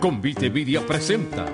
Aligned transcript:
Convite 0.00 0.50
presenta 0.88 1.44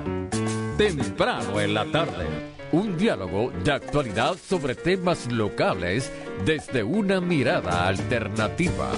Temprano 0.79 1.61
en 1.61 1.75
la 1.75 1.85
tarde. 1.87 2.27
Un 2.71 2.97
diálogo 2.97 3.51
de 3.51 3.73
actualidad 3.73 4.37
sobre 4.37 4.77
temas 4.77 5.31
locales 5.33 6.13
desde 6.45 6.85
una 6.85 7.21
mirada 7.21 7.89
alternativa. 7.89 8.93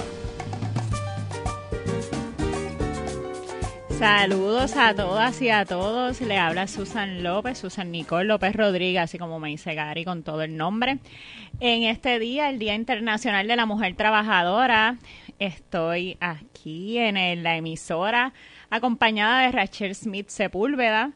Saludos 3.97 4.77
a 4.77 4.93
todas 4.93 5.41
y 5.41 5.49
a 5.49 5.65
todos. 5.65 6.21
Le 6.21 6.37
habla 6.37 6.67
Susan 6.67 7.23
López, 7.23 7.57
Susan 7.57 7.91
Nicole 7.91 8.25
López 8.25 8.55
Rodríguez, 8.55 9.01
así 9.01 9.17
como 9.17 9.39
me 9.39 9.49
dice 9.49 9.73
Gary 9.73 10.05
con 10.05 10.21
todo 10.21 10.43
el 10.43 10.57
nombre. 10.57 10.99
En 11.59 11.83
este 11.83 12.19
día, 12.19 12.49
el 12.49 12.59
Día 12.59 12.75
Internacional 12.75 13.47
de 13.47 13.55
la 13.55 13.65
Mujer 13.65 13.95
Trabajadora, 13.95 14.97
estoy 15.39 16.17
aquí 16.19 16.99
en 16.99 17.43
la 17.43 17.57
emisora 17.57 18.31
acompañada 18.69 19.41
de 19.41 19.51
Rachel 19.51 19.95
Smith 19.95 20.29
Sepúlveda, 20.29 21.11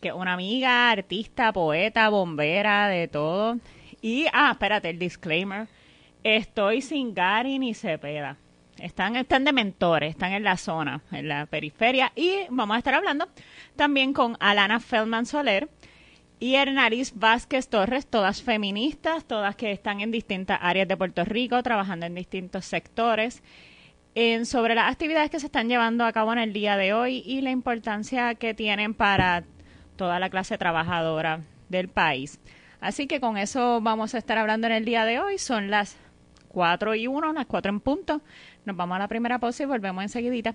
que 0.00 0.08
es 0.08 0.14
una 0.14 0.34
amiga, 0.34 0.90
artista, 0.90 1.52
poeta, 1.52 2.08
bombera, 2.08 2.88
de 2.88 3.08
todo. 3.08 3.58
Y, 4.00 4.26
ah, 4.32 4.50
espérate, 4.52 4.90
el 4.90 4.98
disclaimer. 4.98 5.68
Estoy 6.24 6.82
sin 6.82 7.14
Gary 7.14 7.58
ni 7.58 7.74
Cepeda. 7.74 8.36
Están, 8.78 9.16
están 9.16 9.44
de 9.44 9.52
mentores, 9.52 10.10
están 10.10 10.32
en 10.32 10.44
la 10.44 10.56
zona, 10.56 11.02
en 11.12 11.28
la 11.28 11.46
periferia. 11.46 12.12
Y 12.16 12.32
vamos 12.48 12.76
a 12.76 12.78
estar 12.78 12.94
hablando 12.94 13.28
también 13.76 14.14
con 14.14 14.36
Alana 14.40 14.80
Feldman 14.80 15.26
Soler 15.26 15.68
y 16.38 16.54
Hernaris 16.54 17.12
Vázquez 17.14 17.68
Torres, 17.68 18.06
todas 18.06 18.42
feministas, 18.42 19.26
todas 19.26 19.54
que 19.56 19.70
están 19.70 20.00
en 20.00 20.10
distintas 20.10 20.58
áreas 20.62 20.88
de 20.88 20.96
Puerto 20.96 21.24
Rico, 21.24 21.62
trabajando 21.62 22.06
en 22.06 22.14
distintos 22.14 22.64
sectores, 22.64 23.42
sobre 24.44 24.74
las 24.74 24.92
actividades 24.92 25.30
que 25.30 25.40
se 25.40 25.46
están 25.46 25.68
llevando 25.68 26.04
a 26.04 26.12
cabo 26.12 26.32
en 26.32 26.38
el 26.38 26.52
día 26.52 26.76
de 26.76 26.92
hoy 26.92 27.22
y 27.24 27.40
la 27.40 27.50
importancia 27.50 28.34
que 28.34 28.52
tienen 28.52 28.92
para 28.92 29.44
toda 29.96 30.18
la 30.18 30.28
clase 30.28 30.58
trabajadora 30.58 31.40
del 31.70 31.88
país. 31.88 32.38
Así 32.80 33.06
que 33.06 33.18
con 33.18 33.38
eso 33.38 33.80
vamos 33.80 34.14
a 34.14 34.18
estar 34.18 34.36
hablando 34.36 34.66
en 34.66 34.74
el 34.74 34.84
día 34.84 35.06
de 35.06 35.20
hoy. 35.20 35.38
Son 35.38 35.70
las 35.70 35.96
4 36.48 36.96
y 36.96 37.06
1, 37.06 37.32
las 37.32 37.46
4 37.46 37.70
en 37.70 37.80
punto. 37.80 38.20
Nos 38.66 38.76
vamos 38.76 38.96
a 38.96 38.98
la 38.98 39.08
primera 39.08 39.38
pausa 39.38 39.62
y 39.62 39.66
volvemos 39.66 40.02
enseguidita. 40.02 40.54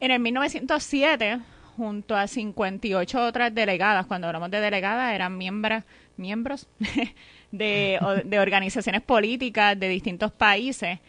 en 0.00 0.10
el 0.10 0.20
1907, 0.20 1.40
junto 1.76 2.16
a 2.16 2.26
58 2.26 3.22
otras 3.22 3.54
delegadas, 3.54 4.06
cuando 4.06 4.28
hablamos 4.28 4.50
de 4.50 4.60
delegadas, 4.60 5.12
eran 5.12 5.36
miembros, 5.36 5.84
miembros 6.16 6.68
de, 7.52 8.00
de 8.24 8.38
organizaciones 8.38 9.02
políticas 9.02 9.78
de 9.78 9.90
distintos 9.90 10.32
países, 10.32 11.00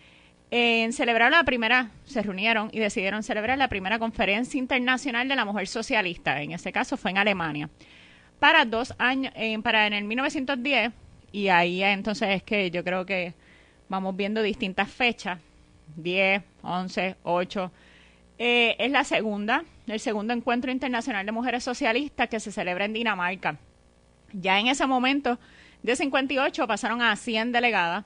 en 0.52 0.94
celebrar 0.94 1.32
la 1.32 1.44
primera, 1.44 1.90
se 2.06 2.22
reunieron 2.22 2.70
y 2.72 2.80
decidieron 2.80 3.24
celebrar 3.24 3.58
la 3.58 3.68
primera 3.68 4.00
conferencia 4.00 4.58
internacional 4.58 5.28
de 5.28 5.36
la 5.36 5.46
mujer 5.46 5.68
socialista. 5.68 6.42
En 6.42 6.52
este 6.52 6.72
caso 6.72 6.98
fue 6.98 7.12
en 7.12 7.18
Alemania. 7.18 7.70
Para 8.40 8.66
dos 8.66 8.94
años, 8.98 9.34
para 9.64 9.88
en 9.88 9.94
el 9.94 10.04
1910, 10.04 10.92
y 11.32 11.48
ahí 11.48 11.84
entonces 11.84 12.30
es 12.30 12.44
que 12.44 12.70
yo 12.70 12.84
creo 12.84 13.06
que 13.06 13.34
vamos 13.90 14.16
viendo 14.16 14.42
distintas 14.42 14.90
fechas, 14.90 15.40
10, 15.96 16.42
11, 16.62 17.16
8. 17.24 17.72
es 18.38 18.92
la 18.92 19.04
segunda, 19.04 19.64
el 19.88 20.00
segundo 20.00 20.34
encuentro 20.34 20.72
internacional 20.72 21.26
de 21.26 21.32
mujeres 21.32 21.64
socialistas 21.64 22.30
que 22.30 22.40
se 22.40 22.52
celebra 22.52 22.86
en 22.86 22.94
Dinamarca. 22.94 23.58
Ya 24.34 24.60
en 24.60 24.68
ese 24.68 24.86
momento, 24.86 25.40
de 25.82 25.96
58 25.96 26.68
pasaron 26.68 27.02
a 27.02 27.16
100 27.16 27.52
delegadas 27.52 28.06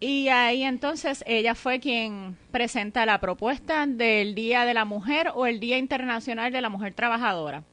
y 0.00 0.28
ahí 0.28 0.62
entonces 0.62 1.22
ella 1.26 1.54
fue 1.54 1.78
quien 1.78 2.38
presenta 2.50 3.04
la 3.04 3.20
propuesta 3.20 3.86
del 3.86 4.34
Día 4.34 4.64
de 4.64 4.72
la 4.72 4.86
Mujer 4.86 5.30
o 5.34 5.46
el 5.46 5.60
Día 5.60 5.76
Internacional 5.76 6.50
de 6.52 6.62
la 6.62 6.70
Mujer 6.70 6.94
Trabajadora. 6.94 7.64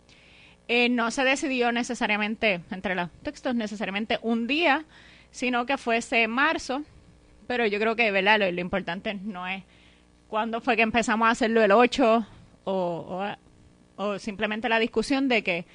Eh, 0.68 0.90
no 0.90 1.10
se 1.12 1.24
decidió 1.24 1.72
necesariamente, 1.72 2.60
entre 2.70 2.96
los 2.96 3.10
textos, 3.24 3.56
necesariamente 3.56 4.20
un 4.22 4.46
día, 4.48 4.84
sino 5.32 5.66
que 5.66 5.78
fuese 5.78 6.28
marzo, 6.28 6.84
pero 7.48 7.66
yo 7.66 7.80
creo 7.80 7.96
que 7.96 8.12
¿verdad? 8.12 8.52
Lo, 8.52 8.62
importante 8.62 9.14
no 9.14 9.48
es 9.48 9.64
cuándo 10.28 10.60
fue 10.60 10.76
que 10.76 10.82
empezamos 10.82 11.30
a 11.30 11.32
hacerlo 11.32 11.64
el 11.64 11.72
8 11.72 12.28
o, 12.66 12.74
o, 12.74 14.04
o 14.04 14.20
simplemente 14.20 14.68
la 14.68 14.80
discusión 14.80 15.30
de 15.30 15.44
que 15.44 15.66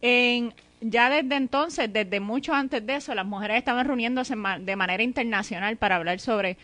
en 0.00 0.54
ya 0.80 1.10
desde 1.10 1.36
entonces, 1.36 1.92
desde 1.92 2.20
mucho 2.20 2.54
antes 2.54 2.84
de 2.86 2.96
eso, 2.96 3.14
las 3.14 3.26
mujeres 3.26 3.58
estaban 3.58 3.86
reuniéndose 3.86 4.34
de 4.60 4.76
manera 4.76 5.02
internacional 5.02 5.76
para 5.76 5.96
hablar 5.96 6.20
sobre 6.20 6.56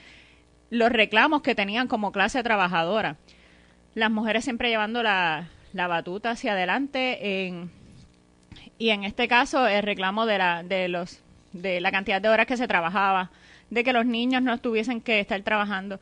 los 0.70 0.90
reclamos 0.90 1.42
que 1.42 1.54
tenían 1.54 1.88
como 1.88 2.12
clase 2.12 2.42
trabajadora. 2.42 3.16
Las 3.94 4.10
mujeres 4.10 4.44
siempre 4.44 4.70
llevando 4.70 5.02
la, 5.02 5.48
batuta 5.72 6.30
hacia 6.30 6.52
adelante 6.52 7.46
en, 7.46 7.70
y 8.78 8.90
en 8.90 9.04
este 9.04 9.28
caso 9.28 9.66
el 9.66 9.82
reclamo 9.82 10.26
de 10.26 10.38
la, 10.38 10.62
de, 10.62 10.88
los, 10.88 11.20
de 11.52 11.80
la 11.80 11.90
cantidad 11.90 12.20
de 12.20 12.28
horas 12.28 12.46
que 12.46 12.56
se 12.56 12.68
trabajaba, 12.68 13.30
de 13.70 13.84
que 13.84 13.92
los 13.92 14.06
niños 14.06 14.42
no 14.42 14.58
tuviesen 14.58 15.00
que 15.00 15.20
estar 15.20 15.40
trabajando 15.42 16.00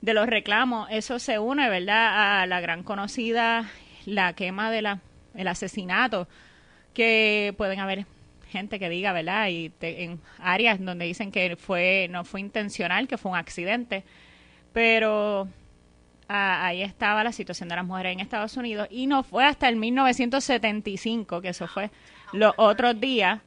de 0.00 0.14
los 0.14 0.26
reclamos, 0.26 0.88
eso 0.90 1.20
se 1.20 1.38
une, 1.38 1.68
¿verdad?, 1.68 2.42
a 2.42 2.46
la 2.46 2.60
gran 2.60 2.82
conocida, 2.82 3.70
la 4.04 4.32
quema 4.32 4.70
de 4.72 4.82
la, 4.82 4.98
el 5.36 5.46
asesinato, 5.46 6.26
que 6.94 7.54
pueden 7.56 7.80
haber 7.80 8.06
gente 8.48 8.78
que 8.78 8.88
diga, 8.88 9.12
¿verdad?, 9.12 9.48
y 9.48 9.72
en 9.80 10.20
áreas 10.38 10.78
donde 10.78 11.06
dicen 11.06 11.32
que 11.32 11.56
fue 11.56 12.06
no 12.10 12.24
fue 12.24 12.40
intencional, 12.40 13.08
que 13.08 13.16
fue 13.16 13.32
un 13.32 13.38
accidente, 13.38 14.04
pero 14.72 15.48
ahí 16.28 16.82
estaba 16.82 17.24
la 17.24 17.32
situación 17.32 17.68
de 17.68 17.76
las 17.76 17.84
mujeres 17.84 18.12
en 18.12 18.20
Estados 18.20 18.56
Unidos 18.56 18.88
y 18.90 19.06
no 19.06 19.22
fue 19.22 19.44
hasta 19.44 19.68
el 19.68 19.76
1975, 19.76 21.40
que 21.40 21.48
eso 21.48 21.66
fue 21.66 21.90
los 22.32 22.52
otros 22.56 22.98
días, 23.00 23.40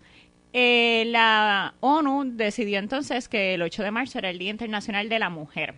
eh, 0.54 1.04
la 1.08 1.74
ONU 1.82 2.24
decidió 2.36 2.80
entonces 2.80 3.28
que 3.28 3.56
el 3.56 3.62
8 3.62 3.84
de 3.84 3.92
marzo 3.92 4.20
era 4.20 4.30
el 4.30 4.38
Día 4.40 4.52
Internacional 4.52 5.10
de 5.10 5.20
la 5.20 5.30
Mujer. 5.30 5.76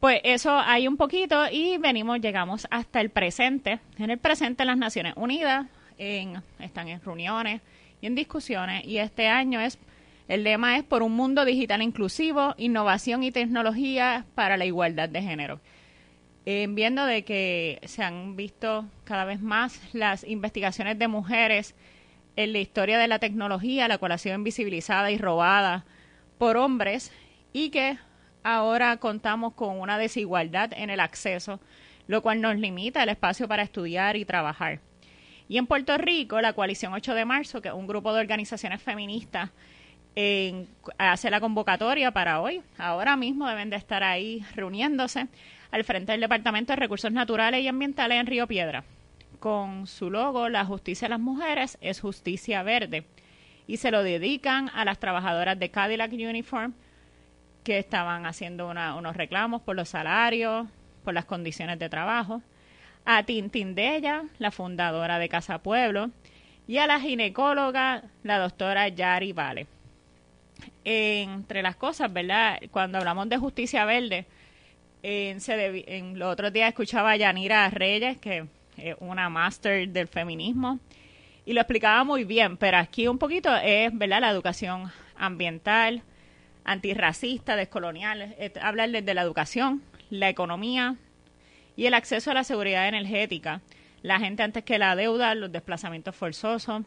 Pues 0.00 0.20
eso 0.24 0.58
hay 0.58 0.88
un 0.88 0.96
poquito 0.96 1.44
y 1.50 1.76
venimos, 1.78 2.20
llegamos 2.20 2.66
hasta 2.70 3.00
el 3.00 3.10
presente. 3.10 3.80
En 3.98 4.10
el 4.10 4.18
presente 4.18 4.64
las 4.64 4.78
Naciones 4.78 5.14
Unidas 5.16 5.66
están 6.58 6.88
en 6.88 7.00
reuniones 7.00 7.60
y 8.00 8.06
en 8.06 8.14
discusiones 8.14 8.84
y 8.86 8.98
este 8.98 9.28
año 9.28 9.60
es 9.60 9.78
el 10.28 10.44
lema 10.44 10.76
es 10.76 10.84
por 10.84 11.02
un 11.02 11.16
mundo 11.16 11.44
digital 11.44 11.82
inclusivo, 11.82 12.54
innovación 12.56 13.24
y 13.24 13.32
tecnología 13.32 14.26
para 14.36 14.56
la 14.56 14.64
igualdad 14.64 15.08
de 15.08 15.22
género. 15.22 15.60
Eh, 16.46 16.68
viendo 16.70 17.04
de 17.04 17.24
que 17.24 17.80
se 17.84 18.04
han 18.04 18.36
visto 18.36 18.86
cada 19.02 19.24
vez 19.24 19.40
más 19.40 19.80
las 19.92 20.22
investigaciones 20.22 20.98
de 21.00 21.08
mujeres 21.08 21.74
en 22.36 22.52
la 22.52 22.60
historia 22.60 22.96
de 22.98 23.08
la 23.08 23.18
tecnología, 23.18 23.88
la 23.88 23.98
cual 23.98 24.12
ha 24.12 24.18
sido 24.18 24.36
invisibilizada 24.36 25.10
y 25.10 25.18
robada 25.18 25.84
por 26.38 26.56
hombres 26.56 27.12
y 27.52 27.70
que 27.70 27.98
ahora 28.44 28.96
contamos 28.98 29.54
con 29.54 29.80
una 29.80 29.98
desigualdad 29.98 30.72
en 30.74 30.90
el 30.90 31.00
acceso, 31.00 31.58
lo 32.06 32.22
cual 32.22 32.40
nos 32.40 32.56
limita 32.56 33.02
el 33.02 33.08
espacio 33.08 33.48
para 33.48 33.64
estudiar 33.64 34.16
y 34.16 34.24
trabajar. 34.24 34.78
Y 35.50 35.58
en 35.58 35.66
Puerto 35.66 35.98
Rico, 35.98 36.40
la 36.40 36.52
coalición 36.52 36.92
8 36.92 37.12
de 37.12 37.24
marzo, 37.24 37.60
que 37.60 37.66
es 37.66 37.74
un 37.74 37.88
grupo 37.88 38.14
de 38.14 38.20
organizaciones 38.20 38.80
feministas 38.80 39.50
hace 40.96 41.28
la 41.28 41.40
convocatoria 41.40 42.12
para 42.12 42.40
hoy. 42.40 42.62
Ahora 42.78 43.16
mismo 43.16 43.48
deben 43.48 43.68
de 43.68 43.74
estar 43.74 44.04
ahí 44.04 44.44
reuniéndose 44.54 45.26
al 45.72 45.82
frente 45.82 46.12
del 46.12 46.20
Departamento 46.20 46.72
de 46.72 46.76
Recursos 46.76 47.10
Naturales 47.10 47.64
y 47.64 47.66
Ambientales 47.66 48.20
en 48.20 48.26
Río 48.26 48.46
Piedra. 48.46 48.84
Con 49.40 49.88
su 49.88 50.08
logo, 50.08 50.48
la 50.48 50.64
justicia 50.64 51.06
de 51.06 51.10
las 51.10 51.20
mujeres 51.20 51.78
es 51.80 52.00
justicia 52.00 52.62
verde. 52.62 53.04
Y 53.66 53.78
se 53.78 53.90
lo 53.90 54.04
dedican 54.04 54.70
a 54.72 54.84
las 54.84 55.00
trabajadoras 55.00 55.58
de 55.58 55.68
Cadillac 55.68 56.12
Uniform 56.12 56.74
que 57.64 57.80
estaban 57.80 58.24
haciendo 58.24 58.68
unos 58.68 59.16
reclamos 59.16 59.62
por 59.62 59.74
los 59.74 59.88
salarios, 59.88 60.68
por 61.02 61.12
las 61.12 61.24
condiciones 61.24 61.80
de 61.80 61.88
trabajo. 61.88 62.40
A 63.12 63.24
Tintin 63.24 63.74
Della, 63.74 64.22
la 64.38 64.52
fundadora 64.52 65.18
de 65.18 65.28
Casa 65.28 65.58
Pueblo. 65.58 66.12
Y 66.68 66.78
a 66.78 66.86
la 66.86 67.00
ginecóloga, 67.00 68.04
la 68.22 68.38
doctora 68.38 68.86
Yari 68.86 69.32
Vale 69.32 69.66
entre 70.84 71.60
las 71.60 71.74
cosas, 71.74 72.12
¿verdad? 72.12 72.60
Cuando 72.70 72.98
hablamos 72.98 73.28
de 73.28 73.36
justicia 73.36 73.84
verde, 73.84 74.26
en, 75.02 76.18
los 76.20 76.32
otros 76.32 76.52
días 76.52 76.68
escuchaba 76.68 77.10
a 77.10 77.16
Yanira 77.16 77.68
Reyes, 77.70 78.16
que 78.18 78.46
es 78.76 78.94
una 79.00 79.28
máster 79.28 79.88
del 79.88 80.06
feminismo, 80.06 80.78
y 81.44 81.52
lo 81.52 81.62
explicaba 81.62 82.04
muy 82.04 82.22
bien, 82.22 82.56
pero 82.58 82.76
aquí 82.76 83.08
un 83.08 83.18
poquito 83.18 83.52
es, 83.56 83.90
¿verdad?, 83.92 84.20
la 84.20 84.30
educación 84.30 84.92
ambiental, 85.16 86.04
antirracista, 86.62 87.56
descolonial, 87.56 88.36
hablarles 88.62 89.04
de 89.04 89.14
la 89.14 89.22
educación, 89.22 89.82
la 90.10 90.28
economía 90.28 90.94
y 91.80 91.86
el 91.86 91.94
acceso 91.94 92.30
a 92.30 92.34
la 92.34 92.44
seguridad 92.44 92.86
energética, 92.88 93.62
la 94.02 94.20
gente 94.20 94.42
antes 94.42 94.64
que 94.64 94.78
la 94.78 94.94
deuda, 94.96 95.34
los 95.34 95.50
desplazamientos 95.50 96.14
forzosos, 96.14 96.82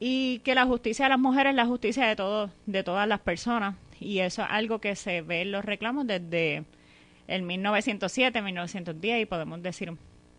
y 0.00 0.38
que 0.38 0.54
la 0.54 0.64
justicia 0.64 1.04
de 1.04 1.10
las 1.10 1.18
mujeres 1.18 1.50
es 1.50 1.56
la 1.56 1.66
justicia 1.66 2.06
de 2.06 2.16
todos 2.16 2.50
de 2.64 2.82
todas 2.82 3.06
las 3.06 3.20
personas. 3.20 3.74
Y 4.00 4.20
eso 4.20 4.40
es 4.40 4.48
algo 4.50 4.78
que 4.78 4.96
se 4.96 5.20
ve 5.20 5.42
en 5.42 5.52
los 5.52 5.62
reclamos 5.62 6.06
desde 6.06 6.64
el 7.26 7.42
1907 7.42 8.40
1910 8.40 9.20
y 9.20 9.26
podemos 9.26 9.62
decir 9.62 9.92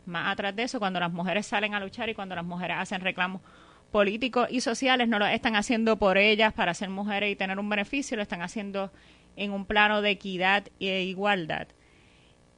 más 0.07 0.31
atrás 0.33 0.55
de 0.55 0.63
eso 0.63 0.79
cuando 0.79 0.99
las 0.99 1.13
mujeres 1.13 1.45
salen 1.45 1.75
a 1.75 1.79
luchar 1.79 2.09
y 2.09 2.15
cuando 2.15 2.33
las 2.33 2.45
mujeres 2.45 2.77
hacen 2.79 3.01
reclamos 3.01 3.43
políticos 3.91 4.47
y 4.49 4.61
sociales 4.61 5.07
no 5.07 5.19
lo 5.19 5.27
están 5.27 5.55
haciendo 5.55 5.97
por 5.97 6.17
ellas 6.17 6.53
para 6.53 6.73
ser 6.73 6.89
mujeres 6.89 7.31
y 7.31 7.35
tener 7.35 7.59
un 7.59 7.69
beneficio 7.69 8.17
lo 8.17 8.23
están 8.23 8.41
haciendo 8.41 8.91
en 9.35 9.51
un 9.51 9.67
plano 9.67 10.01
de 10.01 10.09
equidad 10.09 10.69
e 10.79 11.03
igualdad 11.03 11.67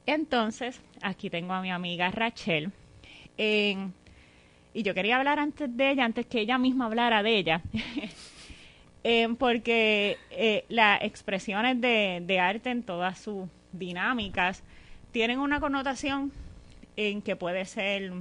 entonces 0.06 0.80
aquí 1.02 1.30
tengo 1.30 1.52
a 1.52 1.62
mi 1.62 1.70
amiga 1.70 2.10
Rachel 2.10 2.72
en 3.36 3.94
y 4.72 4.82
yo 4.82 4.94
quería 4.94 5.16
hablar 5.16 5.38
antes 5.38 5.74
de 5.76 5.90
ella, 5.90 6.04
antes 6.04 6.26
que 6.26 6.40
ella 6.40 6.58
misma 6.58 6.86
hablara 6.86 7.22
de 7.22 7.36
ella, 7.36 7.62
eh, 9.04 9.28
porque 9.38 10.16
eh, 10.30 10.64
las 10.68 11.02
expresiones 11.02 11.80
de, 11.80 12.38
arte 12.40 12.70
en 12.70 12.82
todas 12.82 13.18
sus 13.18 13.48
dinámicas 13.72 14.62
tienen 15.12 15.40
una 15.40 15.60
connotación 15.60 16.32
en 16.96 17.22
que 17.22 17.36
puede 17.36 17.64
ser 17.64 18.12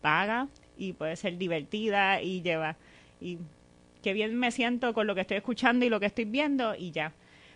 paga 0.00 0.48
y 0.76 0.92
puede 0.92 1.16
ser 1.16 1.36
divertida 1.38 2.22
y 2.22 2.42
lleva 2.42 2.76
y 3.20 3.38
qué 4.02 4.12
bien 4.12 4.36
me 4.36 4.50
siento 4.50 4.94
con 4.94 5.06
lo 5.06 5.14
que 5.14 5.22
estoy 5.22 5.38
escuchando 5.38 5.84
y 5.84 5.88
lo 5.88 6.00
que 6.00 6.06
estoy 6.06 6.24
viendo 6.24 6.74
y 6.74 6.90
ya. 6.90 7.12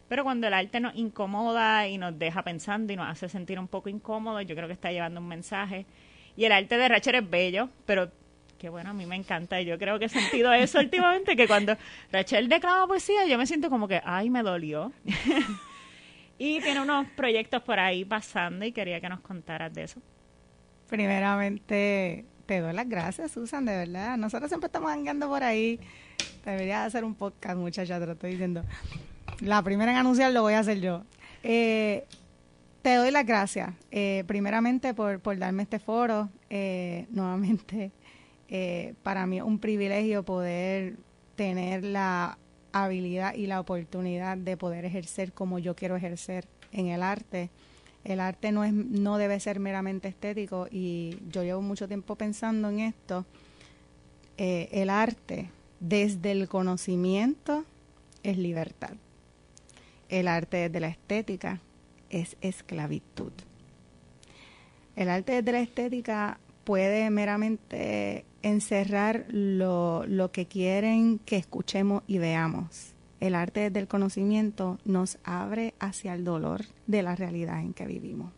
Pero 0.08 0.24
cuando 0.24 0.46
el 0.46 0.54
arte 0.54 0.80
nos 0.80 0.94
incomoda 0.94 1.88
y 1.88 1.98
nos 1.98 2.18
deja 2.18 2.42
pensando 2.42 2.92
y 2.92 2.96
nos 2.96 3.08
hace 3.08 3.28
sentir 3.28 3.58
un 3.58 3.68
poco 3.68 3.88
incómodos, 3.88 4.46
yo 4.46 4.54
creo 4.54 4.66
que 4.66 4.74
está 4.74 4.92
llevando 4.92 5.20
un 5.20 5.28
mensaje. 5.28 5.86
Y 6.36 6.44
el 6.44 6.52
arte 6.52 6.76
de 6.76 6.88
Rachel 6.88 7.14
es 7.16 7.30
bello, 7.30 7.68
pero 7.86 8.10
que 8.58 8.68
bueno, 8.68 8.90
a 8.90 8.92
mí 8.92 9.06
me 9.06 9.16
encanta. 9.16 9.60
Yo 9.60 9.78
creo 9.78 9.98
que 9.98 10.06
he 10.06 10.08
sentido 10.08 10.52
eso 10.52 10.78
últimamente, 10.78 11.36
que 11.36 11.46
cuando 11.46 11.76
Rachel 12.10 12.48
declama 12.48 12.86
poesía, 12.86 13.26
yo 13.26 13.38
me 13.38 13.46
siento 13.46 13.70
como 13.70 13.88
que, 13.88 14.00
ay, 14.04 14.30
me 14.30 14.42
dolió. 14.42 14.92
y 16.38 16.60
tiene 16.60 16.80
unos 16.80 17.06
proyectos 17.10 17.62
por 17.62 17.78
ahí 17.78 18.04
pasando 18.04 18.64
y 18.64 18.72
quería 18.72 19.00
que 19.00 19.08
nos 19.08 19.20
contaras 19.20 19.72
de 19.72 19.84
eso. 19.84 20.00
Primeramente, 20.88 22.24
te 22.46 22.60
doy 22.60 22.72
las 22.72 22.88
gracias, 22.88 23.32
Susan, 23.32 23.64
de 23.64 23.76
verdad. 23.76 24.16
Nosotros 24.16 24.50
siempre 24.50 24.66
estamos 24.66 24.90
andando 24.90 25.28
por 25.28 25.42
ahí. 25.42 25.80
Debería 26.44 26.84
hacer 26.84 27.04
un 27.04 27.14
podcast, 27.14 27.56
muchacha, 27.56 27.98
te 27.98 28.06
lo 28.06 28.12
estoy 28.12 28.32
diciendo. 28.32 28.64
La 29.40 29.62
primera 29.62 29.92
en 29.92 29.98
anunciar 29.98 30.32
lo 30.32 30.42
voy 30.42 30.54
a 30.54 30.60
hacer 30.60 30.80
yo. 30.80 31.02
Eh, 31.42 32.04
te 32.82 32.94
doy 32.94 33.10
las 33.10 33.26
gracias, 33.26 33.72
eh, 33.90 34.24
primeramente 34.26 34.94
por, 34.94 35.20
por 35.20 35.38
darme 35.38 35.62
este 35.62 35.78
foro. 35.78 36.28
Eh, 36.50 37.06
nuevamente, 37.10 37.92
eh, 38.48 38.94
para 39.02 39.26
mí 39.26 39.38
es 39.38 39.42
un 39.42 39.58
privilegio 39.58 40.22
poder 40.22 40.96
tener 41.34 41.84
la 41.84 42.38
habilidad 42.72 43.34
y 43.34 43.46
la 43.46 43.60
oportunidad 43.60 44.36
de 44.36 44.56
poder 44.56 44.84
ejercer 44.84 45.32
como 45.32 45.58
yo 45.58 45.74
quiero 45.74 45.96
ejercer 45.96 46.46
en 46.72 46.88
el 46.88 47.02
arte. 47.02 47.50
El 48.04 48.20
arte 48.20 48.52
no, 48.52 48.64
es, 48.64 48.72
no 48.72 49.16
debe 49.16 49.40
ser 49.40 49.60
meramente 49.60 50.08
estético 50.08 50.68
y 50.70 51.18
yo 51.30 51.42
llevo 51.42 51.62
mucho 51.62 51.88
tiempo 51.88 52.16
pensando 52.16 52.68
en 52.68 52.80
esto. 52.80 53.24
Eh, 54.36 54.68
el 54.72 54.90
arte 54.90 55.50
desde 55.80 56.32
el 56.32 56.48
conocimiento 56.48 57.64
es 58.22 58.36
libertad. 58.36 58.92
El 60.08 60.28
arte 60.28 60.56
desde 60.56 60.80
la 60.80 60.88
estética 60.88 61.60
es 62.10 62.36
esclavitud. 62.40 63.32
El 64.96 65.08
arte 65.08 65.32
desde 65.32 65.52
la 65.52 65.60
estética 65.60 66.38
puede 66.64 67.10
meramente 67.10 68.24
encerrar 68.42 69.26
lo, 69.28 70.06
lo 70.06 70.30
que 70.30 70.46
quieren 70.46 71.18
que 71.18 71.36
escuchemos 71.36 72.02
y 72.06 72.18
veamos. 72.18 72.94
El 73.20 73.34
arte 73.34 73.70
del 73.70 73.88
conocimiento 73.88 74.78
nos 74.84 75.18
abre 75.24 75.74
hacia 75.78 76.14
el 76.14 76.24
dolor 76.24 76.64
de 76.86 77.02
la 77.02 77.16
realidad 77.16 77.60
en 77.60 77.72
que 77.72 77.86
vivimos. 77.86 78.32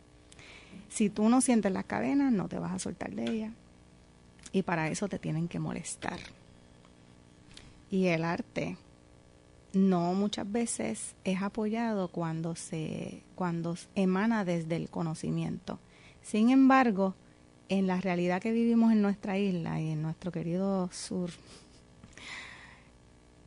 Si 0.89 1.09
tú 1.09 1.29
no 1.29 1.41
sientes 1.41 1.71
las 1.71 1.85
cadenas, 1.85 2.31
no 2.31 2.47
te 2.47 2.59
vas 2.59 2.71
a 2.71 2.79
soltar 2.79 3.13
de 3.13 3.29
ella. 3.29 3.53
Y 4.51 4.63
para 4.63 4.87
eso 4.87 5.07
te 5.09 5.19
tienen 5.19 5.47
que 5.47 5.59
molestar. 5.59 6.19
Y 7.91 8.07
el 8.07 8.23
arte 8.23 8.77
no 9.73 10.13
muchas 10.13 10.51
veces 10.51 11.15
es 11.23 11.41
apoyado 11.41 12.07
cuando 12.07 12.55
se 12.55 13.23
cuando 13.35 13.75
emana 13.95 14.45
desde 14.45 14.75
el 14.75 14.89
conocimiento. 14.89 15.79
Sin 16.21 16.49
embargo, 16.49 17.15
en 17.69 17.87
la 17.87 18.01
realidad 18.01 18.41
que 18.41 18.51
vivimos 18.51 18.91
en 18.91 19.01
nuestra 19.01 19.37
isla 19.37 19.79
y 19.81 19.91
en 19.91 20.01
nuestro 20.01 20.31
querido 20.31 20.89
sur, 20.91 21.29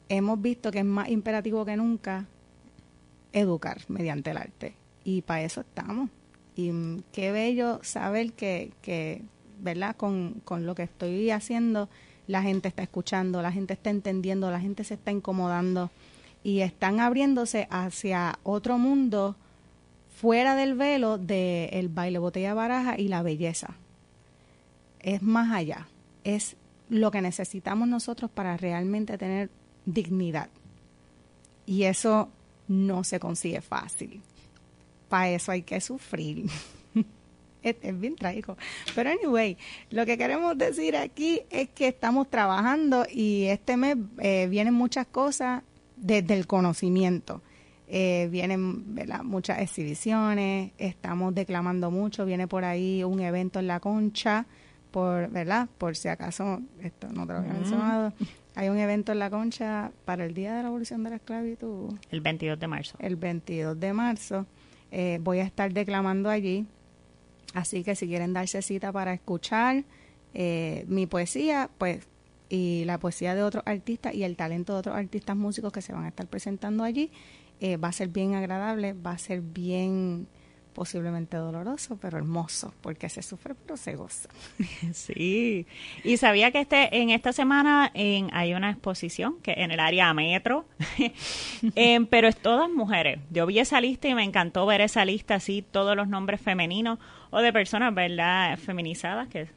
hemos 0.08 0.40
visto 0.40 0.70
que 0.70 0.80
es 0.80 0.84
más 0.84 1.08
imperativo 1.08 1.64
que 1.64 1.76
nunca 1.76 2.26
educar 3.32 3.80
mediante 3.88 4.30
el 4.30 4.36
arte. 4.36 4.74
Y 5.04 5.22
para 5.22 5.42
eso 5.42 5.62
estamos. 5.62 6.10
Y 6.56 6.72
mm, 6.72 7.02
qué 7.12 7.32
bello 7.32 7.80
saber 7.82 8.32
que, 8.32 8.72
que 8.82 9.22
¿verdad? 9.60 9.96
Con, 9.96 10.40
con 10.44 10.66
lo 10.66 10.74
que 10.74 10.82
estoy 10.82 11.30
haciendo, 11.30 11.88
la 12.30 12.42
gente 12.42 12.68
está 12.68 12.84
escuchando, 12.84 13.42
la 13.42 13.50
gente 13.50 13.74
está 13.74 13.90
entendiendo, 13.90 14.50
la 14.52 14.60
gente 14.60 14.84
se 14.84 14.94
está 14.94 15.10
incomodando 15.10 15.90
y 16.44 16.60
están 16.60 17.00
abriéndose 17.00 17.66
hacia 17.70 18.38
otro 18.44 18.78
mundo 18.78 19.34
fuera 20.16 20.54
del 20.54 20.74
velo 20.74 21.18
del 21.18 21.88
baile 21.88 22.18
botella 22.20 22.54
baraja 22.54 22.98
y 22.98 23.08
la 23.08 23.22
belleza. 23.22 23.74
Es 25.00 25.22
más 25.22 25.52
allá. 25.52 25.88
Es 26.22 26.56
lo 26.88 27.10
que 27.10 27.20
necesitamos 27.20 27.88
nosotros 27.88 28.30
para 28.30 28.56
realmente 28.56 29.18
tener 29.18 29.50
dignidad. 29.84 30.50
Y 31.66 31.84
eso 31.84 32.28
no 32.68 33.02
se 33.02 33.18
consigue 33.18 33.60
fácil. 33.60 34.22
Para 35.08 35.30
eso 35.30 35.50
hay 35.50 35.62
que 35.62 35.80
sufrir. 35.80 36.48
es, 37.62 38.00
bien 38.00 38.16
trágico. 38.16 38.56
Pero 38.94 39.10
anyway, 39.10 39.56
lo 39.90 40.06
que 40.06 40.16
queremos 40.18 40.56
decir 40.56 40.96
aquí 40.96 41.42
es 41.50 41.68
que 41.68 41.88
estamos 41.88 42.28
trabajando 42.30 43.06
y 43.10 43.44
este 43.44 43.76
mes 43.76 43.96
eh, 44.18 44.46
vienen 44.50 44.74
muchas 44.74 45.06
cosas 45.06 45.62
desde 45.96 46.34
el 46.34 46.46
conocimiento. 46.46 47.42
Eh, 47.92 48.28
vienen 48.30 48.94
muchas 49.24 49.60
exhibiciones, 49.60 50.70
estamos 50.78 51.34
declamando 51.34 51.90
mucho, 51.90 52.24
viene 52.24 52.46
por 52.46 52.64
ahí 52.64 53.02
un 53.02 53.18
evento 53.18 53.58
en 53.58 53.66
la 53.66 53.80
concha, 53.80 54.46
por, 54.92 55.28
¿verdad? 55.30 55.68
Por 55.76 55.96
si 55.96 56.06
acaso, 56.06 56.60
esto 56.80 57.08
no 57.08 57.26
te 57.26 57.32
lo 57.32 57.40
había 57.40 57.52
mencionado, 57.52 58.12
hay 58.54 58.68
un 58.68 58.78
evento 58.78 59.10
en 59.10 59.18
la 59.18 59.28
concha 59.28 59.90
para 60.04 60.24
el 60.24 60.34
Día 60.34 60.54
de 60.54 60.62
la 60.62 60.68
Abolición 60.68 61.02
de 61.02 61.10
la 61.10 61.16
Esclavitud. 61.16 61.94
El 62.10 62.20
22 62.20 62.60
de 62.60 62.66
marzo. 62.68 62.96
El 63.00 63.16
22 63.16 63.80
de 63.80 63.92
marzo. 63.92 64.46
Eh, 64.92 65.18
voy 65.22 65.38
a 65.38 65.44
estar 65.44 65.72
declamando 65.72 66.30
allí, 66.30 66.66
así 67.54 67.84
que 67.84 67.94
si 67.94 68.06
quieren 68.06 68.32
darse 68.32 68.62
cita 68.62 68.92
para 68.92 69.12
escuchar 69.12 69.84
eh, 70.34 70.84
mi 70.88 71.06
poesía, 71.06 71.70
pues 71.78 72.06
y 72.50 72.84
la 72.84 72.98
poesía 72.98 73.34
de 73.34 73.44
otros 73.44 73.62
artistas 73.64 74.12
y 74.12 74.24
el 74.24 74.36
talento 74.36 74.72
de 74.72 74.80
otros 74.80 74.96
artistas 74.96 75.36
músicos 75.36 75.72
que 75.72 75.80
se 75.80 75.92
van 75.92 76.04
a 76.04 76.08
estar 76.08 76.26
presentando 76.26 76.82
allí, 76.82 77.10
eh, 77.60 77.76
va 77.76 77.88
a 77.88 77.92
ser 77.92 78.08
bien 78.08 78.34
agradable, 78.34 78.92
va 78.92 79.12
a 79.12 79.18
ser 79.18 79.40
bien 79.40 80.26
posiblemente 80.72 81.36
doloroso, 81.36 81.98
pero 82.00 82.18
hermoso, 82.18 82.72
porque 82.80 83.08
se 83.08 83.22
sufre 83.22 83.54
pero 83.54 83.76
se 83.76 83.94
goza. 83.94 84.28
Sí, 84.92 85.66
y 86.04 86.16
sabía 86.16 86.50
que 86.50 86.60
este 86.60 87.00
en 87.00 87.10
esta 87.10 87.32
semana 87.32 87.90
en, 87.94 88.30
hay 88.32 88.54
una 88.54 88.70
exposición 88.70 89.36
que 89.42 89.52
en 89.52 89.70
el 89.70 89.80
área 89.80 90.12
metro, 90.14 90.64
pero 92.10 92.28
es 92.28 92.36
todas 92.36 92.70
mujeres. 92.70 93.20
Yo 93.30 93.46
vi 93.46 93.58
esa 93.58 93.80
lista 93.80 94.08
y 94.08 94.14
me 94.14 94.24
encantó 94.24 94.66
ver 94.66 94.80
esa 94.80 95.04
lista 95.04 95.36
así, 95.36 95.62
todos 95.62 95.96
los 95.96 96.08
nombres 96.08 96.40
femeninos 96.40 96.98
o 97.30 97.40
de 97.40 97.52
personas, 97.52 97.94
¿verdad?, 97.94 98.58
feminizadas 98.58 99.28
que 99.28 99.48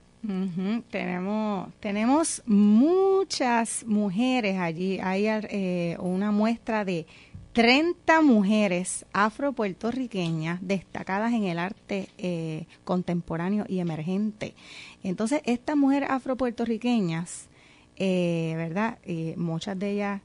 Tenemos, 0.89 1.73
tenemos 1.79 2.41
muchas 2.45 3.85
mujeres 3.85 4.57
allí. 4.57 4.99
Hay 5.01 5.25
eh, 5.27 5.97
una 5.99 6.31
muestra 6.31 6.85
de 6.85 7.05
30 7.53 8.21
mujeres 8.21 9.05
afro-puertorriqueñas 9.13 10.59
destacadas 10.61 11.33
en 11.33 11.43
el 11.43 11.59
arte 11.59 12.09
eh, 12.17 12.65
contemporáneo 12.83 13.65
y 13.69 13.79
emergente. 13.79 14.55
Entonces, 15.03 15.41
estas 15.45 15.77
mujeres 15.77 16.09
afro-puertorriqueñas, 16.09 17.47
eh, 17.95 18.53
¿verdad? 18.57 18.97
Y 19.05 19.35
muchas 19.37 19.77
de 19.77 19.91
ellas 19.91 20.21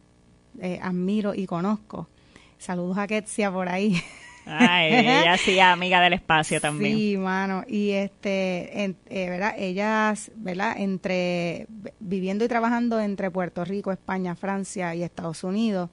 eh, 0.61 0.81
admiro 0.83 1.35
y 1.35 1.47
conozco. 1.47 2.09
Saludos 2.57 2.97
a 2.97 3.07
Ketsia 3.07 3.53
por 3.53 3.69
ahí. 3.69 4.01
Ay, 4.49 4.93
ella 4.95 5.37
sí, 5.37 5.61
amiga 5.61 6.01
del 6.01 6.15
espacio 6.15 6.61
también. 6.61 6.97
Sí, 6.97 7.17
mano. 7.17 7.65
Y 7.69 7.91
este, 7.91 8.97
¿verdad? 9.11 9.55
Ellas, 9.59 10.31
¿verdad? 10.37 10.75
Entre 10.79 11.67
viviendo 12.01 12.45
y 12.45 12.49
trabajando 12.49 13.01
entre 13.01 13.31
Puerto 13.31 13.65
Rico, 13.65 13.93
España, 13.93 14.35
Francia 14.35 14.95
y 14.95 15.03
Estados 15.03 15.45
Unidos 15.45 15.91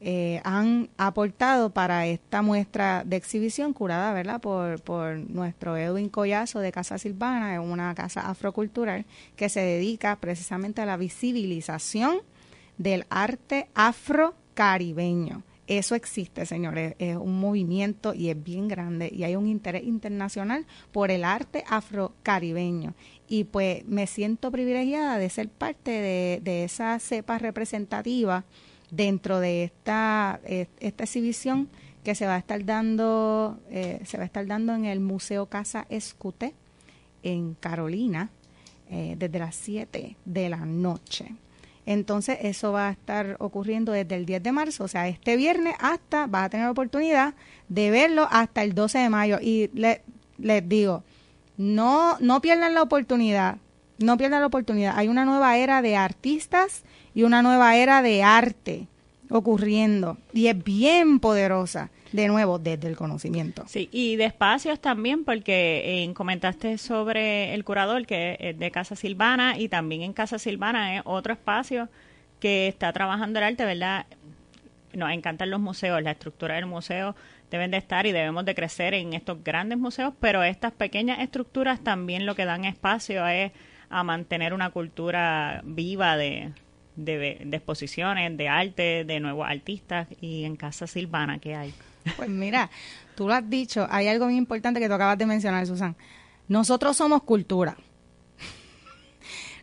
eh, 0.00 0.40
han 0.44 0.90
aportado 0.96 1.70
para 1.70 2.06
esta 2.06 2.40
muestra 2.40 3.02
de 3.04 3.16
exhibición 3.16 3.72
curada 3.72 4.12
¿verdad? 4.12 4.40
Por, 4.40 4.80
por 4.80 5.16
nuestro 5.16 5.76
Edwin 5.76 6.08
Collazo 6.08 6.60
de 6.60 6.70
Casa 6.70 6.98
Silvana, 6.98 7.54
es 7.54 7.60
una 7.60 7.92
casa 7.96 8.30
afrocultural 8.30 9.06
que 9.34 9.48
se 9.48 9.60
dedica 9.60 10.14
precisamente 10.20 10.82
a 10.82 10.86
la 10.86 10.96
visibilización 10.96 12.18
del 12.76 13.06
arte 13.10 13.68
afrocaribeño. 13.74 15.42
Eso 15.68 15.94
existe, 15.94 16.46
señores, 16.46 16.96
es 16.98 17.16
un 17.16 17.38
movimiento 17.38 18.14
y 18.14 18.30
es 18.30 18.42
bien 18.42 18.66
grande 18.66 19.10
y 19.14 19.22
hay 19.24 19.36
un 19.36 19.46
interés 19.46 19.84
internacional 19.84 20.66
por 20.92 21.10
el 21.10 21.24
arte 21.24 21.62
afrocaribeño. 21.68 22.94
Y 23.28 23.44
pues 23.44 23.84
me 23.86 24.06
siento 24.06 24.50
privilegiada 24.50 25.18
de 25.18 25.28
ser 25.28 25.48
parte 25.48 25.90
de, 25.90 26.40
de 26.42 26.64
esa 26.64 26.98
cepa 26.98 27.38
representativa 27.38 28.44
dentro 28.90 29.40
de 29.40 29.64
esta, 29.64 30.40
esta 30.44 31.04
exhibición 31.04 31.68
que 32.04 32.14
se 32.14 32.26
va 32.26 32.36
a 32.36 32.38
estar 32.38 32.64
dando 32.64 33.60
eh, 33.70 34.00
se 34.06 34.16
va 34.16 34.22
a 34.22 34.26
estar 34.26 34.46
dando 34.46 34.74
en 34.74 34.86
el 34.86 35.00
Museo 35.00 35.46
Casa 35.46 35.86
Escute 35.90 36.54
en 37.22 37.54
Carolina 37.54 38.30
eh, 38.88 39.16
desde 39.18 39.38
las 39.38 39.54
7 39.56 40.16
de 40.24 40.48
la 40.48 40.64
noche. 40.64 41.34
Entonces 41.88 42.36
eso 42.42 42.70
va 42.72 42.88
a 42.88 42.90
estar 42.90 43.36
ocurriendo 43.38 43.92
desde 43.92 44.14
el 44.14 44.26
10 44.26 44.42
de 44.42 44.52
marzo, 44.52 44.84
o 44.84 44.88
sea, 44.88 45.08
este 45.08 45.38
viernes 45.38 45.74
hasta, 45.80 46.26
va 46.26 46.44
a 46.44 46.50
tener 46.50 46.66
la 46.66 46.72
oportunidad 46.72 47.32
de 47.70 47.90
verlo 47.90 48.28
hasta 48.30 48.62
el 48.62 48.74
12 48.74 48.98
de 48.98 49.08
mayo. 49.08 49.38
Y 49.40 49.70
les 49.72 50.68
digo, 50.68 51.02
no, 51.56 52.18
no 52.20 52.42
pierdan 52.42 52.74
la 52.74 52.82
oportunidad, 52.82 53.56
no 53.96 54.18
pierdan 54.18 54.42
la 54.42 54.48
oportunidad. 54.48 54.98
Hay 54.98 55.08
una 55.08 55.24
nueva 55.24 55.56
era 55.56 55.80
de 55.80 55.96
artistas 55.96 56.82
y 57.14 57.22
una 57.22 57.40
nueva 57.40 57.74
era 57.74 58.02
de 58.02 58.22
arte 58.22 58.86
ocurriendo 59.30 60.18
y 60.34 60.48
es 60.48 60.62
bien 60.62 61.20
poderosa 61.20 61.90
de 62.12 62.28
nuevo 62.28 62.58
desde 62.58 62.88
el 62.88 62.96
conocimiento. 62.96 63.64
Sí, 63.66 63.88
y 63.92 64.16
de 64.16 64.24
espacios 64.24 64.80
también 64.80 65.24
porque 65.24 66.04
eh, 66.04 66.14
comentaste 66.14 66.78
sobre 66.78 67.54
el 67.54 67.64
curador 67.64 68.06
que 68.06 68.36
es 68.40 68.58
de 68.58 68.70
Casa 68.70 68.96
Silvana 68.96 69.58
y 69.58 69.68
también 69.68 70.02
en 70.02 70.12
Casa 70.12 70.38
Silvana 70.38 70.96
es 70.96 71.02
otro 71.04 71.32
espacio 71.32 71.88
que 72.40 72.68
está 72.68 72.92
trabajando 72.92 73.38
el 73.38 73.44
arte, 73.44 73.64
¿verdad? 73.64 74.06
Nos 74.94 75.10
encantan 75.10 75.50
los 75.50 75.60
museos, 75.60 76.02
la 76.02 76.12
estructura 76.12 76.54
del 76.54 76.66
museo 76.66 77.14
deben 77.50 77.70
de 77.70 77.78
estar 77.78 78.06
y 78.06 78.12
debemos 78.12 78.44
de 78.44 78.54
crecer 78.54 78.94
en 78.94 79.14
estos 79.14 79.42
grandes 79.42 79.78
museos, 79.78 80.12
pero 80.20 80.42
estas 80.42 80.72
pequeñas 80.72 81.20
estructuras 81.20 81.80
también 81.82 82.26
lo 82.26 82.34
que 82.34 82.44
dan 82.44 82.64
espacio 82.64 83.26
es 83.26 83.52
a 83.90 84.02
mantener 84.04 84.52
una 84.52 84.70
cultura 84.70 85.62
viva 85.64 86.16
de, 86.16 86.52
de, 86.96 87.48
exposiciones, 87.52 88.36
de 88.36 88.48
arte, 88.48 89.04
de 89.04 89.20
nuevos 89.20 89.48
artistas 89.48 90.08
y 90.20 90.44
en 90.44 90.56
Casa 90.56 90.86
Silvana 90.86 91.38
que 91.38 91.54
hay. 91.54 91.72
Pues 92.16 92.28
mira, 92.28 92.70
tú 93.14 93.28
lo 93.28 93.34
has 93.34 93.48
dicho, 93.48 93.86
hay 93.90 94.08
algo 94.08 94.26
muy 94.26 94.36
importante 94.36 94.80
que 94.80 94.88
tú 94.88 94.94
acabas 94.94 95.18
de 95.18 95.26
mencionar, 95.26 95.66
Susan. 95.66 95.96
Nosotros 96.48 96.96
somos 96.96 97.22
cultura. 97.22 97.76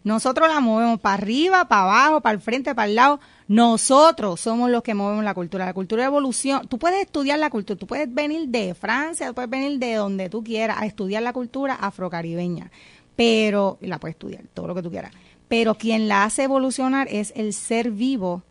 Nosotros 0.03 0.47
la 0.47 0.59
movemos 0.59 0.99
para 0.99 1.15
arriba, 1.15 1.67
para 1.67 1.81
abajo, 1.81 2.21
para 2.21 2.35
el 2.35 2.41
frente, 2.41 2.75
para 2.75 2.87
el 2.87 2.95
lado. 2.95 3.19
Nosotros 3.47 4.39
somos 4.39 4.69
los 4.69 4.83
que 4.83 4.93
movemos 4.93 5.23
la 5.23 5.33
cultura. 5.33 5.65
La 5.65 5.73
cultura 5.73 6.03
de 6.03 6.07
evolución. 6.07 6.67
Tú 6.67 6.77
puedes 6.77 7.01
estudiar 7.01 7.39
la 7.39 7.49
cultura. 7.49 7.79
Tú 7.79 7.87
puedes 7.87 8.13
venir 8.13 8.49
de 8.49 8.75
Francia, 8.75 9.33
puedes 9.33 9.49
venir 9.49 9.79
de 9.79 9.95
donde 9.95 10.29
tú 10.29 10.43
quieras 10.43 10.77
a 10.79 10.85
estudiar 10.85 11.23
la 11.23 11.33
cultura 11.33 11.73
afrocaribeña. 11.73 12.71
Pero, 13.15 13.79
la 13.81 13.97
puedes 13.97 14.13
estudiar, 14.13 14.43
todo 14.53 14.67
lo 14.67 14.75
que 14.75 14.83
tú 14.83 14.91
quieras 14.91 15.11
pero 15.47 15.75
quien 15.75 16.07
la 16.07 16.23
hace 16.23 16.43
evolucionar 16.43 17.07
es 17.09 17.33
el 17.35 17.53
ser 17.53 17.91
vivo 17.91 18.43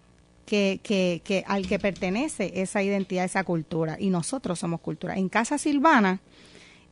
que, 0.45 0.81
que, 0.83 1.23
que, 1.25 1.45
al 1.47 1.67
que 1.67 1.79
pertenece 1.79 2.53
esa 2.61 2.83
identidad, 2.83 3.25
esa 3.25 3.45
cultura, 3.45 3.97
y 3.99 4.11
nosotros 4.11 4.59
somos 4.59 4.81
cultura. 4.81 5.17
En 5.17 5.29
Casa 5.29 5.59
Silvana 5.59 6.21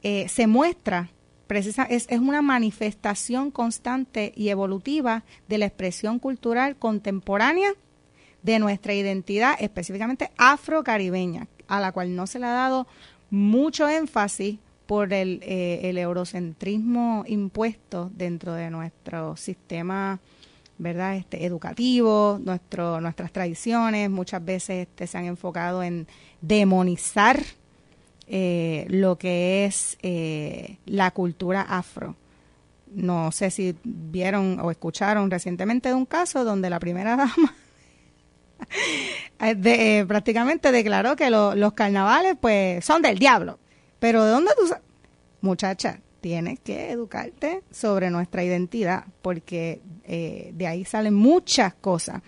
eh, 0.02 0.28
se 0.28 0.46
muestra, 0.46 1.10
precisa, 1.46 1.84
es, 1.84 2.06
es 2.08 2.20
una 2.20 2.42
manifestación 2.42 3.50
constante 3.50 4.32
y 4.36 4.48
evolutiva 4.48 5.24
de 5.48 5.58
la 5.58 5.66
expresión 5.66 6.18
cultural 6.18 6.76
contemporánea 6.76 7.72
de 8.42 8.58
nuestra 8.58 8.94
identidad, 8.94 9.54
específicamente 9.60 10.30
afrocaribeña, 10.36 11.46
a 11.68 11.80
la 11.80 11.92
cual 11.92 12.14
no 12.16 12.26
se 12.26 12.38
le 12.38 12.46
ha 12.46 12.52
dado 12.52 12.86
mucho 13.30 13.88
énfasis 13.88 14.58
por 14.86 15.12
el, 15.12 15.40
eh, 15.42 15.80
el 15.84 15.96
eurocentrismo 15.96 17.24
impuesto 17.26 18.10
dentro 18.14 18.52
de 18.54 18.70
nuestro 18.70 19.36
sistema 19.36 20.20
verdad 20.78 21.16
este 21.16 21.44
educativo 21.44 22.40
nuestro 22.42 23.00
nuestras 23.00 23.30
tradiciones 23.30 24.10
muchas 24.10 24.44
veces 24.44 24.88
este, 24.88 25.06
se 25.06 25.18
han 25.18 25.26
enfocado 25.26 25.82
en 25.82 26.06
demonizar 26.40 27.40
eh, 28.26 28.86
lo 28.88 29.16
que 29.18 29.64
es 29.64 29.98
eh, 30.02 30.78
la 30.86 31.10
cultura 31.10 31.62
afro. 31.62 32.16
No 32.94 33.32
sé 33.32 33.50
si 33.50 33.74
vieron 33.84 34.60
o 34.60 34.70
escucharon 34.70 35.30
recientemente 35.30 35.88
de 35.88 35.94
un 35.94 36.06
caso 36.06 36.44
donde 36.44 36.70
la 36.70 36.78
primera 36.78 37.16
dama 37.16 37.54
de, 39.56 40.04
prácticamente 40.06 40.72
declaró 40.72 41.16
que 41.16 41.30
los 41.30 41.72
carnavales 41.72 42.36
pues 42.40 42.84
son 42.84 43.02
del 43.02 43.18
diablo. 43.18 43.58
Pero 43.98 44.24
¿de 44.24 44.30
dónde 44.30 44.52
tú? 44.56 44.74
Muchacha, 45.40 46.00
tienes 46.22 46.60
que 46.60 46.90
educarte 46.90 47.62
sobre 47.70 48.08
nuestra 48.08 48.42
identidad, 48.44 49.04
porque 49.20 49.82
eh, 50.04 50.52
de 50.54 50.66
ahí 50.66 50.84
salen 50.86 51.12
muchas 51.12 51.74
cosas. 51.74 52.22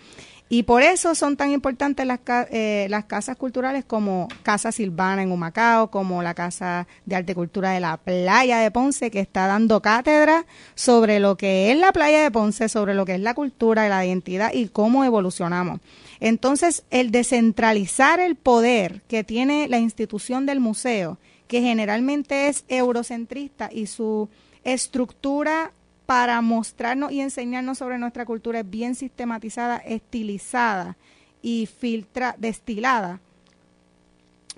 Y 0.47 0.63
por 0.63 0.83
eso 0.83 1.15
son 1.15 1.37
tan 1.37 1.51
importantes 1.51 2.05
las, 2.05 2.19
eh, 2.51 2.85
las 2.89 3.05
casas 3.05 3.35
culturales 3.35 3.83
como 3.83 4.27
Casa 4.43 4.71
Silvana 4.71 5.23
en 5.23 5.31
Humacao, 5.31 5.89
como 5.89 6.21
la 6.21 6.35
Casa 6.35 6.87
de 7.05 7.15
Arte 7.15 7.31
y 7.31 7.35
Cultura 7.35 7.71
de 7.71 7.79
la 7.79 7.97
Playa 7.97 8.59
de 8.59 8.69
Ponce, 8.69 9.09
que 9.09 9.21
está 9.21 9.47
dando 9.47 9.81
cátedra 9.81 10.45
sobre 10.75 11.19
lo 11.19 11.35
que 11.35 11.71
es 11.71 11.77
la 11.79 11.91
playa 11.91 12.21
de 12.21 12.29
Ponce, 12.29 12.69
sobre 12.69 12.93
lo 12.93 13.05
que 13.05 13.15
es 13.15 13.21
la 13.21 13.33
cultura 13.33 13.87
y 13.87 13.89
la 13.89 14.05
identidad 14.05 14.53
y 14.53 14.67
cómo 14.67 15.03
evolucionamos. 15.03 15.79
Entonces, 16.19 16.83
el 16.91 17.09
descentralizar 17.09 18.19
el 18.19 18.35
poder 18.35 19.01
que 19.07 19.23
tiene 19.23 19.67
la 19.67 19.79
institución 19.79 20.45
del 20.45 20.59
museo, 20.59 21.17
que 21.47 21.61
generalmente 21.61 22.47
es 22.47 22.65
eurocentrista 22.67 23.69
y 23.71 23.87
su 23.87 24.29
estructura 24.63 25.71
para 26.05 26.41
mostrarnos 26.41 27.11
y 27.11 27.21
enseñarnos 27.21 27.77
sobre 27.79 27.97
nuestra 27.97 28.25
cultura 28.25 28.59
es 28.59 28.69
bien 28.69 28.95
sistematizada, 28.95 29.77
estilizada 29.77 30.97
y 31.41 31.67
filtra, 31.67 32.35
destilada, 32.37 33.19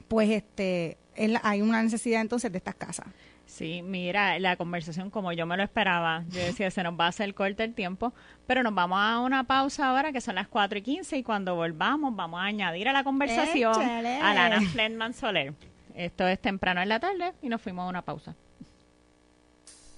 pues 0.07 0.29
este 0.29 0.97
hay 1.41 1.61
una 1.61 1.81
necesidad 1.81 2.21
entonces 2.21 2.51
de 2.51 2.59
estas 2.59 2.75
casas. 2.75 3.07
Sí, 3.45 3.81
mira, 3.81 4.37
la 4.39 4.55
conversación 4.57 5.09
como 5.09 5.31
yo 5.31 5.45
me 5.45 5.57
lo 5.57 5.63
esperaba, 5.63 6.23
yo 6.29 6.41
decía, 6.41 6.69
se 6.69 6.83
nos 6.83 6.99
va 6.99 7.05
a 7.05 7.09
hacer 7.09 7.33
corto 7.33 7.63
el 7.63 7.73
tiempo, 7.73 8.13
pero 8.45 8.61
nos 8.61 8.75
vamos 8.75 8.99
a 9.01 9.19
una 9.19 9.45
pausa 9.45 9.87
ahora 9.87 10.11
que 10.11 10.21
son 10.21 10.35
las 10.35 10.47
4 10.47 10.79
y 10.79 10.81
15 10.81 11.17
y 11.17 11.23
cuando 11.23 11.55
volvamos 11.55 12.15
vamos 12.15 12.39
a 12.41 12.43
añadir 12.43 12.89
a 12.89 12.93
la 12.93 13.03
conversación 13.03 13.81
a 13.81 14.33
Lana 14.33 14.61
Flendman 14.61 15.13
Soler. 15.13 15.53
Esto 15.97 16.27
es 16.27 16.39
temprano 16.39 16.81
en 16.81 16.89
la 16.89 16.99
tarde 16.99 17.33
y 17.41 17.49
nos 17.49 17.59
fuimos 17.61 17.85
a 17.85 17.89
una 17.89 18.03
pausa. 18.03 18.35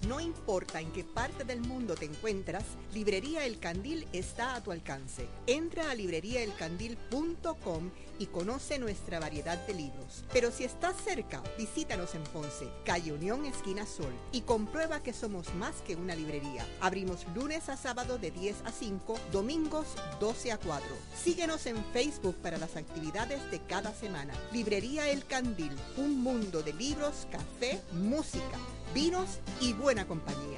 No 0.08 0.22
importa 0.22 0.80
en 0.80 0.94
qué 0.94 1.04
parte 1.04 1.44
del 1.44 1.60
mundo 1.60 1.96
te 1.96 2.06
encuentras, 2.06 2.64
Librería 2.94 3.46
El 3.46 3.60
Candil 3.60 4.08
está 4.14 4.56
a 4.56 4.64
tu 4.64 4.72
alcance. 4.72 5.28
Entra 5.46 5.92
a 5.92 5.96
libreriaelcandil.com 5.96 7.90
y 8.20 8.28
conoce 8.28 8.78
nuestra 8.78 9.20
variedad 9.20 9.58
de 9.66 9.74
libros. 9.74 10.24
Pero 10.32 10.52
si 10.52 10.66
estás 10.66 10.96
cerca, 11.04 11.42
visítanos 11.58 12.14
en 12.14 12.24
Ponce, 12.26 12.70
calle 12.86 13.14
Unión, 13.14 13.46
esquina 13.46 13.86
Sol, 13.86 14.14
y 14.32 14.42
comprueba 14.42 15.02
que 15.02 15.14
somos 15.14 15.54
más 15.56 15.76
que 15.88 15.96
una 15.96 16.16
librería. 16.16 16.66
Abrimos 16.82 17.26
lunes 17.34 17.70
a 17.70 17.78
sábado 17.78 18.18
de 18.18 18.30
10 18.30 18.58
a 18.66 18.72
5, 18.72 19.20
domingos 19.32 19.88
12 20.20 20.52
a 20.52 20.58
4. 20.58 20.88
Síguenos 21.24 21.66
en 21.66 21.84
Facebook 21.94 22.36
para 22.36 22.58
las 22.58 22.76
actividades 22.76 23.50
de 23.50 23.60
cada 23.62 23.94
semana. 23.94 24.34
Librería 24.52 25.10
El 25.10 25.26
Candil, 25.26 25.72
un 25.98 26.22
mundo 26.22 26.62
de 26.62 26.74
libros, 26.74 27.26
café, 27.32 27.82
música 27.94 28.60
vinos 28.94 29.40
y 29.62 29.74
buena 29.74 30.08
compañía. 30.08 30.58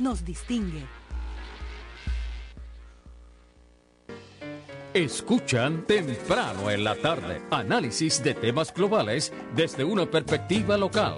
nos 0.01 0.25
distingue. 0.25 0.83
Escuchan 4.93 5.85
temprano 5.85 6.69
en 6.69 6.83
la 6.83 6.95
tarde 6.95 7.41
análisis 7.49 8.21
de 8.21 8.33
temas 8.33 8.73
globales 8.73 9.31
desde 9.55 9.85
una 9.85 10.05
perspectiva 10.05 10.77
local. 10.77 11.17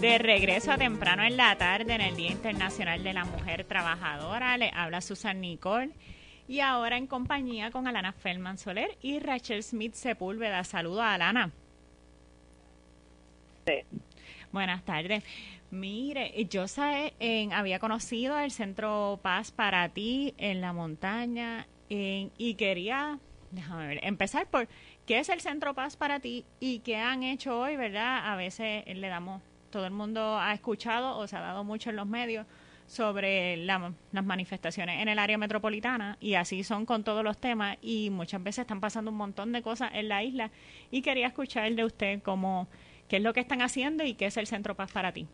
De 0.00 0.18
regreso 0.18 0.72
a 0.72 0.76
temprano 0.76 1.22
en 1.22 1.38
la 1.38 1.56
tarde 1.56 1.94
en 1.94 2.02
el 2.02 2.14
Día 2.14 2.30
Internacional 2.30 3.02
de 3.02 3.14
la 3.14 3.24
Mujer 3.24 3.64
Trabajadora, 3.64 4.58
le 4.58 4.70
habla 4.74 5.00
Susan 5.00 5.40
Nicole 5.40 5.92
y 6.46 6.60
ahora 6.60 6.98
en 6.98 7.06
compañía 7.06 7.70
con 7.70 7.88
Alana 7.88 8.12
Feldman 8.12 8.58
Soler 8.58 8.98
y 9.00 9.18
Rachel 9.18 9.62
Smith 9.62 9.94
Sepúlveda. 9.94 10.62
Saludo 10.64 11.00
a 11.00 11.14
Alana. 11.14 11.50
Buenas 14.56 14.86
tardes. 14.86 15.22
Mire, 15.70 16.32
yo 16.48 16.66
sé, 16.66 17.12
en, 17.20 17.52
había 17.52 17.78
conocido 17.78 18.38
el 18.38 18.50
Centro 18.50 19.20
Paz 19.22 19.50
para 19.50 19.86
ti 19.90 20.32
en 20.38 20.62
la 20.62 20.72
montaña 20.72 21.66
y 21.90 22.54
quería, 22.54 23.18
déjame 23.50 23.86
ver, 23.86 24.00
empezar 24.02 24.46
por 24.46 24.66
qué 25.04 25.18
es 25.18 25.28
el 25.28 25.42
Centro 25.42 25.74
Paz 25.74 25.98
para 25.98 26.20
ti 26.20 26.46
y 26.58 26.78
qué 26.78 26.96
han 26.96 27.22
hecho 27.22 27.60
hoy, 27.60 27.76
¿verdad? 27.76 28.32
A 28.32 28.36
veces 28.36 28.82
le 28.86 29.08
damos, 29.08 29.42
todo 29.68 29.84
el 29.84 29.92
mundo 29.92 30.38
ha 30.38 30.54
escuchado 30.54 31.18
o 31.18 31.26
se 31.26 31.36
ha 31.36 31.40
dado 31.40 31.62
mucho 31.62 31.90
en 31.90 31.96
los 31.96 32.06
medios 32.06 32.46
sobre 32.86 33.58
las 33.58 34.24
manifestaciones 34.24 35.02
en 35.02 35.08
el 35.08 35.18
área 35.18 35.36
metropolitana 35.36 36.16
y 36.18 36.32
así 36.32 36.64
son 36.64 36.86
con 36.86 37.04
todos 37.04 37.22
los 37.22 37.36
temas 37.36 37.76
y 37.82 38.08
muchas 38.08 38.42
veces 38.42 38.60
están 38.60 38.80
pasando 38.80 39.10
un 39.10 39.18
montón 39.18 39.52
de 39.52 39.60
cosas 39.60 39.90
en 39.92 40.08
la 40.08 40.22
isla 40.22 40.50
y 40.90 41.02
quería 41.02 41.26
escuchar 41.26 41.74
de 41.74 41.84
usted 41.84 42.22
cómo 42.22 42.68
qué 43.08 43.16
es 43.16 43.22
lo 43.22 43.32
que 43.32 43.40
están 43.40 43.62
haciendo 43.62 44.04
y 44.04 44.14
qué 44.14 44.26
es 44.26 44.36
el 44.36 44.46
Centro 44.46 44.74
Paz 44.74 44.92
para 44.92 45.12
ti. 45.12 45.26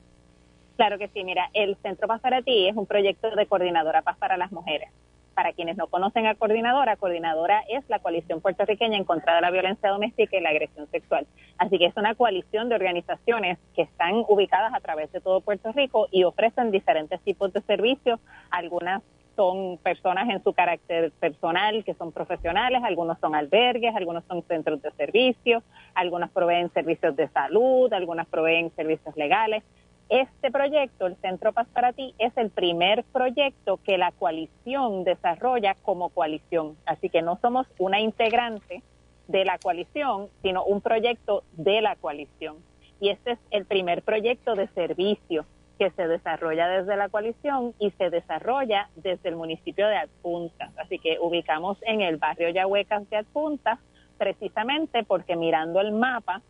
Claro 0.77 0.99
que 0.99 1.09
sí, 1.09 1.23
mira, 1.25 1.51
el 1.53 1.77
Centro 1.77 2.09
Paz 2.09 2.21
para 2.21 2.43
ti 2.43 2.69
es 2.69 2.77
un 2.77 2.87
proyecto 2.87 3.31
de 3.31 3.47
coordinadora 3.47 4.03
Paz 4.03 4.17
para 4.19 4.37
las 4.37 4.53
mujeres. 4.53 4.91
Para 5.35 5.53
quienes 5.55 5.79
no 5.79 5.87
conocen 5.87 6.27
a 6.27 6.35
Coordinadora, 6.35 6.97
Coordinadora 6.97 7.65
es 7.69 7.89
la 7.89 8.01
coalición 8.01 8.43
puertorriqueña 8.43 8.99
en 8.99 9.05
contra 9.05 9.35
de 9.35 9.41
la 9.41 9.51
violencia 9.51 9.89
doméstica 9.89 10.37
y 10.37 10.43
la 10.43 10.51
agresión 10.51 10.87
sexual. 10.91 11.27
Así 11.57 11.79
que 11.79 11.87
es 11.87 11.97
una 11.97 12.15
coalición 12.15 12.69
de 12.69 12.75
organizaciones 12.75 13.59
que 13.75 13.83
están 13.83 14.25
ubicadas 14.29 14.75
a 14.75 14.81
través 14.81 15.11
de 15.11 15.21
todo 15.21 15.41
Puerto 15.41 15.73
Rico 15.73 16.07
y 16.11 16.25
ofrecen 16.25 16.71
diferentes 16.71 17.19
tipos 17.23 17.51
de 17.53 17.63
servicios. 17.63 18.21
Algunas 18.51 19.03
son 19.35 19.79
personas 19.79 20.29
en 20.31 20.43
su 20.43 20.53
carácter 20.53 21.13
personal 21.13 21.85
que 21.85 21.95
son 21.95 22.13
profesionales, 22.13 22.83
algunos 22.85 23.19
son 23.19 23.35
albergues, 23.35 23.95
algunos 23.95 24.25
son 24.25 24.43
centros 24.45 24.81
de 24.83 24.91
servicio, 24.93 25.63
algunas 25.95 26.31
proveen 26.31 26.71
servicios 26.73 27.17
de 27.17 27.29
salud, 27.29 27.93
algunas 27.93 28.27
proveen 28.27 28.71
servicios 28.77 29.17
legales. 29.17 29.63
Este 30.09 30.51
proyecto, 30.51 31.07
el 31.07 31.17
Centro 31.17 31.53
Paz 31.53 31.67
para 31.73 31.93
Ti, 31.93 32.15
es 32.19 32.37
el 32.37 32.51
primer 32.51 33.05
proyecto 33.05 33.79
que 33.79 33.97
la 33.97 34.13
coalición 34.13 35.05
desarrolla 35.05 35.75
como 35.83 36.11
coalición. 36.11 36.77
Así 36.85 37.09
que 37.09 37.23
no 37.23 37.39
somos 37.41 37.67
una 37.79 38.01
integrante 38.01 38.83
de 39.29 39.45
la 39.45 39.59
coalición, 39.59 40.29
sino 40.43 40.65
un 40.65 40.81
proyecto 40.83 41.45
de 41.53 41.81
la 41.81 41.97
coalición. 41.97 42.57
Y 43.01 43.09
este 43.09 43.33
es 43.33 43.39
el 43.51 43.65
primer 43.65 44.03
proyecto 44.03 44.55
de 44.55 44.69
servicio 44.69 45.47
que 45.79 45.91
se 45.91 46.07
desarrolla 46.07 46.69
desde 46.69 46.97
la 46.97 47.09
coalición 47.09 47.75
y 47.79 47.91
se 47.93 48.11
desarrolla 48.11 48.89
desde 48.97 49.29
el 49.29 49.37
municipio 49.37 49.87
de 49.87 49.97
Adpuntas. 49.97 50.71
Así 50.79 50.99
que 50.99 51.19
ubicamos 51.21 51.79
en 51.83 52.01
el 52.01 52.17
barrio 52.17 52.51
Yahuecas 52.51 53.09
de 53.11 53.17
Adpuntas, 53.17 53.79
precisamente 54.19 55.05
porque 55.05 55.37
mirando 55.37 55.81
el 55.81 55.93
mapa 55.93 56.43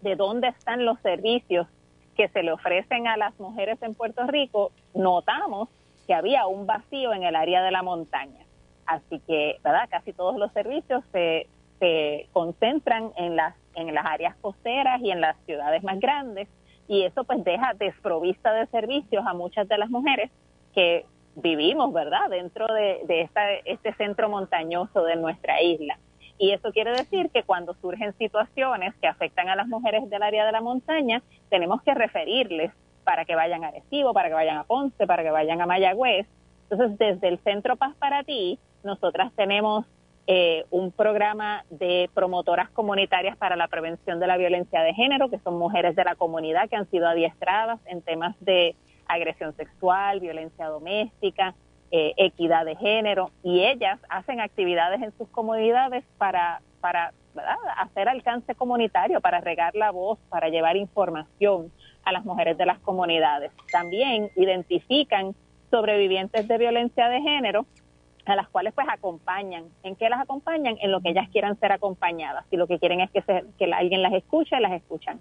de 0.00 0.16
dónde 0.16 0.48
están 0.48 0.84
los 0.84 0.98
servicios 1.00 1.66
que 2.16 2.28
se 2.28 2.42
le 2.42 2.52
ofrecen 2.52 3.06
a 3.06 3.16
las 3.16 3.38
mujeres 3.38 3.80
en 3.82 3.94
Puerto 3.94 4.26
Rico, 4.26 4.72
notamos 4.94 5.68
que 6.06 6.14
había 6.14 6.46
un 6.46 6.66
vacío 6.66 7.12
en 7.12 7.24
el 7.24 7.36
área 7.36 7.62
de 7.62 7.70
la 7.70 7.82
montaña. 7.82 8.44
Así 8.86 9.20
que, 9.26 9.56
¿verdad? 9.62 9.88
Casi 9.90 10.12
todos 10.12 10.36
los 10.36 10.52
servicios 10.52 11.04
se, 11.12 11.46
se 11.78 12.28
concentran 12.32 13.12
en 13.16 13.36
las 13.36 13.54
en 13.76 13.94
las 13.94 14.06
áreas 14.06 14.34
costeras 14.36 15.00
y 15.02 15.10
en 15.10 15.20
las 15.20 15.36
ciudades 15.44 15.84
más 15.84 16.00
grandes 16.00 16.48
y 16.88 17.02
eso 17.02 17.24
pues 17.24 17.42
deja 17.44 17.74
desprovista 17.74 18.52
de 18.52 18.66
servicios 18.66 19.24
a 19.26 19.34
muchas 19.34 19.68
de 19.68 19.78
las 19.78 19.90
mujeres 19.90 20.30
que 20.74 21.04
vivimos, 21.36 21.92
¿verdad?, 21.92 22.30
dentro 22.30 22.66
de, 22.66 23.28
este 23.64 23.94
centro 23.94 24.28
montañoso 24.28 25.04
de 25.04 25.16
nuestra 25.16 25.62
isla. 25.62 25.98
Y 26.38 26.52
eso 26.52 26.70
quiere 26.72 26.92
decir 26.92 27.30
que 27.30 27.42
cuando 27.42 27.74
surgen 27.74 28.12
situaciones 28.18 28.94
que 28.96 29.06
afectan 29.06 29.48
a 29.48 29.56
las 29.56 29.68
mujeres 29.68 30.08
del 30.10 30.22
área 30.22 30.44
de 30.44 30.52
la 30.52 30.60
montaña, 30.60 31.22
tenemos 31.48 31.82
que 31.82 31.94
referirles 31.94 32.72
para 33.04 33.24
que 33.24 33.34
vayan 33.34 33.64
a 33.64 33.68
Arecibo, 33.68 34.12
para 34.12 34.28
que 34.28 34.34
vayan 34.34 34.58
a 34.58 34.64
Ponce, 34.64 35.06
para 35.06 35.22
que 35.22 35.30
vayan 35.30 35.60
a 35.60 35.66
Mayagüez. 35.66 36.26
Entonces, 36.68 36.98
desde 36.98 37.28
el 37.28 37.38
Centro 37.38 37.76
Paz 37.76 37.94
para 37.98 38.22
Ti, 38.24 38.58
nosotras 38.82 39.32
tenemos 39.34 39.86
eh, 40.28 40.64
un 40.70 40.90
programa 40.90 41.64
de 41.70 42.10
promotoras 42.12 42.68
comunitarias 42.70 43.36
para 43.36 43.54
la 43.54 43.68
prevención 43.68 44.18
de 44.18 44.26
la 44.26 44.36
violencia 44.36 44.82
de 44.82 44.92
género, 44.92 45.30
que 45.30 45.38
son 45.38 45.56
mujeres 45.56 45.94
de 45.94 46.02
la 46.02 46.16
comunidad 46.16 46.68
que 46.68 46.74
han 46.74 46.90
sido 46.90 47.06
adiestradas 47.06 47.78
en 47.86 48.02
temas 48.02 48.34
de 48.40 48.74
agresión 49.06 49.54
sexual, 49.54 50.18
violencia 50.18 50.66
doméstica, 50.66 51.54
eh, 51.92 52.12
equidad 52.16 52.64
de 52.64 52.74
género, 52.74 53.30
y 53.44 53.62
ellas 53.62 54.00
hacen 54.08 54.40
actividades 54.40 55.00
en 55.00 55.16
sus 55.16 55.28
comunidades 55.28 56.04
para, 56.18 56.60
para 56.80 57.12
hacer 57.78 58.08
alcance 58.08 58.56
comunitario, 58.56 59.20
para 59.20 59.40
regar 59.40 59.76
la 59.76 59.92
voz, 59.92 60.18
para 60.28 60.48
llevar 60.48 60.76
información 60.76 61.70
a 62.04 62.10
las 62.10 62.24
mujeres 62.24 62.58
de 62.58 62.66
las 62.66 62.80
comunidades. 62.80 63.52
También 63.70 64.30
identifican 64.34 65.36
sobrevivientes 65.70 66.48
de 66.48 66.58
violencia 66.58 67.08
de 67.08 67.20
género 67.20 67.66
a 68.26 68.36
las 68.36 68.48
cuales 68.48 68.74
pues 68.74 68.86
acompañan. 68.90 69.64
¿En 69.82 69.96
qué 69.96 70.08
las 70.08 70.20
acompañan? 70.20 70.76
En 70.80 70.90
lo 70.90 71.00
que 71.00 71.10
ellas 71.10 71.28
quieran 71.30 71.58
ser 71.60 71.72
acompañadas. 71.72 72.44
Si 72.50 72.56
lo 72.56 72.66
que 72.66 72.78
quieren 72.78 73.00
es 73.00 73.10
que, 73.10 73.22
que 73.58 73.72
alguien 73.72 74.02
las 74.02 74.12
escuche, 74.12 74.60
las 74.60 74.72
escuchan. 74.72 75.20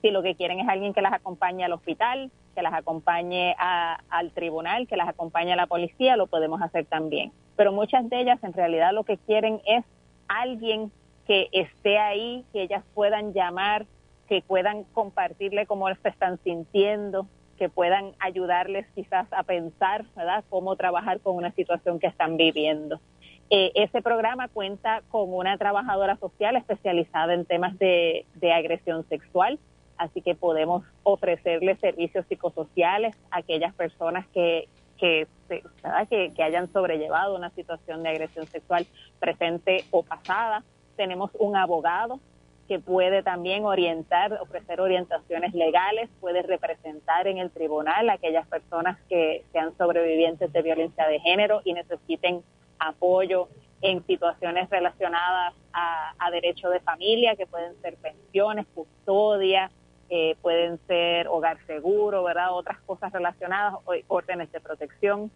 Si 0.00 0.10
lo 0.10 0.22
que 0.22 0.34
quieren 0.36 0.60
es 0.60 0.68
alguien 0.68 0.94
que 0.94 1.02
las 1.02 1.12
acompañe 1.12 1.64
al 1.64 1.72
hospital, 1.72 2.30
que 2.54 2.62
las 2.62 2.74
acompañe 2.74 3.56
al 3.58 4.30
tribunal, 4.32 4.86
que 4.86 4.96
las 4.96 5.08
acompañe 5.08 5.52
a 5.52 5.56
la 5.56 5.66
policía, 5.66 6.16
lo 6.16 6.28
podemos 6.28 6.62
hacer 6.62 6.86
también. 6.86 7.32
Pero 7.56 7.72
muchas 7.72 8.08
de 8.08 8.20
ellas 8.20 8.42
en 8.44 8.52
realidad 8.52 8.92
lo 8.92 9.04
que 9.04 9.18
quieren 9.18 9.60
es 9.66 9.84
alguien 10.28 10.92
que 11.26 11.48
esté 11.52 11.98
ahí, 11.98 12.44
que 12.52 12.62
ellas 12.62 12.84
puedan 12.94 13.32
llamar, 13.32 13.86
que 14.28 14.42
puedan 14.42 14.84
compartirle 14.84 15.66
cómo 15.66 15.92
se 15.94 16.08
están 16.08 16.38
sintiendo, 16.44 17.26
que 17.64 17.70
puedan 17.70 18.12
ayudarles 18.20 18.86
quizás 18.94 19.26
a 19.32 19.42
pensar, 19.42 20.04
¿verdad?, 20.14 20.44
cómo 20.50 20.76
trabajar 20.76 21.20
con 21.20 21.34
una 21.34 21.50
situación 21.52 21.98
que 21.98 22.06
están 22.06 22.36
viviendo. 22.36 23.00
Eh, 23.48 23.72
ese 23.74 24.02
programa 24.02 24.48
cuenta 24.48 25.00
con 25.08 25.32
una 25.32 25.56
trabajadora 25.56 26.18
social 26.18 26.56
especializada 26.56 27.32
en 27.32 27.46
temas 27.46 27.78
de, 27.78 28.26
agresión 28.54 29.08
sexual, 29.08 29.58
así 29.96 30.20
que 30.20 30.34
podemos 30.34 30.84
ofrecerles 31.04 31.80
servicios 31.80 32.26
psicosociales 32.28 33.16
a 33.30 33.38
aquellas 33.38 33.72
personas 33.74 34.26
que, 34.34 34.68
que, 34.98 35.26
que, 35.48 36.32
que 36.36 36.42
hayan 36.42 36.70
sobrellevado 36.70 37.34
una 37.34 37.48
situación 37.48 38.02
de 38.02 38.10
agresión 38.10 38.46
sexual 38.46 38.86
presente 39.20 39.86
o 39.90 40.02
pasada. 40.02 40.62
Tenemos 40.96 41.30
un 41.38 41.56
abogado 41.56 42.20
que 42.68 42.78
puede 42.78 43.22
también 43.22 43.64
orientar, 43.64 44.32
ofrecer 44.40 44.80
orientaciones 44.80 45.54
legales, 45.54 46.08
puede 46.20 46.42
representar 46.42 47.26
en 47.26 47.38
el 47.38 47.50
tribunal 47.50 48.08
a 48.08 48.14
aquellas 48.14 48.46
personas 48.48 48.98
que 49.08 49.44
sean 49.52 49.76
sobrevivientes 49.76 50.52
de 50.52 50.62
violencia 50.62 51.06
de 51.06 51.20
género 51.20 51.60
y 51.64 51.74
necesiten 51.74 52.42
apoyo 52.78 53.48
en 53.82 54.04
situaciones 54.06 54.70
relacionadas 54.70 55.54
a, 55.72 56.14
a 56.18 56.30
derecho 56.30 56.70
de 56.70 56.80
familia, 56.80 57.36
que 57.36 57.46
pueden 57.46 57.74
ser 57.82 57.96
pensiones, 57.96 58.66
custodia, 58.74 59.70
eh, 60.10 60.36
pueden 60.42 60.78
ser 60.86 61.28
hogar 61.28 61.58
seguro, 61.66 62.22
¿verdad? 62.24 62.52
Otras 62.52 62.78
cosas 62.82 63.12
relacionadas, 63.12 63.74
órdenes 64.08 64.52
de 64.52 64.60
protección. 64.60 65.30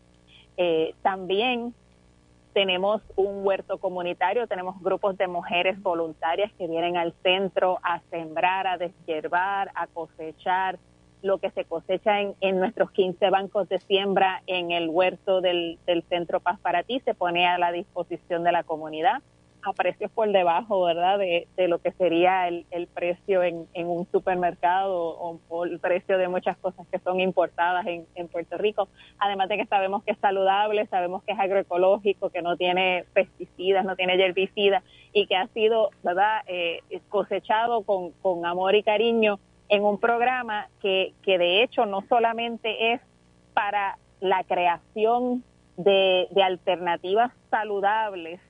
Eh, 0.56 0.94
también 1.02 1.74
tenemos 2.58 3.02
un 3.14 3.46
huerto 3.46 3.78
comunitario, 3.78 4.48
tenemos 4.48 4.82
grupos 4.82 5.16
de 5.16 5.28
mujeres 5.28 5.80
voluntarias 5.80 6.50
que 6.58 6.66
vienen 6.66 6.96
al 6.96 7.14
centro 7.22 7.78
a 7.84 8.00
sembrar, 8.10 8.66
a 8.66 8.76
deshiervar, 8.76 9.70
a 9.76 9.86
cosechar 9.86 10.76
lo 11.22 11.38
que 11.38 11.52
se 11.52 11.64
cosecha 11.64 12.20
en, 12.20 12.34
en 12.40 12.58
nuestros 12.58 12.90
15 12.90 13.30
bancos 13.30 13.68
de 13.68 13.78
siembra 13.78 14.42
en 14.48 14.72
el 14.72 14.88
huerto 14.88 15.40
del, 15.40 15.78
del 15.86 16.02
Centro 16.08 16.40
Paz 16.40 16.58
para 16.58 16.82
Ti, 16.82 16.98
se 17.04 17.14
pone 17.14 17.46
a 17.46 17.58
la 17.58 17.70
disposición 17.70 18.42
de 18.42 18.50
la 18.50 18.64
comunidad 18.64 19.22
a 19.62 19.72
precios 19.72 20.10
por 20.10 20.30
debajo, 20.30 20.84
¿verdad?, 20.84 21.18
de, 21.18 21.46
lo 21.68 21.78
que 21.78 21.92
sería 21.92 22.48
el, 22.48 22.88
precio 22.94 23.42
en, 23.42 23.66
un 23.74 24.06
supermercado 24.10 25.38
o, 25.48 25.64
el 25.64 25.78
precio 25.78 26.18
de 26.18 26.28
muchas 26.28 26.56
cosas 26.58 26.86
que 26.88 26.98
son 27.00 27.20
importadas 27.20 27.86
en, 27.86 28.28
Puerto 28.28 28.58
Rico. 28.58 28.88
Además 29.18 29.48
de 29.48 29.56
que 29.56 29.66
sabemos 29.66 30.02
que 30.04 30.12
es 30.12 30.18
saludable, 30.18 30.86
sabemos 30.86 31.22
que 31.24 31.32
es 31.32 31.38
agroecológico, 31.38 32.30
que 32.30 32.42
no 32.42 32.56
tiene 32.56 33.04
pesticidas, 33.12 33.84
no 33.84 33.96
tiene 33.96 34.14
herbicidas 34.22 34.82
y 35.12 35.26
que 35.26 35.36
ha 35.36 35.46
sido, 35.48 35.90
¿verdad?, 36.02 36.42
eh, 36.46 36.80
cosechado 37.08 37.82
con, 37.82 38.12
con 38.22 38.46
amor 38.46 38.74
y 38.74 38.82
cariño 38.82 39.38
en 39.68 39.84
un 39.84 39.98
programa 39.98 40.68
que, 40.80 41.12
que 41.22 41.38
de 41.38 41.62
hecho 41.62 41.86
no 41.86 42.02
solamente 42.08 42.92
es 42.92 43.00
para 43.54 43.98
la 44.20 44.44
creación 44.44 45.44
de, 45.76 46.26
de 46.30 46.42
alternativas 46.42 47.32
saludables 47.50 48.40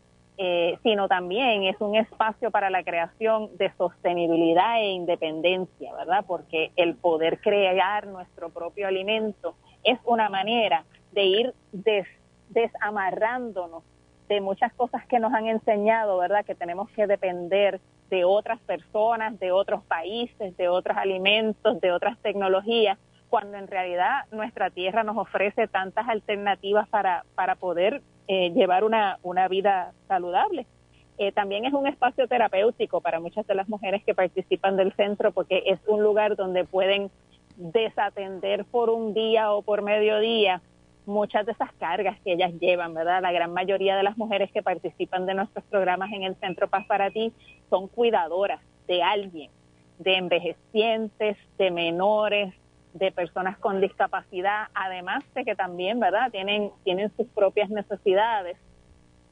eh, 0.40 0.78
sino 0.84 1.08
también 1.08 1.64
es 1.64 1.74
un 1.80 1.96
espacio 1.96 2.52
para 2.52 2.70
la 2.70 2.84
creación 2.84 3.50
de 3.58 3.72
sostenibilidad 3.76 4.80
e 4.80 4.92
independencia, 4.92 5.92
¿verdad? 5.94 6.24
Porque 6.24 6.70
el 6.76 6.94
poder 6.94 7.40
crear 7.40 8.06
nuestro 8.06 8.48
propio 8.48 8.86
alimento 8.86 9.56
es 9.82 9.98
una 10.04 10.28
manera 10.28 10.84
de 11.10 11.24
ir 11.24 11.54
desamarrándonos 12.50 13.82
de 14.28 14.40
muchas 14.40 14.72
cosas 14.74 15.04
que 15.06 15.18
nos 15.18 15.34
han 15.34 15.48
enseñado, 15.48 16.18
¿verdad? 16.18 16.44
Que 16.44 16.54
tenemos 16.54 16.88
que 16.90 17.08
depender 17.08 17.80
de 18.08 18.24
otras 18.24 18.60
personas, 18.60 19.40
de 19.40 19.50
otros 19.50 19.82
países, 19.86 20.56
de 20.56 20.68
otros 20.68 20.96
alimentos, 20.96 21.80
de 21.80 21.90
otras 21.90 22.16
tecnologías, 22.20 22.96
cuando 23.28 23.56
en 23.56 23.66
realidad 23.66 24.26
nuestra 24.30 24.70
tierra 24.70 25.02
nos 25.02 25.16
ofrece 25.16 25.66
tantas 25.66 26.08
alternativas 26.08 26.88
para, 26.88 27.24
para 27.34 27.56
poder 27.56 28.02
eh, 28.28 28.50
llevar 28.50 28.84
una, 28.84 29.18
una 29.22 29.48
vida 29.48 29.92
saludable. 30.06 30.66
Eh, 31.18 31.32
también 31.32 31.64
es 31.64 31.72
un 31.72 31.86
espacio 31.86 32.28
terapéutico 32.28 33.00
para 33.00 33.18
muchas 33.18 33.46
de 33.46 33.54
las 33.54 33.68
mujeres 33.68 34.04
que 34.04 34.14
participan 34.14 34.76
del 34.76 34.92
centro 34.92 35.32
porque 35.32 35.64
es 35.66 35.80
un 35.88 36.02
lugar 36.02 36.36
donde 36.36 36.64
pueden 36.64 37.10
desatender 37.56 38.64
por 38.66 38.88
un 38.88 39.14
día 39.14 39.50
o 39.52 39.62
por 39.62 39.82
mediodía 39.82 40.62
muchas 41.06 41.46
de 41.46 41.52
esas 41.52 41.72
cargas 41.72 42.20
que 42.20 42.34
ellas 42.34 42.52
llevan, 42.60 42.94
¿verdad? 42.94 43.22
La 43.22 43.32
gran 43.32 43.52
mayoría 43.52 43.96
de 43.96 44.02
las 44.02 44.16
mujeres 44.16 44.52
que 44.52 44.62
participan 44.62 45.26
de 45.26 45.34
nuestros 45.34 45.64
programas 45.64 46.12
en 46.12 46.22
el 46.22 46.36
Centro 46.36 46.68
Paz 46.68 46.86
para 46.86 47.10
ti 47.10 47.32
son 47.70 47.88
cuidadoras 47.88 48.60
de 48.86 49.02
alguien, 49.02 49.50
de 49.98 50.16
envejecientes, 50.16 51.36
de 51.56 51.70
menores, 51.70 52.54
de 52.94 53.12
personas 53.12 53.58
con 53.58 53.80
discapacidad, 53.80 54.68
además 54.74 55.24
de 55.34 55.44
que 55.44 55.54
también, 55.54 56.00
¿verdad?, 56.00 56.30
tienen, 56.30 56.70
tienen 56.84 57.10
sus 57.16 57.26
propias 57.28 57.70
necesidades. 57.70 58.56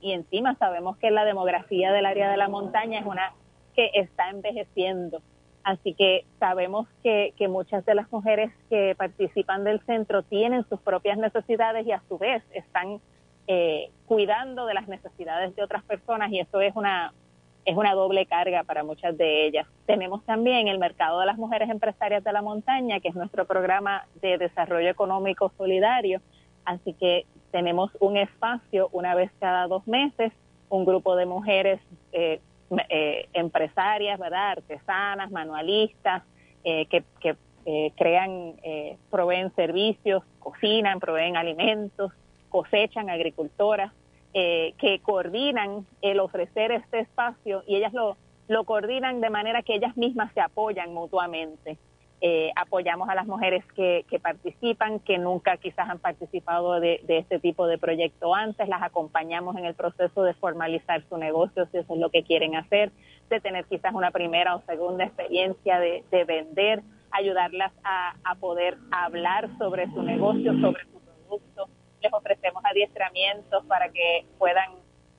Y 0.01 0.13
encima 0.13 0.55
sabemos 0.57 0.97
que 0.99 1.11
la 1.11 1.25
demografía 1.25 1.93
del 1.93 2.07
área 2.07 2.31
de 2.31 2.37
la 2.37 2.49
montaña 2.49 3.01
es 3.01 3.07
una 3.07 3.33
que 3.75 3.91
está 3.95 4.31
envejeciendo. 4.31 5.23
Así 5.65 5.95
que 5.95 6.25
sabemos 6.39 6.87
que, 7.03 7.35
que 7.37 7.49
muchas 7.49 7.85
de 7.85 7.95
las 7.95 8.11
mujeres 8.13 8.53
que 8.71 8.95
participan 8.97 9.65
del 9.65 9.81
centro 9.81 10.23
tienen 10.23 10.65
sus 10.69 10.81
propias 10.81 11.19
necesidades 11.19 11.87
y 11.87 11.93
a 11.93 12.03
su 12.09 12.19
vez 12.19 12.45
están 12.53 13.01
eh, 13.49 13.91
cuidando 14.07 14.67
de 14.67 14.75
las 14.75 14.89
necesidades 14.89 15.55
de 15.57 15.63
otras 15.63 15.83
personas 15.85 16.31
y 16.33 16.41
eso 16.41 16.61
es 16.61 16.75
una, 16.77 17.13
es 17.67 17.77
una 17.77 17.95
doble 17.95 18.27
carga 18.27 18.63
para 18.63 18.85
muchas 18.85 19.19
de 19.19 19.45
ellas. 19.45 19.67
Tenemos 19.87 20.25
también 20.25 20.69
el 20.69 20.79
Mercado 20.79 21.19
de 21.19 21.27
las 21.27 21.37
Mujeres 21.37 21.69
Empresarias 21.69 22.23
de 22.23 22.33
la 22.33 22.41
Montaña, 22.41 23.01
que 23.01 23.09
es 23.09 23.17
nuestro 23.17 23.45
programa 23.45 24.07
de 24.23 24.39
desarrollo 24.39 24.89
económico 24.89 25.53
solidario. 25.59 26.21
Así 26.65 26.95
que 26.95 27.27
tenemos 27.51 27.91
un 27.99 28.19
espacio 28.19 28.89
una 28.93 29.17
vez 29.17 29.33
cada 29.41 29.67
dos 29.67 29.85
meses, 29.89 30.33
un 30.69 30.85
grupo 30.85 31.17
de 31.17 31.27
mujeres 31.27 31.81
eh, 32.13 32.41
eh, 32.89 33.29
empresarias, 33.33 34.19
¿verdad? 34.21 34.53
artesanas, 34.53 35.33
manualistas, 35.33 36.23
eh, 36.63 36.87
que, 36.87 37.03
que 37.21 37.37
crean, 37.97 38.55
proveen 39.11 39.53
servicios, 39.57 40.23
cocinan, 40.39 41.01
proveen 41.01 41.37
alimentos, 41.37 42.13
cosechan, 42.49 43.11
agricultoras 43.11 43.93
eh, 44.39 44.75
que 44.77 44.99
coordinan 44.99 45.87
el 46.03 46.21
ofrecer 46.21 46.71
este 46.71 46.99
espacio 46.99 47.63
y 47.67 47.77
ellas 47.77 47.95
lo, 47.95 48.19
lo 48.49 48.65
coordinan 48.65 49.23
de 49.23 49.31
manera 49.31 49.63
que 49.63 49.75
ellas 49.75 49.97
mismas 49.97 50.31
se 50.35 50.43
apoyan 50.43 50.93
mutuamente. 50.93 51.79
Eh, 52.21 52.51
apoyamos 52.55 53.09
a 53.09 53.15
las 53.15 53.27
mujeres 53.27 53.65
que, 53.75 54.05
que, 54.11 54.21
participan, 54.21 55.01
que 55.01 55.17
nunca 55.17 55.57
quizás 55.57 55.89
han 55.89 56.01
participado 56.01 56.81
de, 56.81 57.01
de, 57.05 57.17
este 57.17 57.39
tipo 57.39 57.67
de 57.67 57.79
proyecto 57.79 58.35
antes, 58.35 58.69
las 58.69 58.83
acompañamos 58.83 59.57
en 59.57 59.65
el 59.65 59.75
proceso 59.75 60.23
de 60.23 60.35
formalizar 60.35 61.03
su 61.09 61.17
negocio 61.17 61.67
si 61.73 61.79
eso 61.79 61.95
es 61.95 61.99
lo 61.99 62.11
que 62.11 62.23
quieren 62.23 62.57
hacer, 62.57 62.93
de 63.31 63.41
tener 63.41 63.65
quizás 63.65 63.95
una 63.95 64.11
primera 64.11 64.55
o 64.55 64.61
segunda 64.67 65.05
experiencia 65.05 65.81
de, 65.81 66.25
vender, 66.27 66.83
ayudarlas 67.11 67.73
a, 67.85 68.35
poder 68.39 68.77
hablar 68.91 69.49
sobre 69.57 69.87
su 69.93 70.03
negocio, 70.03 70.53
sobre 70.61 70.85
su 70.85 71.01
producto. 71.01 71.76
Les 72.07 72.13
ofrecemos 72.13 72.63
adiestramientos 72.65 73.65
para 73.65 73.89
que 73.89 74.25
puedan 74.39 74.71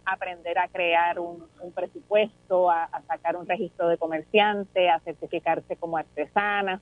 aprender 0.05 0.57
a 0.57 0.69
crear 0.69 1.19
un, 1.19 1.43
presupuesto, 1.75 2.71
a, 2.71 2.89
sacar 3.07 3.35
un 3.35 3.45
registro 3.45 3.89
de 3.89 3.97
comerciante, 3.97 4.89
a 4.89 5.01
certificarse 5.01 5.75
como 5.75 5.97
artesana. 5.97 6.79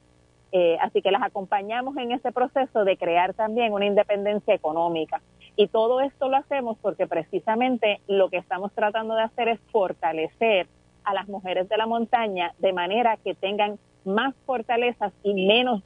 Eh, 0.52 0.78
así 0.80 1.02
que 1.02 1.10
las 1.10 1.24
acompañamos 1.24 1.98
en 1.98 2.12
ese 2.12 2.32
proceso 2.32 2.86
de 2.86 2.98
crear 2.98 3.34
también 3.34 3.74
una 3.74 3.88
independencia 3.88 4.54
económica. 4.54 5.24
Y 5.56 5.70
todo 5.70 6.02
esto 6.02 6.30
lo 6.30 6.38
hacemos 6.38 6.78
porque 6.84 7.08
precisamente 7.08 8.00
lo 8.08 8.30
que 8.30 8.38
estamos 8.38 8.72
tratando 8.74 9.16
de 9.16 9.24
hacer 9.24 9.48
es 9.48 9.60
fortalecer 9.72 10.68
a 11.04 11.16
las 11.16 11.28
mujeres 11.28 11.68
de 11.68 11.78
la 11.78 11.88
montaña 11.88 12.54
de 12.60 12.74
manera 12.74 13.18
que 13.18 13.34
tengan 13.34 13.80
más 14.04 14.36
fortalezas 14.46 15.14
y 15.24 15.48
menos 15.48 15.82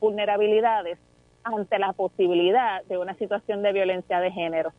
vulnerabilidades 0.00 0.98
ante 1.44 1.78
la 1.78 1.92
posibilidad 1.92 2.82
de 2.84 2.98
una 2.98 3.14
situación 3.14 3.62
de 3.62 3.72
violencia 3.72 4.20
de 4.20 4.32
género. 4.32 4.72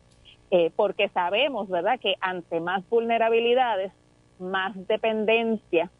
Eh, 0.50 0.70
porque 0.76 1.08
sabemos, 1.08 1.68
¿verdad?, 1.68 1.98
que 1.98 2.14
ante 2.20 2.60
más 2.60 2.88
vulnerabilidades, 2.88 3.92
más 4.38 4.74
dependencia, 4.86 5.90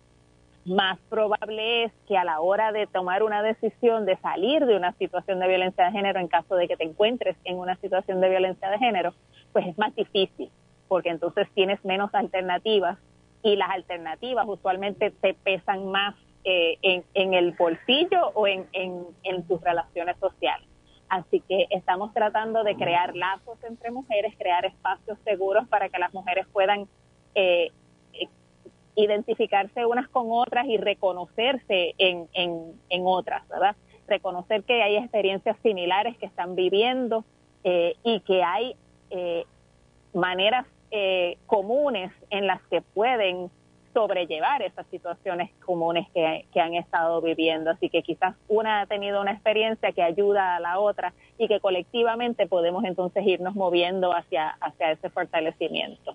más 0.67 0.99
probable 1.09 1.85
es 1.85 1.93
que 2.09 2.17
a 2.19 2.25
la 2.25 2.41
hora 2.41 2.73
de 2.73 2.87
tomar 2.87 3.23
una 3.23 3.43
decisión 3.43 4.05
de 4.05 4.17
salir 4.17 4.67
de 4.67 4.77
una 4.77 4.93
situación 4.95 5.39
de 5.39 5.49
violencia 5.49 5.87
de 5.87 5.93
género, 5.93 6.21
en 6.21 6.29
caso 6.29 6.57
de 6.57 6.69
que 6.69 6.77
te 6.77 6.85
encuentres 6.85 7.37
en 7.45 7.59
una 7.59 7.77
situación 7.77 8.21
de 8.21 8.29
violencia 8.29 8.69
de 8.71 8.79
género, 8.79 9.15
pues 9.53 9.67
es 9.67 9.79
más 9.79 9.95
difícil, 9.95 10.51
porque 10.89 11.11
entonces 11.11 11.49
tienes 11.55 11.85
menos 11.85 12.13
alternativas 12.15 12.99
y 13.43 13.57
las 13.57 13.71
alternativas 13.71 14.45
usualmente 14.49 15.13
te 15.13 15.35
pesan 15.35 15.87
más 15.87 16.15
eh, 16.47 16.79
en, 17.15 17.35
el 17.35 17.53
bolsillo 17.53 18.31
o 18.35 18.47
en, 18.47 18.67
en 18.73 19.47
tus 19.47 19.61
relaciones 19.61 20.17
sociales. 20.19 20.67
Así 21.09 21.41
que 21.41 21.67
estamos 21.71 22.13
tratando 22.13 22.65
de 22.65 22.75
crear 22.75 23.15
lazos 23.15 23.63
entre 23.65 23.91
mujeres, 23.91 24.35
crear 24.39 24.65
espacios 24.65 25.19
seguros 25.25 25.69
para 25.69 25.89
que 25.89 25.99
las 25.99 26.13
mujeres 26.13 26.47
puedan 26.53 26.89
eh, 27.35 27.71
eh, 28.13 28.29
identificarse 28.97 29.87
unas 29.87 30.09
con 30.09 30.27
otras 30.31 30.67
y 30.67 30.79
reconocerse 30.79 31.95
en, 31.99 32.29
en, 32.33 33.03
otras, 33.05 33.47
¿verdad? 33.49 33.77
Reconocer 34.09 34.65
que 34.65 34.83
hay 34.83 34.97
experiencias 34.97 35.57
similares 35.63 36.17
que 36.19 36.27
están 36.27 36.57
viviendo 36.57 37.25
eh, 37.63 37.95
y 38.03 38.21
que 38.21 38.43
hay 38.43 38.75
maneras 40.13 40.67
comunes 41.47 42.11
en 42.31 42.47
las 42.47 42.63
que 42.71 42.81
pueden 42.81 43.51
sobrellevar 43.97 44.61
esas 44.61 44.87
situaciones 44.89 45.51
comunes 45.65 46.07
que, 46.13 46.61
han 46.61 46.75
estado 46.75 47.23
viviendo. 47.23 47.71
Así 47.71 47.89
que 47.89 48.03
quizás 48.03 48.35
una 48.47 48.83
ha 48.83 48.87
tenido 48.87 49.23
una 49.23 49.33
experiencia 49.33 49.91
que 49.93 50.03
ayuda 50.03 50.57
a 50.57 50.61
la 50.61 50.79
otra 50.79 51.15
y 51.39 51.49
que 51.49 51.61
colectivamente 51.61 52.47
podemos 52.47 52.85
entonces 52.85 53.27
irnos 53.27 53.55
moviendo 53.55 54.15
hacia, 54.15 54.51
hacia 54.61 54.93
ese 54.93 55.09
fortalecimiento. 55.09 56.15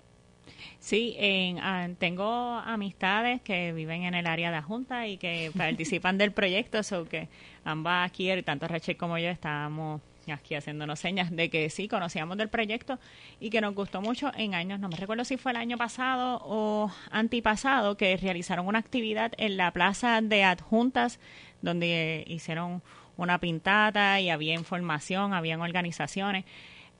Sí, 0.78 1.16
en, 1.18 1.58
ah, 1.58 1.88
tengo 1.98 2.24
amistades 2.24 3.42
que 3.42 3.72
viven 3.72 4.04
en 4.04 4.14
el 4.14 4.28
área 4.28 4.50
de 4.50 4.56
la 4.56 4.62
Junta 4.62 5.08
y 5.08 5.16
que 5.16 5.50
participan 5.56 6.18
del 6.18 6.30
proyecto, 6.30 6.78
o 6.80 7.04
que 7.04 7.28
ambas 7.64 8.08
aquí, 8.08 8.30
tanto 8.42 8.68
Rachel 8.68 8.96
como 8.96 9.18
yo, 9.18 9.28
estábamos 9.28 10.00
aquí 10.30 10.54
haciéndonos 10.54 11.00
señas 11.00 11.34
de 11.34 11.50
que 11.50 11.68
sí, 11.70 11.88
conocíamos 11.88 12.36
del 12.36 12.48
proyecto 12.48 12.98
y 13.40 13.50
que 13.50 13.60
nos 13.60 13.74
gustó 13.74 14.00
mucho 14.00 14.30
en 14.36 14.54
años, 14.54 14.78
no 14.78 14.88
me 14.88 14.96
recuerdo 14.96 15.24
si 15.24 15.36
fue 15.36 15.52
el 15.52 15.56
año 15.56 15.76
pasado 15.76 16.40
o 16.44 16.92
antipasado, 17.10 17.96
que 17.96 18.16
realizaron 18.16 18.68
una 18.68 18.78
actividad 18.78 19.32
en 19.38 19.56
la 19.56 19.72
plaza 19.72 20.20
de 20.20 20.44
adjuntas 20.44 21.18
donde 21.62 22.24
hicieron 22.28 22.82
una 23.16 23.38
pintada 23.38 24.20
y 24.20 24.30
había 24.30 24.54
información, 24.54 25.32
habían 25.32 25.60
organizaciones. 25.60 26.44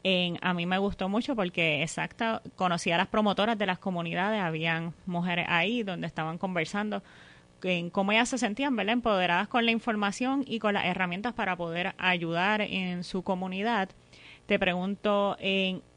En, 0.04 0.38
a 0.42 0.52
mí 0.52 0.66
me 0.66 0.78
gustó 0.78 1.08
mucho 1.08 1.36
porque 1.36 1.82
exacto 1.82 2.42
conocía 2.56 2.96
a 2.96 2.98
las 2.98 3.06
promotoras 3.06 3.56
de 3.56 3.66
las 3.66 3.78
comunidades, 3.78 4.42
habían 4.42 4.94
mujeres 5.06 5.46
ahí 5.48 5.84
donde 5.84 6.08
estaban 6.08 6.38
conversando 6.38 7.02
en 7.62 7.90
cómo 7.90 8.12
ellas 8.12 8.28
se 8.28 8.38
sentían, 8.38 8.76
¿verdad? 8.76 8.94
Empoderadas 8.94 9.48
con 9.48 9.64
la 9.64 9.70
información 9.70 10.44
y 10.46 10.58
con 10.58 10.74
las 10.74 10.84
herramientas 10.84 11.32
para 11.34 11.56
poder 11.56 11.94
ayudar 11.98 12.60
en 12.60 13.04
su 13.04 13.22
comunidad. 13.22 13.88
Te 14.46 14.58
pregunto, 14.58 15.36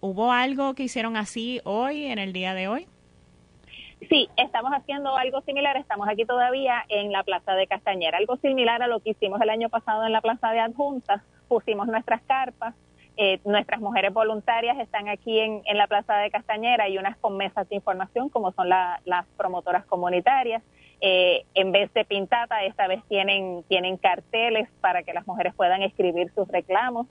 ¿hubo 0.01 0.32
algo 0.32 0.75
que 0.75 0.84
hicieron 0.84 1.17
así 1.17 1.62
hoy, 1.63 2.06
en 2.06 2.19
el 2.19 2.32
día 2.32 2.54
de 2.54 2.67
hoy? 2.67 2.88
Sí, 4.10 4.30
estamos 4.38 4.71
haciendo 4.71 5.15
algo 5.15 5.41
similar. 5.41 5.78
Estamos 5.78 6.08
aquí 6.08 6.25
todavía 6.25 6.84
en 6.89 7.12
la 7.12 7.23
Plaza 7.23 7.54
de 7.54 7.67
Castañera, 7.67 8.17
algo 8.17 8.38
similar 8.38 8.84
a 8.84 8.88
lo 8.88 8.99
que 8.99 9.12
hicimos 9.12 9.41
el 9.41 9.49
año 9.49 9.69
pasado 9.69 10.06
en 10.06 10.12
la 10.12 10.21
Plaza 10.21 10.51
de 10.51 10.60
Adjuntas. 10.60 11.21
Pusimos 11.47 11.88
nuestras 11.88 12.21
carpas, 12.23 12.75
eh, 13.17 13.39
nuestras 13.45 13.80
mujeres 13.80 14.13
voluntarias 14.13 14.78
están 14.80 15.08
aquí 15.08 15.39
en, 15.39 15.62
en, 15.65 15.78
la 15.78 15.88
Plaza 15.88 16.17
de 16.17 16.30
Castañera 16.30 16.89
y 16.89 16.97
unas 16.97 17.17
con 17.17 17.38
mesas 17.38 17.67
de 17.69 17.75
información, 17.75 18.30
como 18.30 18.51
son 18.51 18.69
las 18.69 19.25
promotoras 19.38 19.86
comunitarias. 19.86 20.62
Eh, 21.01 21.45
en 21.53 21.71
vez 21.71 21.93
de 21.93 22.05
pintata, 22.05 22.63
esta 22.63 22.88
vez 22.88 23.03
tienen, 23.08 23.63
tienen 23.67 23.97
carteles 23.97 24.69
para 24.81 25.03
que 25.03 25.13
las 25.13 25.27
mujeres 25.27 25.53
puedan 25.53 25.81
escribir 25.84 26.31
sus 26.34 26.47
reclamos, 26.47 27.08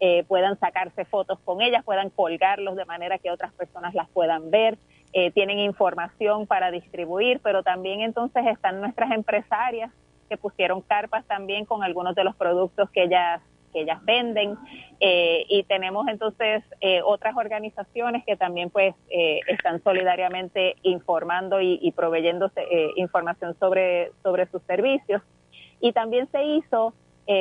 eh, 0.00 0.24
puedan 0.24 0.58
sacarse 0.58 1.04
fotos 1.04 1.38
con 1.44 1.62
ellas, 1.62 1.84
puedan 1.84 2.10
colgarlos 2.10 2.76
de 2.76 2.84
manera 2.84 3.18
que 3.18 3.30
otras 3.30 3.52
personas 3.52 3.94
las 3.94 4.08
puedan 4.10 4.50
ver. 4.50 4.78
Eh, 5.12 5.30
tienen 5.30 5.58
información 5.58 6.46
para 6.46 6.70
distribuir, 6.70 7.40
pero 7.42 7.62
también 7.62 8.00
entonces 8.00 8.46
están 8.46 8.80
nuestras 8.80 9.10
empresarias 9.12 9.90
que 10.28 10.36
pusieron 10.36 10.82
carpas 10.82 11.24
también 11.26 11.64
con 11.64 11.82
algunos 11.82 12.14
de 12.14 12.24
los 12.24 12.34
productos 12.36 12.90
que 12.90 13.04
ellas 13.04 13.40
que 13.76 13.82
ellas 13.82 14.02
venden 14.06 14.56
eh, 15.00 15.44
y 15.50 15.64
tenemos 15.64 16.08
entonces 16.08 16.64
eh, 16.80 17.02
otras 17.04 17.36
organizaciones 17.36 18.24
que 18.24 18.34
también 18.34 18.70
pues 18.70 18.94
eh, 19.10 19.40
están 19.48 19.82
solidariamente 19.84 20.76
informando 20.82 21.60
y, 21.60 21.78
y 21.82 21.92
proveyéndose 21.92 22.62
información 22.96 23.54
sobre 23.60 24.12
sobre 24.22 24.46
sus 24.46 24.62
servicios. 24.62 25.20
Y 25.80 25.92
también 25.92 26.26
se 26.32 26.42
hizo 26.42 26.94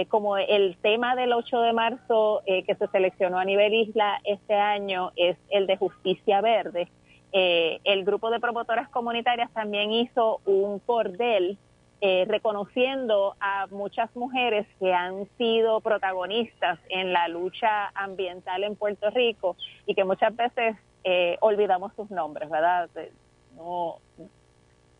como 0.10 0.36
el 0.36 0.78
tema 0.82 1.16
del 1.16 1.32
8 1.32 1.62
de 1.62 1.72
marzo 1.72 2.42
que 2.46 2.76
se 2.76 2.88
seleccionó 2.88 3.38
a 3.38 3.46
nivel 3.46 3.72
isla 3.74 4.20
este 4.24 4.56
año 4.56 5.12
es 5.16 5.38
el 5.50 5.68
de 5.68 5.78
justicia 5.78 6.42
verde. 6.42 6.88
El 7.32 8.04
grupo 8.04 8.32
de 8.32 8.40
promotoras 8.40 8.90
comunitarias 8.90 9.52
también 9.54 9.92
hizo 9.92 10.42
un 10.46 10.80
cordel 10.80 11.60
eh, 12.08 12.24
reconociendo 12.28 13.36
a 13.40 13.66
muchas 13.72 14.16
mujeres 14.16 14.68
que 14.80 14.94
han 14.94 15.28
sido 15.40 15.82
protagonistas 15.82 16.78
en 16.90 17.12
la 17.12 17.28
lucha 17.28 17.88
ambiental 17.96 18.64
en 18.64 18.76
Puerto 18.76 19.10
Rico 19.10 19.58
y 19.88 19.96
que 19.96 20.04
muchas 20.04 20.36
veces 20.36 20.76
eh, 21.04 21.38
olvidamos 21.42 21.94
sus 21.96 22.12
nombres, 22.12 22.48
¿verdad? 22.48 22.92
Eh, 22.96 23.12
no, 23.56 23.96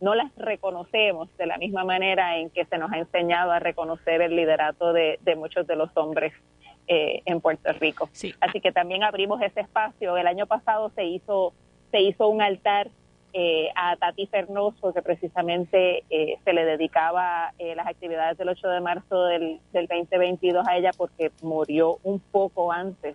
no 0.00 0.16
las 0.16 0.34
reconocemos 0.34 1.28
de 1.36 1.46
la 1.46 1.58
misma 1.58 1.84
manera 1.84 2.38
en 2.38 2.50
que 2.50 2.64
se 2.64 2.76
nos 2.76 2.90
ha 2.90 2.98
enseñado 2.98 3.52
a 3.52 3.60
reconocer 3.60 4.20
el 4.20 4.34
liderato 4.34 4.92
de, 4.92 5.20
muchos 5.36 5.64
de 5.68 5.76
los 5.76 5.96
hombres 5.96 6.32
en 6.88 7.40
Puerto 7.40 7.72
Rico. 7.74 8.08
Así 8.40 8.60
que 8.60 8.72
también 8.72 9.04
abrimos 9.04 9.40
ese 9.42 9.60
espacio. 9.60 10.16
El 10.16 10.26
año 10.26 10.48
pasado 10.48 10.90
se 10.96 11.04
hizo 11.04 11.52
se 11.92 12.00
hizo 12.00 12.26
un 12.26 12.42
altar 12.42 12.90
eh, 13.38 13.68
a 13.74 13.96
Tati 13.96 14.26
Fernoso, 14.28 14.94
que 14.94 15.02
precisamente 15.02 16.04
eh, 16.08 16.38
se 16.42 16.52
le 16.54 16.64
dedicaba 16.64 17.52
eh, 17.58 17.74
las 17.74 17.86
actividades 17.86 18.38
del 18.38 18.48
8 18.48 18.66
de 18.66 18.80
marzo 18.80 19.24
del, 19.24 19.60
2022 19.74 20.66
a 20.66 20.78
ella 20.78 20.90
porque 20.96 21.30
murió 21.42 21.98
un 22.02 22.18
poco 22.18 22.72
antes 22.72 23.14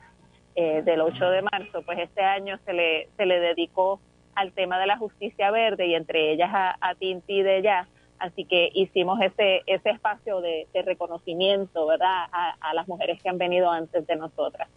del 0.53 1.01
8 1.01 1.29
de 1.31 1.41
marzo, 1.41 1.81
pues 1.81 1.97
este 1.97 2.21
año 2.21 2.59
se 2.65 2.73
le, 2.73 3.09
se 3.17 3.25
le 3.25 3.39
dedicó 3.39 3.99
al 4.35 4.51
tema 4.51 4.77
de 4.77 4.85
la 4.85 4.97
justicia 4.97 5.49
verde 5.49 5.87
y 5.87 5.95
entre 5.95 6.31
ellas 6.33 6.51
a, 6.53 6.77
a 6.79 6.93
Tinti 6.93 7.41
de 7.41 7.57
ella. 7.57 7.87
Así 8.19 8.45
que 8.45 8.69
hicimos 8.75 9.19
ese, 9.21 9.63
ese 9.65 9.89
espacio 9.89 10.39
de, 10.41 10.67
reconocimiento, 10.85 11.87
¿verdad?, 11.87 12.25
a, 12.31 12.57
a 12.59 12.73
las 12.75 12.87
mujeres 12.87 13.19
que 13.23 13.29
han 13.29 13.39
venido 13.39 13.71
antes 13.71 14.05
de 14.05 14.15
nosotras 14.17 14.69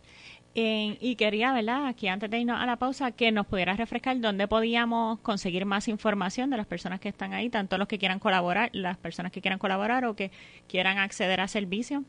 y 0.56 1.16
quería, 1.16 1.52
¿verdad? 1.52 1.86
Aquí 1.86 2.06
antes 2.06 2.30
de 2.30 2.38
irnos 2.38 2.60
a 2.60 2.66
la 2.66 2.76
pausa, 2.76 3.10
que 3.10 3.32
nos 3.32 3.46
pudieras 3.46 3.76
refrescar 3.76 4.20
dónde 4.20 4.46
podíamos 4.46 5.18
conseguir 5.20 5.66
más 5.66 5.88
información 5.88 6.48
de 6.50 6.56
las 6.56 6.66
personas 6.66 7.00
que 7.00 7.08
están 7.08 7.34
ahí, 7.34 7.50
tanto 7.50 7.76
los 7.76 7.88
que 7.88 7.98
quieran 7.98 8.20
colaborar, 8.20 8.70
las 8.72 8.96
personas 8.96 9.32
que 9.32 9.40
quieran 9.40 9.58
colaborar 9.58 10.04
o 10.04 10.14
que 10.14 10.30
quieran 10.68 10.98
acceder 10.98 11.40
a 11.40 11.48
servicio. 11.48 12.04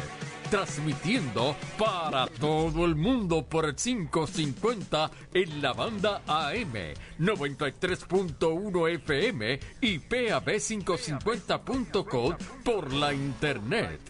transmitiendo 0.50 1.54
para 1.78 2.26
todo 2.26 2.84
el 2.84 2.96
mundo 2.96 3.44
por 3.44 3.66
el 3.66 3.74
550 3.74 5.10
en 5.34 5.60
la 5.62 5.72
banda 5.72 6.22
AM, 6.26 6.94
93.1 7.18 8.94
FM 8.94 9.60
y 9.80 9.98
PAB550.com 9.98 12.36
por 12.64 12.92
la 12.92 13.12
internet. 13.12 14.00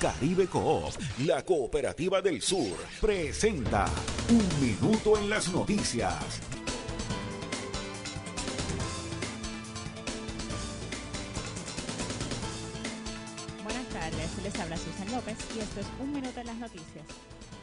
Caribe 0.00 0.46
Coop, 0.46 0.94
la 1.26 1.44
cooperativa 1.44 2.22
del 2.22 2.40
sur, 2.40 2.78
presenta 3.00 3.84
Un 4.30 4.48
Minuto 4.60 5.18
en 5.18 5.28
las 5.28 5.52
Noticias 5.52 6.59
Les 14.38 14.58
habla 14.58 14.76
Susan 14.76 15.10
López 15.12 15.36
y 15.54 15.58
esto 15.58 15.80
es 15.80 15.86
Un 16.00 16.12
Minuto 16.12 16.40
en 16.40 16.46
las 16.46 16.56
Noticias 16.56 17.04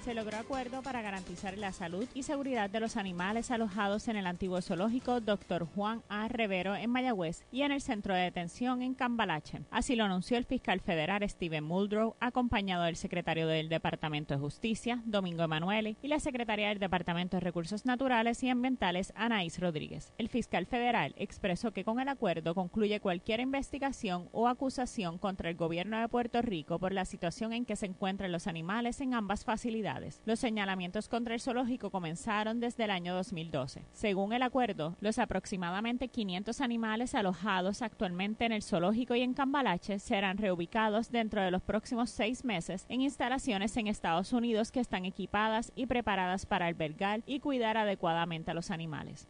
se 0.07 0.13
logró 0.13 0.37
acuerdo 0.37 0.81
para 0.83 1.01
garantizar 1.01 1.57
la 1.57 1.73
salud 1.73 2.07
y 2.13 2.23
seguridad 2.23 2.69
de 2.69 2.79
los 2.79 2.95
animales 2.95 3.51
alojados 3.51 4.07
en 4.07 4.15
el 4.15 4.25
antiguo 4.25 4.61
zoológico 4.61 5.19
Dr. 5.19 5.67
Juan 5.75 6.01
A. 6.07 6.29
Rivero 6.29 6.77
en 6.77 6.91
Mayagüez 6.91 7.43
y 7.51 7.63
en 7.63 7.73
el 7.73 7.81
centro 7.81 8.15
de 8.15 8.21
detención 8.21 8.81
en 8.81 8.93
Cambalache. 8.93 9.63
Así 9.69 9.97
lo 9.97 10.05
anunció 10.05 10.37
el 10.37 10.45
fiscal 10.45 10.79
federal 10.79 11.27
Steven 11.27 11.65
Muldrow, 11.65 12.15
acompañado 12.21 12.85
del 12.85 12.95
secretario 12.95 13.47
del 13.47 13.67
Departamento 13.67 14.33
de 14.33 14.39
Justicia, 14.39 15.01
Domingo 15.03 15.43
Emanuele, 15.43 15.97
y 16.01 16.07
la 16.07 16.21
secretaria 16.21 16.69
del 16.69 16.79
Departamento 16.79 17.35
de 17.35 17.41
Recursos 17.41 17.85
Naturales 17.85 18.41
y 18.43 18.49
Ambientales, 18.49 19.11
Anaís 19.13 19.59
Rodríguez. 19.59 20.13
El 20.17 20.29
fiscal 20.29 20.67
federal 20.67 21.15
expresó 21.17 21.71
que 21.71 21.83
con 21.83 21.99
el 21.99 22.07
acuerdo 22.07 22.55
concluye 22.55 23.01
cualquier 23.01 23.41
investigación 23.41 24.29
o 24.31 24.47
acusación 24.47 25.17
contra 25.17 25.49
el 25.49 25.57
gobierno 25.57 25.99
de 25.99 26.07
Puerto 26.07 26.41
Rico 26.41 26.79
por 26.79 26.93
la 26.93 27.03
situación 27.03 27.51
en 27.51 27.65
que 27.65 27.75
se 27.75 27.87
encuentran 27.87 28.31
los 28.31 28.47
animales 28.47 29.01
en 29.01 29.13
ambas 29.13 29.43
facilidades 29.43 29.96
los 30.25 30.39
señalamientos 30.39 31.09
contra 31.09 31.33
el 31.33 31.41
zoológico 31.41 31.89
comenzaron 31.89 32.59
desde 32.59 32.83
el 32.83 32.91
año 32.91 33.15
2012. 33.15 33.83
Según 33.93 34.33
el 34.33 34.43
acuerdo, 34.43 34.95
los 35.01 35.19
aproximadamente 35.19 36.07
500 36.07 36.61
animales 36.61 37.15
alojados 37.15 37.81
actualmente 37.81 38.45
en 38.45 38.51
el 38.51 38.63
zoológico 38.63 39.15
y 39.15 39.21
en 39.21 39.33
Cambalache 39.33 39.99
serán 39.99 40.37
reubicados 40.37 41.11
dentro 41.11 41.41
de 41.41 41.51
los 41.51 41.61
próximos 41.61 42.09
seis 42.09 42.45
meses 42.45 42.85
en 42.89 43.01
instalaciones 43.01 43.75
en 43.77 43.87
Estados 43.87 44.33
Unidos 44.33 44.71
que 44.71 44.79
están 44.79 45.05
equipadas 45.05 45.71
y 45.75 45.85
preparadas 45.85 46.45
para 46.45 46.67
albergar 46.67 47.23
y 47.25 47.39
cuidar 47.39 47.77
adecuadamente 47.77 48.51
a 48.51 48.53
los 48.53 48.71
animales. 48.71 49.27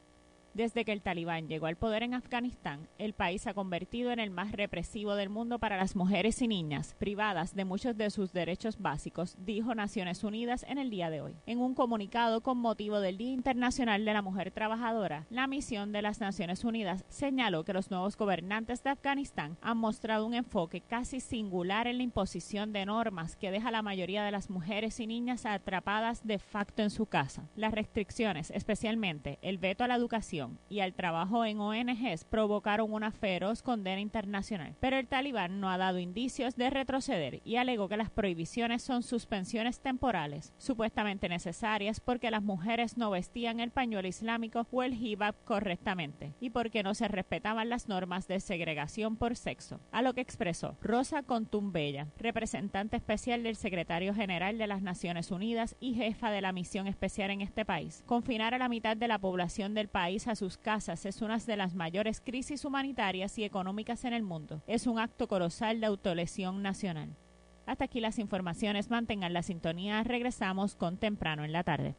Desde 0.58 0.86
que 0.86 0.92
el 0.92 1.04
talibán 1.04 1.48
llegó 1.48 1.68
al 1.68 1.76
poder 1.76 2.02
en 2.02 2.16
Afganistán, 2.16 2.88
el 2.98 3.14
país 3.14 3.44
se 3.44 3.52
ha 3.52 3.54
convertido 3.54 4.12
en 4.12 4.18
el 4.18 4.32
más 4.32 4.54
represivo 4.54 5.14
del 5.14 5.30
mundo 5.30 5.60
para 5.60 5.78
las 5.78 5.96
mujeres 5.96 6.42
y 6.42 6.48
niñas, 6.48 6.96
privadas 6.98 7.54
de 7.54 7.64
muchos 7.64 7.96
de 7.96 8.10
sus 8.10 8.34
derechos 8.34 8.80
básicos, 8.80 9.38
dijo 9.38 9.76
Naciones 9.76 10.24
Unidas 10.24 10.66
en 10.68 10.80
el 10.80 10.90
día 10.90 11.12
de 11.12 11.22
hoy. 11.22 11.36
En 11.46 11.60
un 11.60 11.76
comunicado 11.76 12.42
con 12.42 12.58
motivo 12.58 13.02
del 13.02 13.20
Día 13.20 13.34
Internacional 13.34 14.04
de 14.04 14.14
la 14.14 14.24
Mujer 14.24 14.50
Trabajadora, 14.50 15.28
la 15.30 15.46
misión 15.46 15.92
de 15.92 16.02
las 16.02 16.22
Naciones 16.22 16.64
Unidas 16.64 17.06
señaló 17.08 17.64
que 17.64 17.74
los 17.74 17.92
nuevos 17.92 18.18
gobernantes 18.18 18.82
de 18.82 18.90
Afganistán 18.90 19.60
han 19.62 19.78
mostrado 19.78 20.26
un 20.26 20.34
enfoque 20.34 20.82
casi 20.82 21.20
singular 21.20 21.86
en 21.86 21.98
la 21.98 22.04
imposición 22.04 22.74
de 22.74 22.84
normas 22.88 23.36
que 23.36 23.52
deja 23.52 23.68
a 23.68 23.72
la 23.72 23.84
mayoría 23.84 24.24
de 24.24 24.32
las 24.32 24.50
mujeres 24.50 25.00
y 25.00 25.06
niñas 25.06 25.46
atrapadas 25.46 26.26
de 26.26 26.40
facto 26.40 26.82
en 26.82 26.90
su 26.90 27.06
casa. 27.06 27.48
Las 27.56 27.76
restricciones, 27.76 28.50
especialmente 28.50 29.38
el 29.44 29.60
veto 29.60 29.84
a 29.84 29.88
la 29.88 29.94
educación, 29.94 30.47
y 30.70 30.80
al 30.80 30.94
trabajo 30.94 31.46
en 31.46 31.60
ONGs 31.60 32.26
provocaron 32.26 32.92
una 32.92 33.12
feroz 33.12 33.62
condena 33.62 34.02
internacional. 34.02 34.76
Pero 34.80 34.98
el 34.98 35.08
talibán 35.08 35.60
no 35.60 35.70
ha 35.70 35.78
dado 35.78 36.00
indicios 36.00 36.56
de 36.56 36.70
retroceder 36.70 37.42
y 37.46 37.58
alegó 37.58 37.88
que 37.90 37.98
las 37.98 38.10
prohibiciones 38.10 38.84
son 38.84 39.04
suspensiones 39.04 39.80
temporales, 39.80 40.54
supuestamente 40.58 41.30
necesarias 41.30 42.00
porque 42.00 42.32
las 42.32 42.44
mujeres 42.44 42.98
no 42.98 43.12
vestían 43.12 43.60
el 43.60 43.72
pañuelo 43.72 44.08
islámico 44.08 44.68
o 44.72 44.84
el 44.84 44.94
hijab 44.94 45.36
correctamente 45.46 46.34
y 46.40 46.50
porque 46.50 46.84
no 46.84 46.94
se 46.94 47.08
respetaban 47.08 47.70
las 47.70 47.88
normas 47.88 48.28
de 48.28 48.40
segregación 48.40 49.16
por 49.16 49.36
sexo. 49.36 49.80
A 49.92 50.02
lo 50.02 50.14
que 50.14 50.22
expresó 50.22 50.76
Rosa 50.82 51.24
Contumbella, 51.24 52.08
representante 52.18 52.98
especial 52.98 53.44
del 53.44 53.56
secretario 53.56 54.14
general 54.14 54.58
de 54.58 54.68
las 54.68 54.82
Naciones 54.82 55.32
Unidas 55.32 55.76
y 55.80 55.94
jefa 55.96 56.32
de 56.32 56.42
la 56.42 56.52
misión 56.52 56.88
especial 56.88 57.32
en 57.32 57.42
este 57.42 57.66
país. 57.66 58.04
Confinar 58.06 58.54
a 58.54 58.58
la 58.58 58.70
mitad 58.70 58.98
de 58.98 59.08
la 59.08 59.20
población 59.20 59.74
del 59.74 59.88
país 59.88 60.28
a 60.28 60.36
sus 60.38 60.58
casas 60.58 61.06
es 61.06 61.22
una 61.22 61.38
de 61.38 61.58
las 61.58 61.76
mayores 61.76 62.22
crisis 62.22 62.64
humanitarias 62.64 63.38
y 63.38 63.44
económicas 63.44 64.06
en 64.06 64.14
el 64.14 64.24
mundo. 64.24 64.62
Es 64.68 64.88
un 64.88 65.00
acto 65.00 65.28
colosal 65.28 65.82
de 65.82 65.88
autolesión 65.88 66.62
nacional. 66.62 67.16
Hasta 67.66 67.86
aquí 67.86 68.00
las 68.00 68.20
informaciones. 68.20 68.90
Mantengan 68.90 69.34
la 69.34 69.44
sintonía. 69.44 70.04
Regresamos 70.04 70.76
con 70.76 70.98
temprano 70.98 71.44
en 71.44 71.52
la 71.52 71.64
tarde. 71.64 71.96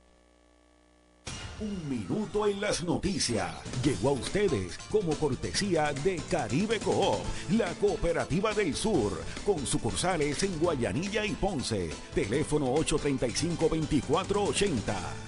Un 1.61 1.89
minuto 1.89 2.47
en 2.47 2.61
las 2.61 2.85
noticias. 2.85 3.53
Llegó 3.83 4.11
a 4.11 4.13
ustedes 4.13 4.79
como 4.91 5.13
cortesía 5.15 5.93
de 6.05 6.23
Caribe 6.31 6.79
Coop, 6.79 7.19
la 7.51 7.73
cooperativa 7.75 8.55
del 8.55 8.77
sur, 8.77 9.21
con 9.45 9.67
sucursales 9.67 10.41
en 10.45 10.57
Guayanilla 10.61 11.27
y 11.27 11.33
Ponce. 11.33 11.91
Teléfono 12.15 12.73
835-2480. 12.77 15.28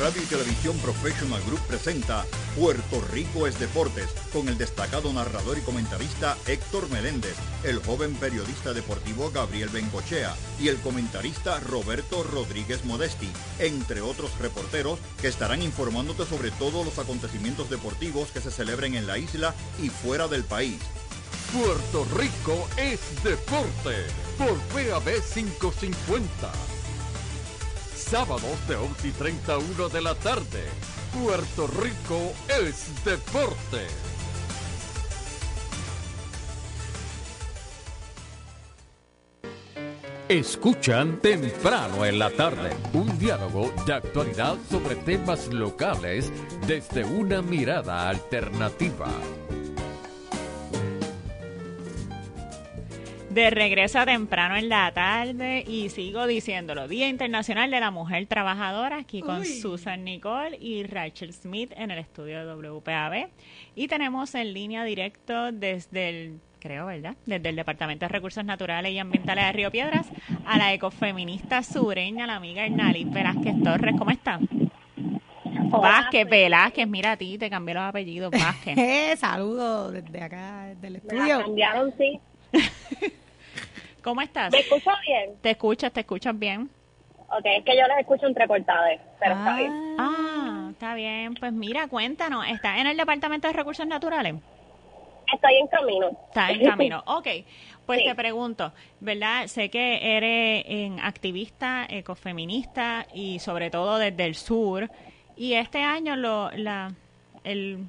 Radio 0.00 0.22
y 0.22 0.24
Televisión 0.24 0.78
Professional 0.78 1.42
Group 1.42 1.60
presenta 1.66 2.24
Puerto 2.56 3.02
Rico 3.12 3.46
es 3.46 3.60
Deportes 3.60 4.06
con 4.32 4.48
el 4.48 4.56
destacado 4.56 5.12
narrador 5.12 5.58
y 5.58 5.60
comentarista 5.60 6.38
Héctor 6.46 6.88
Meléndez, 6.88 7.36
el 7.64 7.80
joven 7.80 8.14
periodista 8.14 8.72
deportivo 8.72 9.30
Gabriel 9.30 9.68
Bencochea 9.68 10.34
y 10.58 10.68
el 10.68 10.78
comentarista 10.78 11.60
Roberto 11.60 12.22
Rodríguez 12.22 12.82
Modesti, 12.86 13.28
entre 13.58 14.00
otros 14.00 14.38
reporteros 14.38 14.98
que 15.20 15.28
estarán 15.28 15.60
informándote 15.60 16.24
sobre 16.24 16.50
todos 16.52 16.82
los 16.86 16.98
acontecimientos 16.98 17.68
deportivos 17.68 18.30
que 18.30 18.40
se 18.40 18.50
celebren 18.50 18.94
en 18.94 19.06
la 19.06 19.18
isla 19.18 19.54
y 19.82 19.90
fuera 19.90 20.28
del 20.28 20.44
país. 20.44 20.78
Puerto 21.52 22.06
Rico 22.16 22.66
es 22.78 23.00
Deporte 23.22 24.06
por 24.38 24.56
PAB 24.72 25.20
550 25.34 26.79
sábados 28.10 28.66
de 28.66 28.74
11 28.74 29.08
y 29.08 29.10
31 29.12 29.88
de 29.88 30.02
la 30.02 30.16
tarde. 30.16 30.64
Puerto 31.22 31.68
Rico 31.68 32.32
es 32.48 33.04
deporte. 33.04 33.86
Escuchan 40.28 41.20
temprano 41.20 42.04
en 42.04 42.18
la 42.18 42.30
tarde 42.30 42.76
un 42.94 43.16
diálogo 43.16 43.72
de 43.86 43.92
actualidad 43.92 44.56
sobre 44.68 44.96
temas 44.96 45.46
locales 45.46 46.32
desde 46.66 47.04
una 47.04 47.42
mirada 47.42 48.08
alternativa. 48.08 49.08
De 53.30 53.48
regreso 53.48 54.00
a 54.00 54.06
temprano 54.06 54.56
en 54.56 54.68
la 54.68 54.90
tarde 54.92 55.64
y 55.64 55.88
sigo 55.90 56.26
diciéndolo, 56.26 56.88
Día 56.88 57.08
Internacional 57.08 57.70
de 57.70 57.78
la 57.78 57.92
Mujer 57.92 58.26
Trabajadora, 58.26 58.96
aquí 58.98 59.20
con 59.20 59.44
Susan 59.44 60.02
Nicole 60.02 60.58
y 60.60 60.82
Rachel 60.82 61.32
Smith 61.32 61.72
en 61.76 61.92
el 61.92 61.98
estudio 62.00 62.44
de 62.44 62.70
WPAB. 62.70 63.28
Y 63.76 63.86
tenemos 63.86 64.34
en 64.34 64.52
línea 64.52 64.82
directo 64.82 65.52
desde 65.52 66.08
el, 66.08 66.40
creo, 66.58 66.86
¿verdad? 66.86 67.14
Desde 67.24 67.50
el 67.50 67.54
Departamento 67.54 68.04
de 68.04 68.08
Recursos 68.08 68.44
Naturales 68.44 68.90
y 68.92 68.98
Ambientales 68.98 69.44
de 69.44 69.52
Río 69.52 69.70
Piedras 69.70 70.08
a 70.44 70.58
la 70.58 70.74
ecofeminista 70.74 71.62
sureña, 71.62 72.26
la 72.26 72.34
amiga 72.34 72.66
Hernalí 72.66 73.04
Velázquez 73.04 73.62
Torres. 73.62 73.94
¿Cómo 73.96 74.10
está? 74.10 74.40
Vázquez, 75.70 76.28
Velázquez, 76.28 76.88
mira 76.88 77.12
a 77.12 77.16
ti, 77.16 77.38
te 77.38 77.48
cambié 77.48 77.76
los 77.76 77.84
apellidos, 77.84 78.32
Vázquez. 78.32 78.76
Eh, 78.76 79.14
Saludos 79.20 79.92
desde 79.92 80.20
acá, 80.20 80.74
del 80.80 80.96
estudio. 80.96 81.38
Me 81.38 81.44
cambiaron, 81.44 81.94
sí. 81.96 82.20
¿Cómo 84.02 84.20
estás? 84.20 84.50
¿Me 84.52 84.60
escuchas 84.60 84.94
bien? 85.06 85.36
¿Te 85.40 85.50
escuchas? 85.50 85.92
¿Te 85.92 86.00
escuchas 86.00 86.38
bien? 86.38 86.70
Ok, 87.28 87.44
es 87.44 87.64
que 87.64 87.76
yo 87.76 87.86
las 87.86 88.00
escucho 88.00 88.26
entrecortadas, 88.26 88.98
pero 89.20 89.34
está 89.34 89.56
bien. 89.56 89.72
Ah, 89.98 90.68
está 90.72 90.94
bien. 90.94 91.34
Pues 91.34 91.52
mira, 91.52 91.86
cuéntanos, 91.86 92.44
¿estás 92.48 92.78
en 92.78 92.86
el 92.88 92.96
Departamento 92.96 93.46
de 93.46 93.54
Recursos 93.54 93.86
Naturales? 93.86 94.34
Estoy 95.32 95.54
en 95.56 95.66
camino. 95.68 96.08
Está 96.28 96.50
en 96.50 96.64
camino. 96.68 97.02
Ok, 97.06 97.28
pues 97.86 98.02
te 98.02 98.14
pregunto, 98.16 98.72
¿verdad? 98.98 99.46
Sé 99.46 99.70
que 99.70 100.16
eres 100.16 100.64
en 100.66 100.98
activista 100.98 101.86
ecofeminista 101.88 103.06
y 103.14 103.38
sobre 103.38 103.70
todo 103.70 103.98
desde 103.98 104.26
el 104.26 104.34
sur. 104.34 104.90
Y 105.36 105.54
este 105.54 105.82
año 105.82 106.16
lo, 106.16 106.50
la, 106.50 106.92
el 107.44 107.86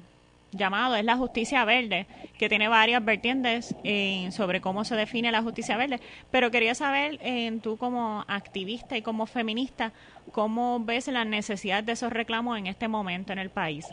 llamado 0.52 0.94
es 0.96 1.04
la 1.04 1.16
justicia 1.16 1.64
verde, 1.64 2.06
que 2.38 2.48
tiene 2.48 2.68
varias 2.68 3.04
vertientes 3.04 3.74
sobre 4.30 4.60
cómo 4.60 4.84
se 4.84 4.96
define 4.96 5.32
la 5.32 5.42
justicia 5.42 5.76
verde, 5.76 5.98
pero 6.30 6.50
quería 6.50 6.74
saber, 6.74 7.18
en 7.22 7.60
tú 7.60 7.76
como 7.76 8.24
activista 8.28 8.96
y 8.96 9.02
como 9.02 9.26
feminista, 9.26 9.92
¿cómo 10.30 10.80
ves 10.80 11.08
la 11.08 11.24
necesidad 11.24 11.82
de 11.82 11.92
esos 11.92 12.12
reclamos 12.12 12.58
en 12.58 12.66
este 12.66 12.88
momento 12.88 13.32
en 13.32 13.38
el 13.38 13.50
país? 13.50 13.92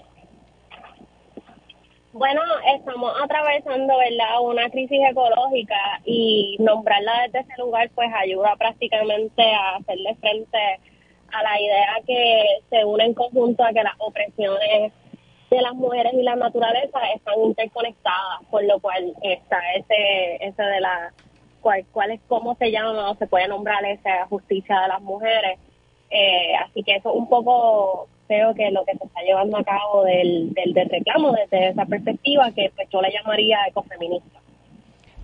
Bueno, 2.11 2.41
estamos 2.75 3.13
atravesando 3.23 3.93
¿verdad? 3.97 4.41
una 4.41 4.69
crisis 4.71 4.99
ecológica 5.09 6.01
y 6.05 6.57
nombrarla 6.59 7.27
desde 7.27 7.41
ese 7.41 7.61
lugar 7.61 7.89
pues 7.93 8.09
ayuda 8.13 8.55
prácticamente 8.57 9.43
a 9.43 9.75
hacerle 9.75 10.15
frente 10.15 10.57
a 11.31 11.43
la 11.43 11.61
idea 11.61 11.95
que 12.07 12.43
se 12.71 12.83
une 12.83 13.05
en 13.05 13.13
conjunto 13.13 13.63
a 13.63 13.71
que 13.71 13.83
las 13.83 13.93
opresiones 13.99 14.91
de 15.49 15.61
las 15.61 15.73
mujeres 15.73 16.13
y 16.13 16.23
la 16.23 16.35
naturaleza 16.35 16.99
están 17.15 17.39
interconectadas, 17.43 18.41
por 18.49 18.63
lo 18.63 18.79
cual 18.79 19.13
está 19.21 19.59
ese, 19.75 20.35
ese 20.45 20.61
de 20.63 20.79
la, 20.79 21.13
cuál, 21.61 21.85
cuál 21.91 22.11
es, 22.11 22.21
cómo 22.27 22.55
se 22.55 22.71
llama 22.71 23.11
o 23.11 23.15
se 23.15 23.27
puede 23.27 23.47
nombrar 23.47 23.83
esa 23.85 24.25
justicia 24.27 24.81
de 24.81 24.87
las 24.87 25.01
mujeres. 25.01 25.59
Eh, 26.11 26.55
así 26.65 26.83
que 26.83 26.95
eso 26.95 27.13
un 27.13 27.27
poco 27.27 28.07
creo 28.27 28.53
que 28.53 28.69
lo 28.71 28.85
que 28.85 28.95
se 28.97 29.05
está 29.05 29.21
llevando 29.21 29.57
a 29.57 29.63
cabo 29.63 30.03
del, 30.03 30.53
del, 30.53 30.73
del 30.73 30.89
reclamo 30.89 31.31
desde 31.31 31.69
esa 31.69 31.85
perspectiva 31.85 32.51
que 32.51 32.71
pues 32.75 32.87
yo 32.89 33.01
le 33.01 33.11
llamaría 33.11 33.57
ecofeminista. 33.67 34.38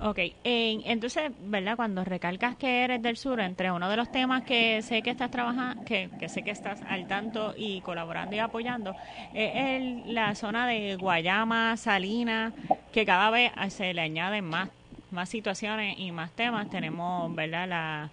Ok, 0.01 0.19
entonces, 0.43 1.31
¿verdad? 1.39 1.77
Cuando 1.77 2.03
recalcas 2.03 2.57
que 2.57 2.83
eres 2.83 3.01
del 3.01 3.15
sur, 3.15 3.39
entre 3.39 3.71
uno 3.71 3.89
de 3.89 3.95
los 3.95 4.11
temas 4.11 4.43
que 4.43 4.81
sé 4.81 5.01
que 5.01 5.09
estás 5.09 5.31
trabajando, 5.31 5.83
que, 5.85 6.09
sé 6.27 6.43
que 6.43 6.51
estás 6.51 6.81
al 6.87 7.07
tanto 7.07 7.53
y 7.57 7.79
colaborando 7.79 8.35
y 8.35 8.39
apoyando, 8.39 8.93
es 9.33 10.05
la 10.05 10.35
zona 10.35 10.67
de 10.67 10.97
Guayama, 10.97 11.77
Salina, 11.77 12.51
que 12.91 13.05
cada 13.05 13.29
vez 13.29 13.51
se 13.69 13.93
le 13.93 14.01
añaden 14.01 14.43
más, 14.45 14.69
más 15.11 15.29
situaciones 15.29 15.97
y 15.97 16.11
más 16.11 16.31
temas. 16.31 16.69
Tenemos, 16.69 17.33
¿verdad? 17.33 17.67
La 17.67 18.09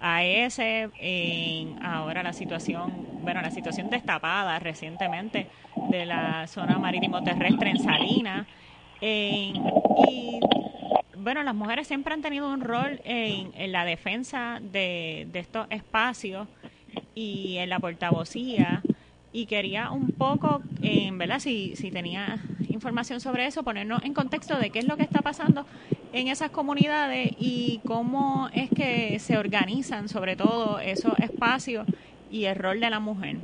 AES, 0.00 0.58
en 0.58 1.80
ahora 1.84 2.24
la 2.24 2.32
situación, 2.32 3.06
bueno, 3.22 3.40
la 3.40 3.52
situación 3.52 3.88
destapada 3.88 4.58
recientemente 4.58 5.46
de 5.90 6.06
la 6.06 6.48
zona 6.48 6.76
marítimo 6.78 7.22
terrestre 7.22 7.70
en 7.70 7.78
Salina. 7.78 8.46
y 9.00 10.40
bueno, 11.20 11.42
las 11.42 11.54
mujeres 11.54 11.86
siempre 11.86 12.14
han 12.14 12.22
tenido 12.22 12.48
un 12.48 12.60
rol 12.60 13.00
en, 13.04 13.72
la 13.72 13.84
defensa 13.84 14.58
de, 14.60 15.28
estos 15.34 15.66
espacios 15.70 16.48
y 17.14 17.56
en 17.58 17.68
la 17.68 17.78
portavocía 17.78 18.82
y 19.32 19.46
quería 19.46 19.90
un 19.90 20.08
poco, 20.08 20.62
en 20.82 21.18
¿verdad? 21.18 21.38
Si, 21.38 21.76
si 21.76 21.90
tenía 21.90 22.38
información 22.68 23.20
sobre 23.20 23.46
eso, 23.46 23.62
ponernos 23.62 24.02
en 24.04 24.14
contexto 24.14 24.58
de 24.58 24.70
qué 24.70 24.80
es 24.80 24.86
lo 24.86 24.96
que 24.96 25.04
está 25.04 25.20
pasando 25.20 25.66
en 26.12 26.28
esas 26.28 26.50
comunidades 26.50 27.32
y 27.38 27.80
cómo 27.86 28.48
es 28.52 28.70
que 28.70 29.18
se 29.20 29.38
organizan 29.38 30.08
sobre 30.08 30.34
todo 30.36 30.80
esos 30.80 31.18
espacios 31.18 31.86
y 32.30 32.44
el 32.44 32.56
rol 32.56 32.80
de 32.80 32.90
la 32.90 33.00
mujer. 33.00 33.36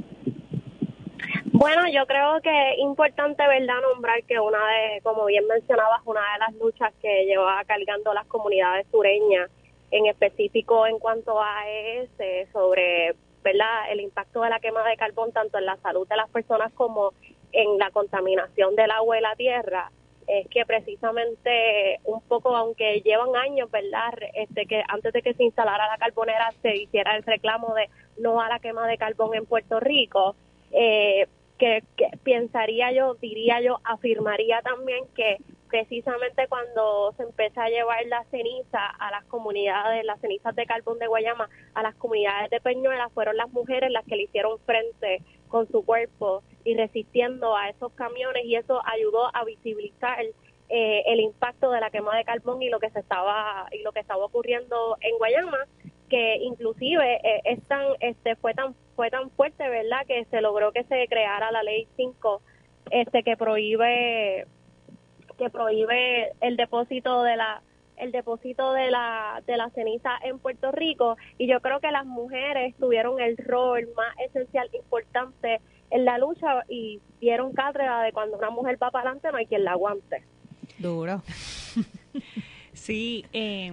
Bueno, 1.66 1.82
yo 1.88 2.06
creo 2.06 2.40
que 2.42 2.74
es 2.74 2.78
importante, 2.78 3.44
¿verdad?, 3.44 3.80
nombrar 3.92 4.22
que 4.22 4.38
una 4.38 4.64
de, 4.68 5.00
como 5.02 5.24
bien 5.24 5.48
mencionabas, 5.48 6.00
una 6.04 6.20
de 6.20 6.38
las 6.38 6.54
luchas 6.60 6.94
que 7.02 7.24
lleva 7.24 7.60
cargando 7.64 8.14
las 8.14 8.24
comunidades 8.28 8.86
sureñas, 8.92 9.50
en 9.90 10.06
específico 10.06 10.86
en 10.86 11.00
cuanto 11.00 11.42
a 11.42 11.68
ese, 11.68 12.46
sobre, 12.52 13.16
¿verdad?, 13.42 13.90
el 13.90 14.00
impacto 14.00 14.42
de 14.42 14.50
la 14.50 14.60
quema 14.60 14.88
de 14.88 14.96
carbón 14.96 15.32
tanto 15.32 15.58
en 15.58 15.66
la 15.66 15.76
salud 15.78 16.06
de 16.06 16.14
las 16.14 16.30
personas 16.30 16.72
como 16.74 17.14
en 17.50 17.78
la 17.78 17.90
contaminación 17.90 18.76
del 18.76 18.92
agua 18.92 19.18
y 19.18 19.22
la 19.22 19.34
tierra, 19.34 19.90
es 20.28 20.46
que 20.46 20.64
precisamente 20.66 21.98
un 22.04 22.20
poco, 22.28 22.54
aunque 22.54 23.00
llevan 23.00 23.34
años, 23.34 23.68
¿verdad?, 23.72 24.14
este, 24.34 24.66
que 24.66 24.84
antes 24.86 25.12
de 25.12 25.20
que 25.20 25.34
se 25.34 25.42
instalara 25.42 25.88
la 25.88 25.98
carbonera 25.98 26.52
se 26.62 26.76
hiciera 26.76 27.16
el 27.16 27.24
reclamo 27.24 27.74
de 27.74 27.90
no 28.18 28.40
a 28.40 28.48
la 28.48 28.60
quema 28.60 28.86
de 28.86 28.98
carbón 28.98 29.34
en 29.34 29.46
Puerto 29.46 29.80
Rico, 29.80 30.36
eh, 30.70 31.26
que, 31.58 31.82
pensaría 32.22 32.92
yo, 32.92 33.14
diría 33.14 33.60
yo, 33.60 33.80
afirmaría 33.84 34.60
también 34.62 35.04
que 35.14 35.38
precisamente 35.68 36.46
cuando 36.48 37.12
se 37.16 37.24
empezó 37.24 37.60
a 37.60 37.68
llevar 37.68 38.06
la 38.06 38.24
ceniza 38.30 38.86
a 38.86 39.10
las 39.10 39.24
comunidades, 39.24 40.04
las 40.04 40.20
cenizas 40.20 40.54
de 40.54 40.66
carbón 40.66 40.98
de 40.98 41.06
Guayama, 41.06 41.48
a 41.74 41.82
las 41.82 41.94
comunidades 41.96 42.50
de 42.50 42.60
Peñuela, 42.60 43.08
fueron 43.10 43.36
las 43.36 43.50
mujeres 43.50 43.90
las 43.90 44.04
que 44.04 44.16
le 44.16 44.24
hicieron 44.24 44.58
frente 44.60 45.22
con 45.48 45.68
su 45.68 45.84
cuerpo 45.84 46.42
y 46.64 46.74
resistiendo 46.74 47.56
a 47.56 47.68
esos 47.68 47.92
camiones 47.92 48.44
y 48.44 48.56
eso 48.56 48.80
ayudó 48.84 49.34
a 49.34 49.44
visibilizar 49.44 50.24
eh, 50.68 51.02
el 51.06 51.20
impacto 51.20 51.70
de 51.70 51.80
la 51.80 51.90
quema 51.90 52.16
de 52.16 52.24
carbón 52.24 52.62
y 52.62 52.68
lo 52.68 52.80
que 52.80 52.90
se 52.90 53.00
estaba 53.00 53.68
y 53.72 53.82
lo 53.82 53.92
que 53.92 54.00
estaba 54.00 54.24
ocurriendo 54.24 54.96
en 55.00 55.16
Guayama 55.18 55.58
que 56.08 56.36
inclusive 56.36 57.20
eh, 57.22 57.58
este 58.00 58.36
fue 58.36 58.54
tan 58.54 58.74
fue 58.96 59.10
tan 59.10 59.30
fuerte 59.30 59.68
verdad 59.68 60.06
que 60.06 60.24
se 60.24 60.40
logró 60.40 60.72
que 60.72 60.84
se 60.84 61.06
creara 61.08 61.52
la 61.52 61.62
ley 61.62 61.86
5 61.96 62.42
este 62.90 63.22
que 63.22 63.36
prohíbe 63.36 64.46
que 65.38 65.50
prohíbe 65.50 66.32
el 66.40 66.56
depósito 66.56 67.22
de 67.22 67.36
la 67.36 67.62
el 67.96 68.12
depósito 68.12 68.72
de 68.72 68.90
la 68.90 69.42
de 69.46 69.56
la 69.56 69.70
ceniza 69.70 70.10
en 70.24 70.38
Puerto 70.38 70.72
Rico 70.72 71.16
y 71.38 71.46
yo 71.46 71.60
creo 71.60 71.80
que 71.80 71.90
las 71.90 72.06
mujeres 72.06 72.74
tuvieron 72.78 73.20
el 73.20 73.36
rol 73.36 73.88
más 73.94 74.14
esencial 74.28 74.68
importante 74.72 75.60
en 75.90 76.04
la 76.04 76.18
lucha 76.18 76.64
y 76.68 77.00
dieron 77.20 77.52
cátedra 77.52 78.02
de 78.02 78.12
cuando 78.12 78.36
una 78.36 78.50
mujer 78.50 78.82
va 78.82 78.90
para 78.90 79.10
adelante 79.10 79.30
no 79.30 79.38
hay 79.38 79.46
quien 79.46 79.64
la 79.64 79.72
aguante 79.72 80.24
duro 80.78 81.22
sí 82.72 83.24
eh, 83.32 83.72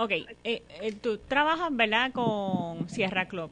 Ok, 0.00 0.12
eh, 0.12 0.28
eh, 0.44 0.92
tú 0.92 1.18
trabajas, 1.18 1.70
¿verdad?, 1.72 2.12
con 2.12 2.88
Sierra 2.88 3.26
Club. 3.26 3.50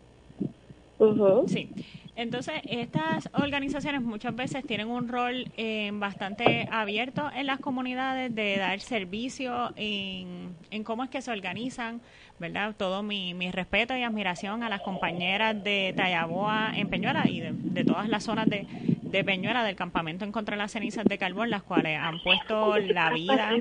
Sí. 1.46 1.70
Entonces, 2.16 2.54
estas 2.64 3.28
organizaciones 3.34 4.00
muchas 4.00 4.34
veces 4.34 4.64
tienen 4.66 4.88
un 4.88 5.06
rol 5.06 5.52
eh, 5.58 5.90
bastante 5.92 6.66
abierto 6.72 7.30
en 7.36 7.46
las 7.46 7.60
comunidades 7.60 8.34
de 8.34 8.56
dar 8.56 8.80
servicio 8.80 9.74
en, 9.76 10.54
cómo 10.84 11.04
es 11.04 11.10
que 11.10 11.20
se 11.20 11.30
organizan, 11.30 12.00
¿verdad? 12.38 12.74
Todo 12.74 13.02
mi, 13.02 13.34
respeto 13.50 13.94
y 13.94 14.02
admiración 14.02 14.62
a 14.62 14.70
las 14.70 14.80
compañeras 14.80 15.62
de 15.62 15.92
Tayaboa 15.94 16.72
en 16.74 16.88
Peñuela 16.88 17.28
y 17.28 17.40
de, 17.40 17.84
todas 17.84 18.08
las 18.08 18.24
zonas 18.24 18.48
de, 18.48 18.66
de 19.02 19.22
Peñuela, 19.22 19.62
del 19.62 19.76
campamento 19.76 20.24
en 20.24 20.32
contra 20.32 20.56
de 20.56 20.62
las 20.62 20.72
cenizas 20.72 21.04
de 21.04 21.18
carbón, 21.18 21.50
las 21.50 21.64
cuales 21.64 21.98
han 21.98 22.18
puesto 22.22 22.78
la 22.78 23.10
vida 23.10 23.56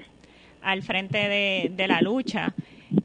al 0.61 0.81
frente 0.81 1.27
de, 1.69 1.87
la 1.87 1.99
lucha. 2.01 2.53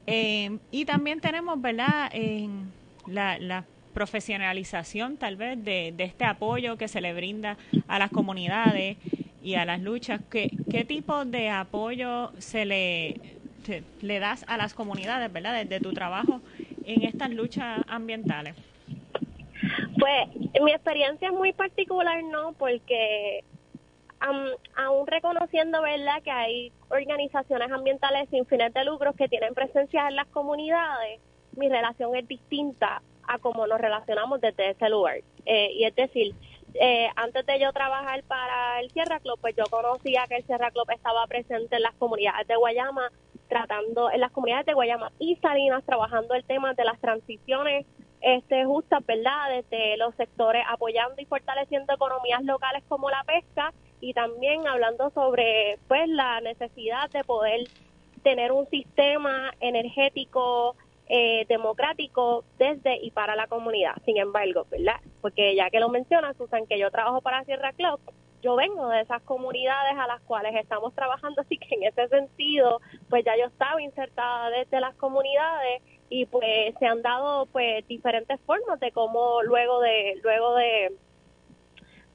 Eh, 0.07 0.57
y 0.71 0.85
también 0.85 1.19
tenemos, 1.19 1.61
¿verdad?, 1.61 2.09
en 2.13 2.71
la, 3.07 3.65
profesionalización 3.93 5.17
tal 5.17 5.35
vez 5.35 5.63
de, 5.63 5.93
este 5.97 6.25
apoyo 6.25 6.77
que 6.77 6.87
se 6.87 7.01
le 7.01 7.13
brinda 7.13 7.57
a 7.87 7.99
las 7.99 8.11
comunidades 8.11 8.97
y 9.43 9.55
a 9.55 9.65
las 9.65 9.81
luchas. 9.81 10.21
¿Qué, 10.29 10.51
qué 10.69 10.85
tipo 10.85 11.25
de 11.25 11.49
apoyo 11.49 12.31
se 12.37 12.65
le, 12.65 13.19
le 14.01 14.19
das 14.19 14.45
a 14.47 14.57
las 14.57 14.73
comunidades, 14.73 15.31
¿verdad? 15.31 15.53
Desde 15.53 15.79
tu 15.79 15.93
trabajo 15.93 16.41
en 16.85 17.03
estas 17.03 17.29
luchas 17.29 17.81
ambientales. 17.87 18.55
Pues 19.99 20.29
mi 20.61 20.71
experiencia 20.71 21.27
es 21.27 21.33
muy 21.33 21.53
particular, 21.53 22.23
¿no? 22.23 22.53
Porque 22.53 23.43
aún 24.19 25.07
reconociendo, 25.07 25.81
¿verdad?, 25.81 26.21
que 26.23 26.31
hay 26.31 26.71
organizaciones 26.89 27.71
ambientales 27.71 28.29
sin 28.29 28.45
fines 28.45 28.73
de 28.73 28.85
lucro 28.85 29.13
que 29.13 29.27
tienen 29.27 29.53
presencia 29.53 30.07
en 30.07 30.15
las 30.15 30.27
comunidades, 30.27 31.19
mi 31.55 31.69
relación 31.69 32.15
es 32.15 32.27
distinta 32.27 33.01
a 33.31 33.39
cómo 33.39 33.65
nos 33.67 33.79
relacionamos 33.79 34.41
desde 34.41 34.71
ese 34.71 34.89
lugar. 34.89 35.21
Eh, 35.45 35.71
y 35.73 35.85
es 35.85 35.95
decir, 35.95 36.35
eh, 36.73 37.09
antes 37.15 37.45
de 37.45 37.59
yo 37.59 37.71
trabajar 37.71 38.23
para 38.23 38.79
el 38.81 38.91
Sierra 38.91 39.19
Club, 39.19 39.39
pues 39.41 39.55
yo 39.55 39.63
conocía 39.69 40.25
que 40.27 40.37
el 40.37 40.45
Sierra 40.45 40.71
Club 40.71 40.89
estaba 40.91 41.25
presente 41.27 41.77
en 41.77 41.81
las 41.81 41.93
comunidades 41.95 42.47
de 42.47 42.55
Guayama, 42.55 43.09
tratando 43.47 44.11
en 44.11 44.21
las 44.21 44.31
comunidades 44.31 44.65
de 44.65 44.73
Guayama 44.73 45.11
y 45.19 45.35
Salinas, 45.37 45.83
trabajando 45.85 46.33
el 46.33 46.43
tema 46.43 46.73
de 46.73 46.85
las 46.85 46.99
transiciones 46.99 47.85
este, 48.21 48.65
justas, 48.65 49.05
¿verdad? 49.05 49.49
Desde 49.49 49.97
los 49.97 50.15
sectores 50.15 50.63
apoyando 50.69 51.21
y 51.21 51.25
fortaleciendo 51.25 51.93
economías 51.93 52.43
locales 52.43 52.83
como 52.87 53.09
la 53.09 53.23
pesca 53.23 53.73
y 53.99 54.13
también 54.13 54.67
hablando 54.67 55.09
sobre 55.11 55.77
pues 55.87 56.07
la 56.07 56.39
necesidad 56.41 57.09
de 57.09 57.23
poder 57.23 57.61
tener 58.23 58.51
un 58.51 58.69
sistema 58.69 59.51
energético 59.59 60.75
eh, 61.13 61.45
democrático 61.49 62.45
desde 62.57 62.95
y 63.03 63.11
para 63.11 63.35
la 63.35 63.47
comunidad. 63.47 63.95
Sin 64.05 64.15
embargo, 64.15 64.65
¿verdad? 64.71 64.95
Porque 65.19 65.53
ya 65.55 65.69
que 65.69 65.81
lo 65.81 65.89
menciona 65.89 66.33
Susan, 66.35 66.65
que 66.67 66.79
yo 66.79 66.89
trabajo 66.89 67.19
para 67.19 67.43
Sierra 67.43 67.73
Club, 67.73 67.99
yo 68.41 68.55
vengo 68.55 68.87
de 68.87 69.01
esas 69.01 69.21
comunidades 69.23 69.97
a 69.97 70.07
las 70.07 70.21
cuales 70.21 70.55
estamos 70.55 70.95
trabajando, 70.95 71.41
así 71.41 71.57
que 71.57 71.75
en 71.75 71.83
ese 71.83 72.07
sentido, 72.07 72.79
pues 73.09 73.25
ya 73.25 73.35
yo 73.37 73.47
estaba 73.47 73.81
insertada 73.81 74.51
desde 74.51 74.79
las 74.79 74.95
comunidades 74.95 75.81
y 76.09 76.27
pues 76.27 76.73
se 76.79 76.85
han 76.85 77.01
dado 77.01 77.45
pues 77.47 77.85
diferentes 77.89 78.39
formas 78.45 78.79
de 78.79 78.93
cómo 78.93 79.43
luego 79.43 79.81
de 79.81 80.17
luego 80.23 80.55
de 80.55 80.95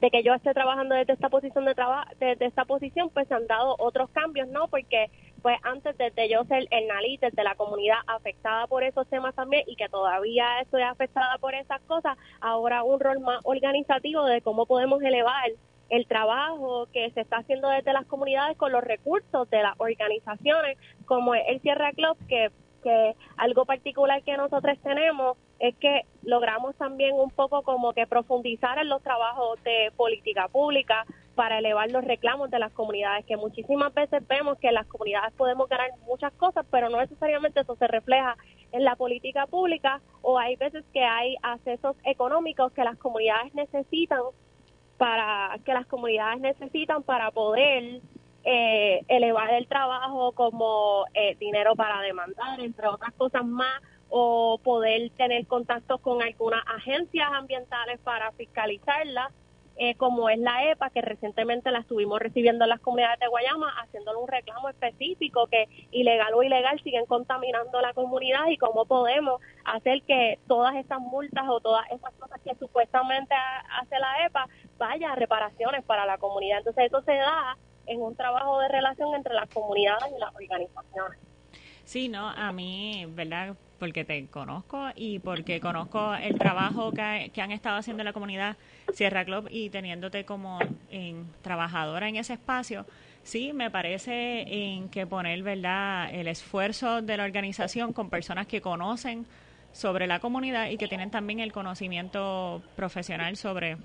de 0.01 0.09
que 0.09 0.23
yo 0.23 0.33
esté 0.33 0.53
trabajando 0.53 0.95
desde 0.95 1.13
esta 1.13 1.29
posición 1.29 1.65
de 1.65 1.73
trabajo 1.73 2.09
desde 2.19 2.45
esta 2.45 2.65
posición 2.65 3.09
pues 3.09 3.27
se 3.27 3.33
han 3.33 3.47
dado 3.47 3.75
otros 3.79 4.09
cambios 4.11 4.47
no 4.49 4.67
porque 4.67 5.09
pues 5.47 5.59
antes 5.63 5.95
de 5.97 6.27
yo 6.27 6.43
ser 6.43 6.67
el 6.71 6.87
NALIT, 6.87 7.21
de 7.21 7.43
la 7.45 7.55
comunidad 7.55 7.99
afectada 8.05 8.67
por 8.67 8.83
esos 8.83 9.07
temas 9.07 9.33
también 9.33 9.63
y 9.65 9.77
que 9.77 9.87
todavía 9.87 10.59
estoy 10.59 10.81
afectada 10.81 11.37
por 11.37 11.55
esas 11.55 11.79
cosas, 11.83 12.17
ahora 12.41 12.83
un 12.83 12.99
rol 12.99 13.21
más 13.21 13.39
organizativo 13.45 14.25
de 14.25 14.41
cómo 14.41 14.65
podemos 14.65 15.01
elevar 15.01 15.49
el 15.89 16.05
trabajo 16.05 16.87
que 16.91 17.11
se 17.11 17.21
está 17.21 17.37
haciendo 17.37 17.69
desde 17.69 17.93
las 17.93 18.05
comunidades 18.07 18.57
con 18.57 18.73
los 18.73 18.83
recursos 18.83 19.49
de 19.49 19.63
las 19.63 19.75
organizaciones 19.77 20.77
como 21.05 21.33
el 21.33 21.61
Sierra 21.61 21.93
Club 21.93 22.17
que 22.27 22.51
que 22.83 23.15
algo 23.37 23.65
particular 23.65 24.21
que 24.23 24.37
nosotros 24.37 24.77
tenemos 24.83 25.37
es 25.59 25.75
que 25.77 26.01
logramos 26.23 26.75
también 26.75 27.15
un 27.15 27.31
poco 27.31 27.63
como 27.63 27.93
que 27.93 28.05
profundizar 28.05 28.77
en 28.79 28.89
los 28.89 29.01
trabajos 29.01 29.61
de 29.63 29.91
política 29.95 30.47
pública, 30.47 31.05
para 31.37 31.59
elevar 31.59 31.91
los 31.91 32.03
reclamos 32.03 32.49
de 32.49 32.57
las 32.57 32.71
comunidades, 32.71 33.23
que 33.25 33.37
muchísimas 33.37 33.93
veces 33.93 34.27
vemos 34.27 34.57
que 34.57 34.71
las 34.71 34.87
comunidades 34.87 35.31
podemos 35.35 35.69
ganar 35.69 35.91
muchas 36.07 36.33
cosas, 36.33 36.65
pero 36.71 36.89
no 36.89 36.99
necesariamente 36.99 37.59
eso 37.59 37.75
se 37.75 37.85
refleja 37.85 38.35
en 38.71 38.83
la 38.83 38.95
política 38.95 39.45
pública 39.45 40.01
o 40.23 40.39
hay 40.39 40.55
veces 40.55 40.83
que 40.91 41.03
hay 41.03 41.35
accesos 41.43 41.95
económicos 42.05 42.71
que 42.71 42.83
las 42.83 42.97
comunidades 42.97 43.53
necesitan 43.53 44.21
para 44.97 45.59
que 45.63 45.73
las 45.75 45.85
comunidades 45.85 46.39
necesitan 46.39 47.03
para 47.03 47.29
poder 47.29 48.01
eh, 48.43 49.01
elevar 49.07 49.53
el 49.53 49.67
trabajo 49.67 50.31
como 50.31 51.05
eh, 51.13 51.35
dinero 51.39 51.75
para 51.75 52.01
demandar, 52.01 52.59
entre 52.61 52.87
otras 52.87 53.13
cosas 53.13 53.45
más, 53.45 53.79
o 54.09 54.59
poder 54.63 55.11
tener 55.11 55.45
contactos 55.45 56.01
con 56.01 56.23
algunas 56.23 56.63
agencias 56.65 57.29
ambientales 57.31 57.99
para 57.99 58.31
fiscalizarlas 58.31 59.31
eh, 59.77 59.95
como 59.95 60.29
es 60.29 60.39
la 60.39 60.71
EPA, 60.71 60.89
que 60.89 61.01
recientemente 61.01 61.71
la 61.71 61.79
estuvimos 61.79 62.19
recibiendo 62.19 62.65
en 62.65 62.69
las 62.69 62.79
comunidades 62.79 63.19
de 63.19 63.27
Guayama, 63.27 63.73
haciéndole 63.81 64.17
un 64.19 64.27
reclamo 64.27 64.69
específico 64.69 65.47
que 65.47 65.67
ilegal 65.91 66.33
o 66.33 66.43
ilegal 66.43 66.81
siguen 66.83 67.05
contaminando 67.05 67.79
la 67.81 67.93
comunidad 67.93 68.47
y 68.47 68.57
cómo 68.57 68.85
podemos 68.85 69.41
hacer 69.65 70.01
que 70.03 70.39
todas 70.47 70.75
esas 70.75 70.99
multas 70.99 71.45
o 71.47 71.59
todas 71.59 71.85
esas 71.91 72.13
cosas 72.15 72.41
que 72.41 72.55
supuestamente 72.55 73.35
hace 73.79 73.99
la 73.99 74.25
EPA 74.25 74.47
vaya 74.77 75.11
a 75.11 75.15
reparaciones 75.15 75.83
para 75.85 76.05
la 76.05 76.17
comunidad. 76.17 76.59
Entonces 76.59 76.85
eso 76.85 77.01
se 77.03 77.13
da 77.13 77.57
en 77.85 78.01
un 78.01 78.15
trabajo 78.15 78.59
de 78.59 78.67
relación 78.69 79.13
entre 79.15 79.33
las 79.33 79.49
comunidades 79.49 80.11
y 80.15 80.19
las 80.19 80.35
organizaciones. 80.35 81.19
Sí, 81.83 82.09
no, 82.09 82.27
a 82.27 82.51
mí, 82.51 83.05
¿verdad? 83.09 83.55
Porque 83.79 84.05
te 84.05 84.25
conozco 84.27 84.89
y 84.95 85.19
porque 85.19 85.59
conozco 85.59 86.15
el 86.15 86.37
trabajo 86.37 86.91
que, 86.91 87.31
que 87.33 87.41
han 87.41 87.51
estado 87.51 87.77
haciendo 87.77 88.01
en 88.01 88.05
la 88.05 88.13
comunidad 88.13 88.57
Sierra 88.93 89.23
Club 89.25 89.47
y 89.51 89.69
teniéndote 89.69 90.25
como 90.25 90.59
en, 90.89 91.27
trabajadora 91.41 92.09
en 92.09 92.15
ese 92.15 92.33
espacio, 92.33 92.85
sí, 93.23 93.53
me 93.53 93.69
parece 93.69 94.41
en 94.47 94.89
que 94.89 95.05
poner, 95.05 95.43
¿verdad?, 95.43 96.09
el 96.13 96.27
esfuerzo 96.27 97.01
de 97.01 97.17
la 97.17 97.23
organización 97.23 97.93
con 97.93 98.09
personas 98.09 98.47
que 98.47 98.61
conocen 98.61 99.25
sobre 99.71 100.07
la 100.07 100.19
comunidad 100.19 100.69
y 100.69 100.77
que 100.77 100.87
tienen 100.87 101.11
también 101.11 101.39
el 101.39 101.51
conocimiento 101.51 102.63
profesional 102.75 103.37
sobre, 103.37 103.77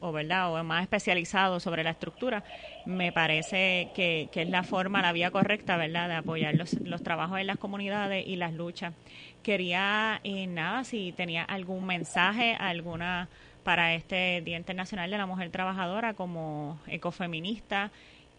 o, 0.00 0.12
verdad, 0.12 0.52
o 0.52 0.64
más 0.64 0.82
especializado 0.82 1.60
sobre 1.60 1.84
la 1.84 1.90
estructura, 1.90 2.44
me 2.86 3.12
parece 3.12 3.90
que, 3.94 4.28
que, 4.32 4.42
es 4.42 4.48
la 4.48 4.62
forma, 4.62 5.02
la 5.02 5.12
vía 5.12 5.30
correcta, 5.30 5.76
verdad, 5.76 6.08
de 6.08 6.14
apoyar 6.14 6.54
los, 6.54 6.74
los 6.80 7.02
trabajos 7.02 7.38
en 7.38 7.46
las 7.46 7.58
comunidades 7.58 8.26
y 8.26 8.36
las 8.36 8.52
luchas. 8.52 8.94
Quería, 9.42 10.20
eh, 10.24 10.46
nada, 10.46 10.84
si 10.84 11.12
tenía 11.12 11.44
algún 11.44 11.86
mensaje, 11.86 12.54
alguna 12.58 13.28
para 13.64 13.94
este 13.94 14.40
Día 14.40 14.56
Internacional 14.56 15.10
de 15.10 15.18
la 15.18 15.26
Mujer 15.26 15.50
Trabajadora 15.50 16.14
como 16.14 16.80
ecofeminista 16.86 17.90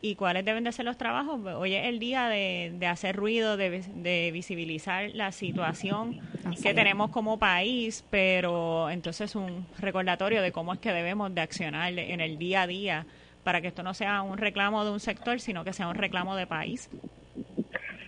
y 0.01 0.15
cuáles 0.15 0.43
deben 0.43 0.63
de 0.63 0.71
ser 0.71 0.85
los 0.85 0.97
trabajos. 0.97 1.39
Hoy 1.45 1.75
es 1.75 1.85
el 1.85 1.99
día 1.99 2.27
de, 2.27 2.75
hacer 2.87 3.15
ruido, 3.15 3.55
de, 3.55 4.29
visibilizar 4.33 5.11
la 5.13 5.31
situación 5.31 6.19
que 6.61 6.73
tenemos 6.73 7.11
como 7.11 7.37
país, 7.37 8.03
pero 8.09 8.89
entonces 8.89 9.35
un 9.35 9.67
recordatorio 9.79 10.41
de 10.41 10.51
cómo 10.51 10.73
es 10.73 10.79
que 10.79 10.91
debemos 10.91 11.33
de 11.33 11.41
accionar 11.41 11.93
en 11.97 12.19
el 12.19 12.37
día 12.37 12.63
a 12.63 12.67
día 12.67 13.05
para 13.43 13.61
que 13.61 13.67
esto 13.67 13.83
no 13.83 13.93
sea 13.93 14.21
un 14.23 14.37
reclamo 14.37 14.83
de 14.85 14.91
un 14.91 14.99
sector, 14.99 15.39
sino 15.39 15.63
que 15.63 15.73
sea 15.73 15.87
un 15.87 15.95
reclamo 15.95 16.35
de 16.35 16.47
país. 16.47 16.89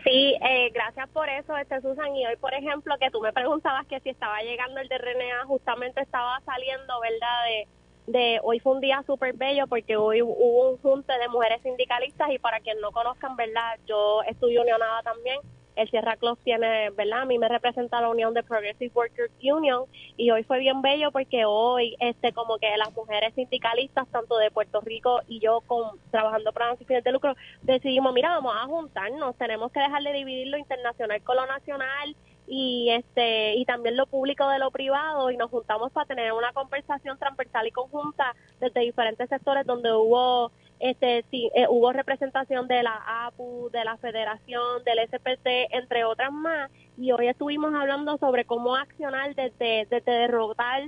Sí, 0.03 0.35
eh, 0.41 0.69
gracias 0.73 1.09
por 1.09 1.29
eso, 1.29 1.55
este 1.55 1.79
Susan. 1.81 2.15
Y 2.15 2.25
hoy, 2.25 2.35
por 2.35 2.53
ejemplo, 2.53 2.95
que 2.99 3.09
tú 3.09 3.21
me 3.21 3.31
preguntabas 3.31 3.87
que 3.87 3.99
si 4.01 4.09
estaba 4.09 4.41
llegando 4.41 4.81
el 4.81 4.89
de 4.89 4.97
RNA, 4.97 5.45
justamente 5.45 6.01
estaba 6.01 6.41
saliendo, 6.41 6.99
¿verdad? 6.99 7.45
De, 7.45 7.67
de 8.07 8.39
hoy 8.43 8.59
fue 8.59 8.73
un 8.73 8.81
día 8.81 9.03
súper 9.05 9.33
bello 9.33 9.67
porque 9.67 9.95
hoy 9.95 10.21
hubo 10.21 10.69
un 10.69 10.77
junte 10.77 11.13
de 11.17 11.27
mujeres 11.29 11.61
sindicalistas 11.61 12.29
y 12.31 12.39
para 12.39 12.59
quien 12.59 12.79
no 12.81 12.91
conozcan, 12.91 13.35
¿verdad? 13.35 13.79
Yo 13.85 14.21
estudio 14.23 14.61
unionada 14.61 15.01
también 15.03 15.39
el 15.75 15.89
Sierra 15.89 16.15
Club 16.17 16.37
tiene, 16.43 16.89
¿verdad? 16.91 17.21
A 17.21 17.25
mí 17.25 17.37
me 17.37 17.47
representa 17.47 18.01
la 18.01 18.09
Unión 18.09 18.33
de 18.33 18.43
Progressive 18.43 18.91
Workers 18.93 19.31
Union 19.41 19.85
y 20.17 20.31
hoy 20.31 20.43
fue 20.43 20.59
bien 20.59 20.81
bello 20.81 21.11
porque 21.11 21.45
hoy, 21.45 21.95
este, 21.99 22.31
como 22.33 22.57
que 22.57 22.75
las 22.77 22.93
mujeres 22.93 23.33
sindicalistas, 23.35 24.07
tanto 24.09 24.37
de 24.37 24.51
Puerto 24.51 24.81
Rico 24.81 25.21
y 25.27 25.39
yo 25.39 25.61
con, 25.61 25.99
trabajando 26.11 26.51
para 26.51 26.69
las 26.69 26.79
fines 26.79 27.03
de 27.03 27.11
lucro, 27.11 27.35
decidimos, 27.63 28.13
mira, 28.13 28.29
vamos 28.29 28.53
a 28.55 28.65
juntarnos, 28.65 29.35
tenemos 29.37 29.71
que 29.71 29.79
dejar 29.79 30.03
de 30.03 30.13
dividir 30.13 30.47
lo 30.47 30.57
internacional 30.57 31.21
con 31.23 31.35
lo 31.35 31.45
nacional 31.45 32.15
y 32.47 32.89
este 32.91 33.55
y 33.55 33.65
también 33.65 33.95
lo 33.95 34.05
público 34.05 34.47
de 34.49 34.59
lo 34.59 34.71
privado 34.71 35.31
y 35.31 35.37
nos 35.37 35.49
juntamos 35.49 35.91
para 35.91 36.07
tener 36.07 36.33
una 36.33 36.51
conversación 36.53 37.17
transversal 37.17 37.67
y 37.67 37.71
conjunta 37.71 38.35
desde 38.59 38.81
diferentes 38.81 39.29
sectores 39.29 39.65
donde 39.65 39.93
hubo 39.93 40.51
este 40.79 41.23
sí, 41.31 41.49
eh, 41.55 41.65
hubo 41.69 41.93
representación 41.93 42.67
de 42.67 42.83
la 42.83 43.25
APU, 43.25 43.69
de 43.71 43.85
la 43.85 43.95
Federación, 43.97 44.83
del 44.83 44.99
SPC, 45.07 45.69
entre 45.71 46.03
otras 46.03 46.31
más, 46.33 46.69
y 46.97 47.13
hoy 47.13 47.27
estuvimos 47.27 47.73
hablando 47.73 48.17
sobre 48.17 48.43
cómo 48.43 48.75
accionar 48.75 49.33
desde, 49.33 49.87
desde 49.89 50.11
derrotar, 50.11 50.83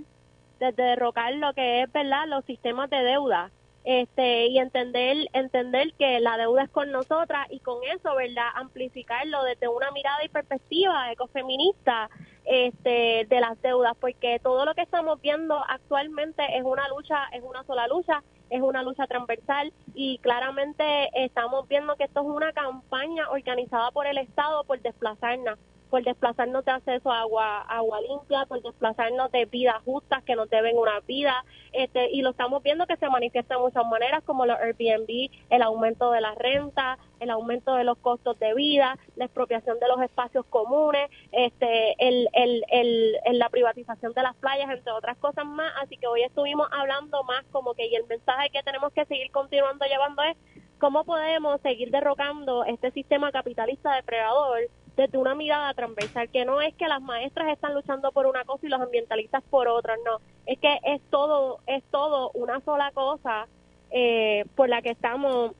desde 0.59 0.83
derrocar 0.83 1.33
lo 1.35 1.53
que 1.53 1.83
es 1.83 1.91
verdad 1.93 2.27
los 2.27 2.43
sistemas 2.43 2.89
de 2.89 3.03
deuda 3.03 3.51
este 3.85 4.47
y 4.47 4.57
entender 4.57 5.29
entender 5.33 5.93
que 5.93 6.19
la 6.19 6.37
deuda 6.37 6.63
es 6.63 6.69
con 6.71 6.91
nosotras 6.91 7.47
y 7.51 7.59
con 7.59 7.77
eso 7.83 8.15
verdad 8.15 8.49
amplificarlo 8.55 9.43
desde 9.43 9.67
una 9.67 9.91
mirada 9.91 10.23
y 10.25 10.29
perspectiva 10.29 11.11
ecofeminista 11.11 12.09
este 12.45 13.25
de 13.29 13.39
las 13.39 13.61
deudas 13.61 13.93
porque 13.99 14.39
todo 14.41 14.65
lo 14.65 14.73
que 14.73 14.81
estamos 14.81 15.21
viendo 15.21 15.63
actualmente 15.69 16.43
es 16.57 16.63
una 16.63 16.89
lucha 16.89 17.25
es 17.31 17.43
una 17.43 17.63
sola 17.63 17.87
lucha 17.87 18.23
es 18.49 18.61
una 18.61 18.81
lucha 18.81 19.05
transversal 19.05 19.71
y 19.93 20.17
claramente 20.17 21.09
estamos 21.23 21.67
viendo 21.67 21.95
que 21.95 22.05
esto 22.05 22.21
es 22.21 22.27
una 22.27 22.53
campaña 22.53 23.29
organizada 23.29 23.91
por 23.91 24.07
el 24.07 24.17
Estado 24.17 24.63
por 24.63 24.81
desplazarnos 24.81 25.59
por 25.89 26.03
desplazarnos 26.03 26.65
de 26.65 26.71
acceso 26.71 27.11
a 27.11 27.21
agua, 27.21 27.61
agua 27.61 28.01
limpia, 28.01 28.45
por 28.45 28.61
desplazarnos 28.61 29.31
de 29.31 29.45
vidas 29.45 29.77
justas 29.85 30.23
que 30.23 30.35
nos 30.35 30.49
deben 30.49 30.77
una 30.77 30.99
vida, 31.01 31.45
este, 31.71 32.11
y 32.11 32.21
lo 32.21 32.31
estamos 32.31 32.61
viendo 32.61 32.85
que 32.85 32.97
se 32.97 33.09
manifiesta 33.09 33.55
de 33.55 33.61
muchas 33.61 33.85
maneras, 33.85 34.23
como 34.23 34.45
los 34.45 34.57
Airbnb, 34.59 35.29
el 35.49 35.61
aumento 35.61 36.11
de 36.11 36.21
la 36.21 36.35
renta, 36.35 36.97
el 37.19 37.29
aumento 37.29 37.75
de 37.75 37.83
los 37.83 37.97
costos 37.99 38.37
de 38.39 38.53
vida, 38.53 38.97
la 39.15 39.25
expropiación 39.25 39.79
de 39.79 39.87
los 39.87 40.01
espacios 40.01 40.45
comunes, 40.47 41.09
este, 41.31 41.95
el, 41.99 42.27
el, 42.33 42.63
el, 42.71 43.39
la 43.39 43.49
privatización 43.49 44.13
de 44.13 44.21
las 44.21 44.35
playas, 44.35 44.69
entre 44.69 44.91
otras 44.91 45.17
cosas 45.17 45.45
más. 45.45 45.71
Así 45.81 45.97
que 45.97 46.07
hoy 46.07 46.23
estuvimos 46.23 46.67
hablando 46.71 47.23
más 47.23 47.45
como 47.51 47.73
que 47.73 47.85
y 47.87 47.95
el 47.95 48.05
mensaje 48.07 48.49
que 48.49 48.63
tenemos 48.63 48.91
que 48.93 49.05
seguir 49.05 49.31
continuando 49.31 49.85
llevando 49.85 50.23
es 50.23 50.37
cómo 50.79 51.03
podemos 51.03 51.61
seguir 51.61 51.91
derrocando 51.91 52.63
este 52.65 52.91
sistema 52.91 53.31
capitalista 53.31 53.95
depredador 53.95 54.61
desde 54.95 55.17
una 55.17 55.35
mirada 55.35 55.73
transversal, 55.73 56.29
que 56.29 56.45
no 56.45 56.61
es 56.61 56.73
que 56.75 56.87
las 56.87 57.01
maestras 57.01 57.49
están 57.49 57.73
luchando 57.73 58.11
por 58.11 58.25
una 58.25 58.45
cosa 58.45 58.65
y 58.65 58.69
los 58.69 58.81
ambientalistas 58.81 59.43
por 59.49 59.67
otra, 59.67 59.95
no, 60.05 60.19
es 60.45 60.59
que 60.59 60.79
es 60.83 61.01
todo, 61.09 61.59
es 61.67 61.83
todo 61.91 62.31
una 62.33 62.61
sola 62.61 62.91
cosa 62.93 63.47
eh, 63.91 64.45
por 64.55 64.69
la 64.69 64.81
que 64.81 64.91
estamos, 64.91 65.51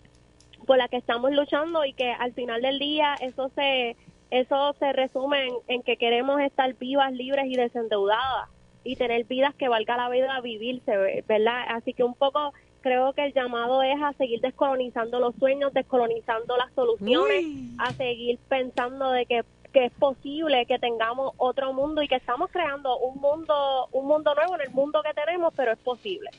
por 0.66 0.78
la 0.78 0.88
que 0.88 0.98
estamos 0.98 1.32
luchando 1.32 1.86
y 1.86 1.94
que 1.94 2.12
al 2.12 2.34
final 2.34 2.62
del 2.62 2.80
día 2.80 3.16
eso 3.20 3.50
se, 3.56 3.98
eso 4.30 4.74
se 4.80 4.94
resume 4.94 5.50
en, 5.68 5.84
que 5.84 5.98
queremos 5.98 6.42
estar 6.42 6.74
vivas, 6.76 7.12
libres 7.12 7.46
y 7.48 7.56
desendeudadas 7.56 8.50
y 8.84 8.96
tener 8.96 9.26
vidas 9.26 9.56
que 9.56 9.68
valga 9.68 9.98
la 9.98 10.10
vida 10.10 10.40
vivirse, 10.42 11.24
¿verdad? 11.28 11.66
Así 11.70 11.94
que 11.94 12.04
un 12.04 12.14
poco 12.14 12.54
creo 12.86 13.14
que 13.14 13.26
el 13.26 13.34
llamado 13.34 13.82
es 13.82 14.00
a 14.00 14.14
seguir 14.14 14.40
descolonizando 14.42 15.20
los 15.20 15.34
sueños, 15.38 15.74
descolonizando 15.74 16.56
las 16.56 16.72
soluciones, 16.76 17.44
a 17.80 17.92
seguir 17.94 18.38
pensando 18.48 19.12
de 19.12 19.26
que, 19.26 19.44
es 19.74 19.92
posible 19.94 20.66
que 20.68 20.80
tengamos 20.80 21.34
otro 21.36 21.74
mundo 21.74 22.02
y 22.02 22.08
que 22.08 22.16
estamos 22.16 22.50
creando 22.50 22.98
un 23.00 23.20
mundo, 23.20 23.90
un 23.92 24.08
mundo 24.08 24.34
nuevo 24.34 24.56
en 24.56 24.62
el 24.62 24.70
mundo 24.70 25.02
que 25.04 25.14
tenemos, 25.14 25.52
pero 25.54 25.74
es 25.74 25.80
posible. 25.80 26.30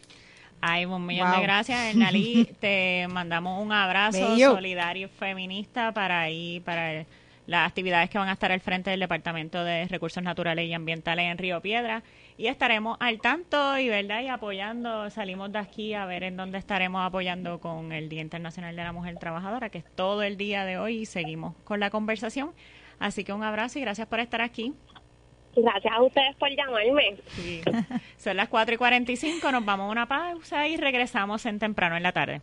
Ay, 0.61 0.87
un 0.87 1.05
millón 1.05 1.33
de 1.33 1.43
gracias, 1.43 1.79
Ernalí. 1.91 2.49
Te 2.61 3.07
mandamos 3.11 3.61
un 3.61 3.73
abrazo 3.73 4.39
solidario 4.39 5.09
feminista 5.09 5.93
para 5.93 6.21
ahí, 6.21 6.61
para 6.61 7.05
las 7.47 7.69
actividades 7.69 8.09
que 8.09 8.19
van 8.19 8.29
a 8.29 8.33
estar 8.33 8.53
al 8.53 8.61
frente 8.61 8.89
del 8.89 9.01
Departamento 9.01 9.65
de 9.65 9.87
Recursos 9.89 10.23
Naturales 10.23 10.67
y 10.67 10.73
Ambientales 10.73 11.27
en 11.31 11.37
Río 11.39 11.61
Piedra 11.61 12.05
y 12.39 12.49
estaremos 12.49 12.97
al 13.01 13.21
tanto 13.21 13.79
y 13.79 13.89
verdad 13.89 14.23
y 14.23 14.29
apoyando 14.29 15.09
salimos 15.11 15.53
de 15.53 15.59
aquí 15.59 15.95
a 15.95 16.05
ver 16.07 16.23
en 16.23 16.37
dónde 16.37 16.59
estaremos 16.59 17.05
apoyando 17.05 17.61
con 17.61 17.93
el 17.93 18.09
Día 18.09 18.21
Internacional 18.21 18.77
de 18.77 18.85
la 18.85 18.93
Mujer 18.93 19.19
Trabajadora 19.19 19.71
que 19.71 19.79
es 19.79 19.85
todo 19.95 20.23
el 20.23 20.37
día 20.37 20.65
de 20.65 20.79
hoy 20.79 20.99
y 20.99 21.07
seguimos 21.07 21.55
con 21.65 21.81
la 21.81 21.91
conversación 21.91 22.53
así 22.99 23.25
que 23.25 23.33
un 23.33 23.43
abrazo 23.43 23.79
y 23.79 23.83
gracias 23.83 24.07
por 24.07 24.21
estar 24.21 24.41
aquí 24.41 24.75
Gracias 25.57 25.95
a 25.95 26.03
ustedes 26.03 26.37
por 26.37 26.51
llamarme. 26.51 27.17
Son 28.19 28.37
las 28.37 28.49
4 28.49 28.75
y 28.75 28.77
45, 28.77 29.53
nos 29.53 29.65
vamos 29.65 29.89
a 29.89 29.91
una 29.91 30.07
pausa 30.07 30.69
y 30.69 30.77
regresamos 30.77 31.47
en 31.47 31.59
temprano 31.59 31.97
en 31.97 32.03
la 32.03 32.13
tarde. 32.13 32.43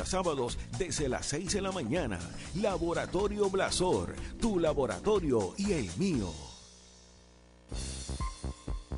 a 0.00 0.06
sábados 0.06 0.58
desde 0.78 1.08
las 1.08 1.26
6 1.26 1.54
de 1.54 1.60
la 1.62 1.72
mañana. 1.72 2.18
Laboratorio 2.56 3.48
Blasor, 3.50 4.14
tu 4.40 4.58
laboratorio 4.58 5.54
y 5.56 5.72
el 5.72 5.90
mío. 5.96 6.30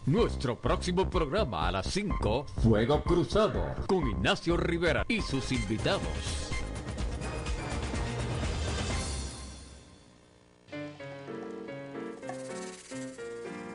Nuestro 0.07 0.57
próximo 0.57 1.09
programa 1.11 1.69
a 1.69 1.73
las 1.73 1.87
5, 1.89 2.47
Fuego 2.63 3.03
Cruzado, 3.03 3.75
con 3.87 4.09
Ignacio 4.09 4.57
Rivera 4.57 5.05
y 5.07 5.21
sus 5.21 5.53
invitados. 5.53 6.49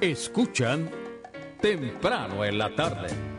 Escuchan 0.01 0.89
temprano 1.61 2.43
en 2.43 2.57
la 2.57 2.75
tarde. 2.75 3.32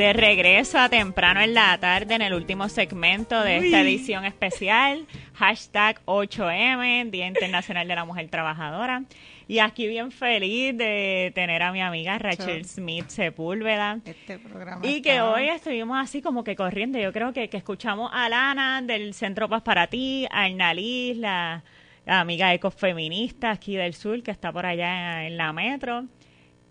De 0.00 0.14
regreso 0.14 0.78
a 0.78 0.88
temprano 0.88 1.42
en 1.42 1.52
la 1.52 1.76
tarde 1.76 2.14
en 2.14 2.22
el 2.22 2.32
último 2.32 2.70
segmento 2.70 3.42
de 3.42 3.58
esta 3.58 3.82
edición 3.82 4.24
especial, 4.24 5.06
hashtag 5.34 6.00
8M, 6.06 7.10
Día 7.10 7.26
Internacional 7.26 7.86
de 7.86 7.94
la 7.94 8.06
Mujer 8.06 8.30
Trabajadora. 8.30 9.04
Y 9.46 9.58
aquí 9.58 9.86
bien 9.88 10.10
feliz 10.10 10.74
de 10.74 11.32
tener 11.34 11.62
a 11.62 11.70
mi 11.70 11.82
amiga 11.82 12.18
Rachel 12.18 12.64
Smith 12.64 13.08
Sepúlveda. 13.08 14.00
Este 14.06 14.38
programa 14.38 14.80
y 14.86 15.02
que 15.02 15.20
hoy 15.20 15.50
estuvimos 15.50 15.98
así 16.02 16.22
como 16.22 16.44
que 16.44 16.56
corriendo. 16.56 16.98
Yo 16.98 17.12
creo 17.12 17.34
que, 17.34 17.50
escuchamos 17.52 18.10
a 18.14 18.30
Lana 18.30 18.80
del 18.80 19.12
Centro 19.12 19.50
Paz 19.50 19.60
para 19.60 19.86
Ti, 19.88 20.26
a 20.30 20.44
Arnalis, 20.44 21.18
la, 21.18 21.62
amiga 22.06 22.54
ecofeminista 22.54 23.50
aquí 23.50 23.76
del 23.76 23.92
sur 23.92 24.22
que 24.22 24.30
está 24.30 24.50
por 24.50 24.64
allá 24.64 25.26
en, 25.26 25.36
la 25.36 25.52
metro. 25.52 26.06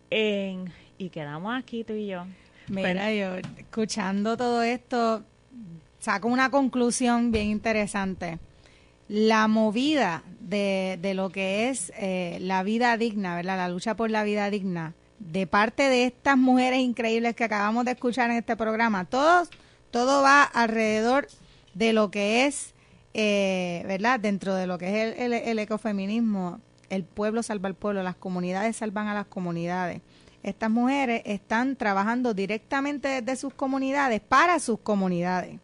y 0.10 1.10
quedamos 1.12 1.56
aquí 1.56 1.84
tú 1.84 1.94
y 1.94 2.08
yo. 2.08 2.26
Mira, 2.70 3.12
yo 3.14 3.36
escuchando 3.58 4.38
todo 4.38 4.62
esto, 4.62 5.24
saco 6.00 6.28
una 6.28 6.52
conclusión 6.52 7.32
bien 7.32 7.48
interesante. 7.48 8.40
La 9.08 9.48
movida 9.48 10.24
de, 10.40 11.00
de 11.02 11.14
lo 11.14 11.30
que 11.32 11.70
es 11.70 11.92
eh, 11.98 12.38
la 12.42 12.64
vida 12.64 12.96
digna, 12.98 13.36
¿verdad? 13.36 13.58
La 13.58 13.70
lucha 13.70 13.96
por 13.96 14.12
la 14.12 14.24
vida 14.24 14.50
digna, 14.50 14.94
de 15.20 15.48
parte 15.48 15.84
de 15.84 16.06
estas 16.06 16.38
mujeres 16.38 16.80
increíbles 16.80 17.36
que 17.36 17.44
acabamos 17.44 17.86
de 17.86 17.92
escuchar 17.92 18.30
en 18.30 18.38
este 18.38 18.56
programa, 18.56 19.06
todos, 19.06 19.50
todo 19.92 20.22
va 20.22 20.44
alrededor 20.44 21.28
de 21.74 21.94
lo 21.94 22.12
que 22.12 22.46
es, 22.46 22.74
eh, 23.14 23.84
¿verdad? 23.88 24.20
Dentro 24.20 24.54
de 24.54 24.68
lo 24.68 24.78
que 24.78 25.10
es 25.10 25.20
el, 25.20 25.34
el 25.34 25.60
ecofeminismo, 25.60 26.62
el 26.90 27.04
pueblo 27.04 27.42
salva 27.42 27.68
al 27.68 27.76
pueblo, 27.76 28.04
las 28.04 28.16
comunidades 28.16 28.78
salvan 28.78 29.08
a 29.08 29.14
las 29.14 29.26
comunidades 29.26 30.02
estas 30.44 30.70
mujeres 30.70 31.22
están 31.26 31.76
trabajando 31.76 32.34
directamente 32.34 33.08
desde 33.08 33.36
sus 33.36 33.54
comunidades 33.54 34.22
para 34.22 34.60
sus 34.60 34.80
comunidades. 34.80 35.60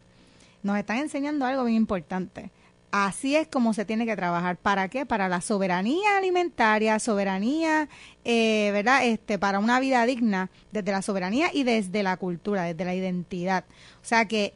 Nos 0.62 0.78
están 0.78 0.98
enseñando 0.98 1.46
algo 1.46 1.64
bien 1.64 1.76
importante. 1.76 2.50
Así 2.90 3.36
es 3.36 3.48
como 3.48 3.74
se 3.74 3.84
tiene 3.84 4.06
que 4.06 4.16
trabajar. 4.16 4.56
¿Para 4.56 4.88
qué? 4.88 5.04
Para 5.04 5.28
la 5.28 5.40
soberanía 5.40 6.16
alimentaria, 6.16 6.98
soberanía, 6.98 7.88
eh, 8.24 8.70
¿verdad? 8.72 9.04
Este, 9.04 9.38
para 9.38 9.58
una 9.58 9.80
vida 9.80 10.06
digna, 10.06 10.50
desde 10.72 10.92
la 10.92 11.02
soberanía 11.02 11.50
y 11.52 11.64
desde 11.64 12.02
la 12.02 12.16
cultura, 12.16 12.62
desde 12.62 12.84
la 12.84 12.94
identidad. 12.94 13.64
O 14.02 14.04
sea 14.04 14.26
que 14.26 14.54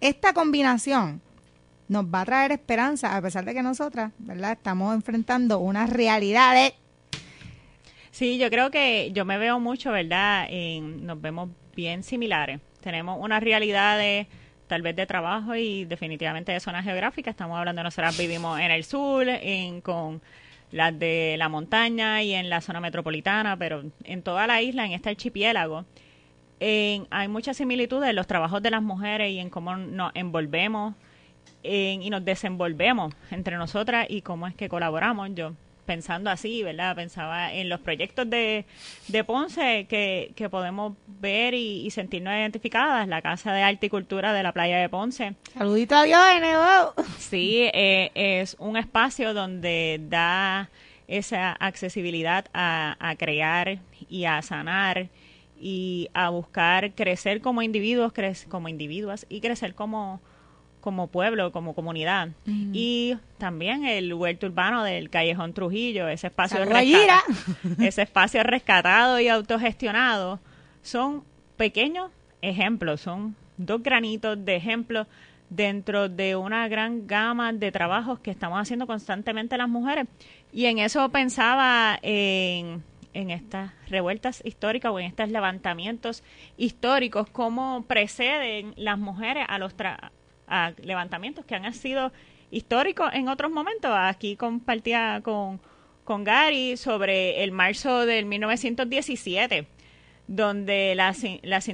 esta 0.00 0.32
combinación 0.32 1.22
nos 1.88 2.04
va 2.04 2.22
a 2.22 2.24
traer 2.24 2.52
esperanza, 2.52 3.16
a 3.16 3.22
pesar 3.22 3.44
de 3.44 3.54
que 3.54 3.62
nosotras, 3.62 4.12
¿verdad? 4.18 4.52
Estamos 4.52 4.94
enfrentando 4.94 5.58
una 5.58 5.86
realidad 5.86 6.54
de 6.54 6.74
Sí, 8.16 8.38
yo 8.38 8.48
creo 8.48 8.70
que 8.70 9.12
yo 9.12 9.26
me 9.26 9.36
veo 9.36 9.60
mucho, 9.60 9.92
¿verdad? 9.92 10.48
nos 10.80 11.20
vemos 11.20 11.50
bien 11.74 12.02
similares. 12.02 12.60
Tenemos 12.80 13.18
una 13.20 13.40
realidad 13.40 13.98
de 13.98 14.26
tal 14.68 14.80
vez 14.80 14.96
de 14.96 15.04
trabajo 15.04 15.54
y 15.54 15.84
definitivamente 15.84 16.50
de 16.50 16.60
zona 16.60 16.82
geográfica. 16.82 17.28
Estamos 17.28 17.58
hablando, 17.58 17.82
nosotras 17.82 18.16
vivimos 18.16 18.58
en 18.58 18.70
el 18.70 18.84
sur, 18.84 19.28
en, 19.28 19.82
con 19.82 20.22
las 20.72 20.98
de 20.98 21.34
la 21.36 21.50
montaña 21.50 22.22
y 22.22 22.32
en 22.32 22.48
la 22.48 22.62
zona 22.62 22.80
metropolitana, 22.80 23.54
pero 23.58 23.82
en 24.04 24.22
toda 24.22 24.46
la 24.46 24.62
isla, 24.62 24.86
en 24.86 24.92
este 24.92 25.10
archipiélago, 25.10 25.84
hay 26.58 27.28
muchas 27.28 27.58
similitudes 27.58 28.08
en 28.08 28.16
los 28.16 28.26
trabajos 28.26 28.62
de 28.62 28.70
las 28.70 28.82
mujeres 28.82 29.30
y 29.30 29.40
en 29.40 29.50
cómo 29.50 29.76
nos 29.76 30.12
envolvemos 30.14 30.94
y 31.62 32.08
nos 32.08 32.24
desenvolvemos 32.24 33.12
entre 33.30 33.58
nosotras 33.58 34.06
y 34.08 34.22
cómo 34.22 34.46
es 34.46 34.54
que 34.54 34.70
colaboramos. 34.70 35.28
Yo 35.34 35.52
pensando 35.86 36.28
así, 36.28 36.62
¿verdad? 36.62 36.94
Pensaba 36.94 37.52
en 37.54 37.68
los 37.68 37.80
proyectos 37.80 38.28
de, 38.28 38.66
de 39.08 39.24
Ponce 39.24 39.86
que, 39.88 40.32
que 40.36 40.50
podemos 40.50 40.94
ver 41.06 41.54
y, 41.54 41.90
sentirnos 41.90 42.34
identificadas, 42.34 43.08
la 43.08 43.22
Casa 43.22 43.52
de 43.52 43.62
Arte 43.62 43.86
y 43.86 43.88
Cultura 43.88 44.32
de 44.32 44.42
la 44.42 44.52
Playa 44.52 44.78
de 44.78 44.88
Ponce. 44.88 45.34
Saludito 45.54 45.96
a 45.96 46.02
Dios, 46.02 46.20
Sí, 47.18 47.70
eh, 47.72 48.10
es 48.14 48.56
un 48.58 48.76
espacio 48.76 49.32
donde 49.32 50.00
da 50.08 50.68
esa 51.08 51.52
accesibilidad 51.52 52.46
a, 52.52 52.96
a 52.98 53.16
crear 53.16 53.78
y 54.10 54.24
a 54.24 54.42
sanar 54.42 55.08
y 55.58 56.10
a 56.12 56.28
buscar 56.30 56.92
crecer 56.92 57.40
como 57.40 57.62
individuos, 57.62 58.12
como 58.48 58.68
individuas 58.68 59.24
y 59.28 59.40
crecer 59.40 59.74
como 59.74 60.20
como 60.86 61.08
pueblo, 61.08 61.50
como 61.50 61.74
comunidad. 61.74 62.28
Y 62.46 63.16
también 63.38 63.84
el 63.84 64.14
huerto 64.14 64.46
urbano 64.46 64.84
del 64.84 65.10
Callejón 65.10 65.52
Trujillo, 65.52 66.06
ese 66.06 66.28
espacio, 66.28 66.64
rescatado, 66.64 67.22
ese 67.80 68.02
espacio 68.02 68.44
rescatado 68.44 69.18
y 69.18 69.26
autogestionado, 69.26 70.38
son 70.82 71.24
pequeños 71.56 72.12
ejemplos, 72.40 73.00
son 73.00 73.34
dos 73.56 73.82
granitos 73.82 74.44
de 74.44 74.54
ejemplos 74.54 75.08
dentro 75.50 76.08
de 76.08 76.36
una 76.36 76.68
gran 76.68 77.08
gama 77.08 77.52
de 77.52 77.72
trabajos 77.72 78.20
que 78.20 78.30
estamos 78.30 78.60
haciendo 78.60 78.86
constantemente 78.86 79.58
las 79.58 79.68
mujeres. 79.68 80.06
Y 80.52 80.66
en 80.66 80.78
eso 80.78 81.08
pensaba 81.08 81.98
en, 82.00 82.84
en 83.12 83.30
estas 83.30 83.72
revueltas 83.88 84.40
históricas 84.44 84.92
o 84.92 85.00
en 85.00 85.06
estos 85.06 85.30
levantamientos 85.30 86.22
históricos, 86.56 87.28
cómo 87.28 87.84
preceden 87.88 88.72
las 88.76 88.98
mujeres 88.98 89.46
a 89.48 89.58
los, 89.58 89.74
a 90.46 90.72
levantamientos 90.82 91.44
que 91.44 91.54
han 91.54 91.72
sido 91.72 92.12
históricos 92.50 93.10
en 93.12 93.28
otros 93.28 93.50
momentos. 93.50 93.90
Aquí 93.94 94.36
compartía 94.36 95.20
con, 95.22 95.60
con 96.04 96.24
Gary 96.24 96.76
sobre 96.76 97.42
el 97.42 97.52
marzo 97.52 98.06
del 98.06 98.26
1917, 98.26 99.66
donde 100.26 100.94
las, 100.94 101.22
las, 101.42 101.68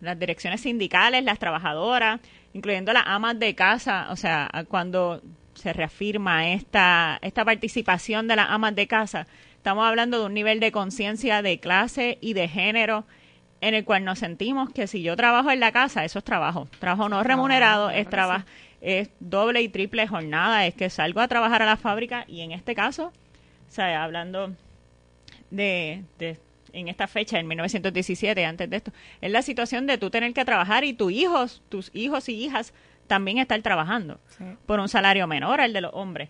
las 0.00 0.18
direcciones 0.18 0.60
sindicales, 0.60 1.24
las 1.24 1.38
trabajadoras, 1.38 2.20
incluyendo 2.52 2.92
las 2.92 3.04
amas 3.06 3.38
de 3.38 3.54
casa, 3.54 4.08
o 4.10 4.16
sea, 4.16 4.50
cuando 4.68 5.22
se 5.54 5.72
reafirma 5.72 6.48
esta, 6.48 7.18
esta 7.22 7.44
participación 7.44 8.28
de 8.28 8.36
las 8.36 8.50
amas 8.50 8.74
de 8.74 8.86
casa, 8.86 9.26
estamos 9.56 9.86
hablando 9.86 10.18
de 10.20 10.26
un 10.26 10.34
nivel 10.34 10.60
de 10.60 10.72
conciencia 10.72 11.42
de 11.42 11.60
clase 11.60 12.18
y 12.20 12.34
de 12.34 12.48
género 12.48 13.06
en 13.64 13.72
el 13.72 13.84
cual 13.86 14.04
nos 14.04 14.18
sentimos 14.18 14.68
que 14.70 14.86
si 14.86 15.02
yo 15.02 15.16
trabajo 15.16 15.50
en 15.50 15.58
la 15.58 15.72
casa, 15.72 16.04
eso 16.04 16.18
es 16.18 16.24
trabajo. 16.24 16.68
Trabajo 16.80 17.08
no 17.08 17.22
remunerado, 17.22 17.88
es 17.88 18.06
trabajo, 18.10 18.44
es 18.82 19.08
doble 19.20 19.62
y 19.62 19.70
triple 19.70 20.06
jornada, 20.06 20.66
es 20.66 20.74
que 20.74 20.90
salgo 20.90 21.20
a 21.20 21.28
trabajar 21.28 21.62
a 21.62 21.64
la 21.64 21.78
fábrica 21.78 22.26
y 22.28 22.42
en 22.42 22.52
este 22.52 22.74
caso, 22.74 23.06
o 23.06 23.70
sea, 23.70 24.04
hablando 24.04 24.52
de, 25.50 26.04
de 26.18 26.38
en 26.74 26.88
esta 26.88 27.06
fecha, 27.06 27.38
en 27.38 27.48
1917, 27.48 28.44
antes 28.44 28.68
de 28.68 28.76
esto, 28.76 28.92
es 29.22 29.30
la 29.30 29.40
situación 29.40 29.86
de 29.86 29.96
tú 29.96 30.10
tener 30.10 30.34
que 30.34 30.44
trabajar 30.44 30.84
y 30.84 30.92
tus 30.92 31.10
hijos, 31.12 31.62
tus 31.70 31.90
hijos 31.94 32.28
y 32.28 32.34
hijas 32.44 32.74
también 33.06 33.38
estar 33.38 33.60
trabajando 33.62 34.20
por 34.66 34.78
un 34.78 34.90
salario 34.90 35.26
menor 35.26 35.62
al 35.62 35.72
de 35.72 35.80
los 35.80 35.92
hombres 35.94 36.28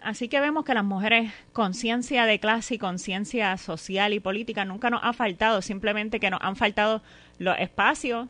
así 0.00 0.28
que 0.28 0.40
vemos 0.40 0.64
que 0.64 0.74
las 0.74 0.84
mujeres, 0.84 1.32
conciencia 1.52 2.26
de 2.26 2.40
clase 2.40 2.74
y 2.74 2.78
conciencia 2.78 3.56
social 3.56 4.12
y 4.12 4.20
política 4.20 4.64
nunca 4.64 4.90
nos 4.90 5.00
ha 5.04 5.12
faltado, 5.12 5.62
simplemente 5.62 6.18
que 6.18 6.30
nos 6.30 6.40
han 6.42 6.56
faltado 6.56 7.02
los 7.38 7.56
espacios 7.58 8.28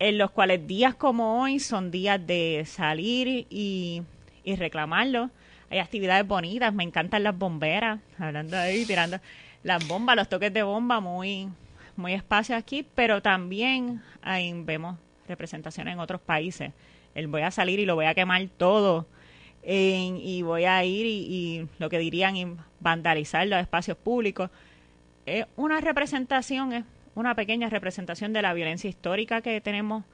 en 0.00 0.18
los 0.18 0.32
cuales 0.32 0.66
días 0.66 0.94
como 0.94 1.40
hoy 1.40 1.60
son 1.60 1.90
días 1.90 2.24
de 2.26 2.64
salir 2.66 3.46
y, 3.48 4.02
y 4.42 4.56
reclamarlo. 4.56 5.30
Hay 5.70 5.78
actividades 5.78 6.26
bonitas, 6.26 6.74
me 6.74 6.82
encantan 6.82 7.22
las 7.22 7.38
bomberas, 7.38 8.00
hablando 8.18 8.56
ahí, 8.56 8.84
tirando 8.84 9.20
las 9.62 9.86
bombas, 9.86 10.16
los 10.16 10.28
toques 10.28 10.52
de 10.52 10.62
bomba, 10.64 11.00
muy, 11.00 11.48
muy 11.96 12.14
espacio 12.14 12.56
aquí, 12.56 12.84
pero 12.94 13.22
también 13.22 14.02
ahí 14.22 14.52
vemos 14.56 14.98
representaciones 15.28 15.94
en 15.94 16.00
otros 16.00 16.20
países. 16.20 16.72
El 17.14 17.28
voy 17.28 17.42
a 17.42 17.52
salir 17.52 17.78
y 17.78 17.86
lo 17.86 17.94
voy 17.94 18.06
a 18.06 18.14
quemar 18.14 18.46
todo 18.56 19.06
y 19.66 20.42
voy 20.42 20.64
a 20.64 20.84
ir 20.84 21.06
y, 21.06 21.68
lo 21.78 21.88
que 21.88 21.98
dirían 21.98 22.58
vandalizar 22.80 23.46
los 23.46 23.60
espacios 23.60 23.96
públicos. 23.96 24.50
Es 25.26 25.46
una 25.56 25.80
representación, 25.80 26.72
es 26.72 26.84
una 27.14 27.34
pequeña 27.34 27.68
representación 27.70 28.32
de 28.32 28.42
la 28.42 28.52
violencia 28.52 28.90
histórica 28.90 29.40
que 29.40 29.60
tenemos 29.60 30.04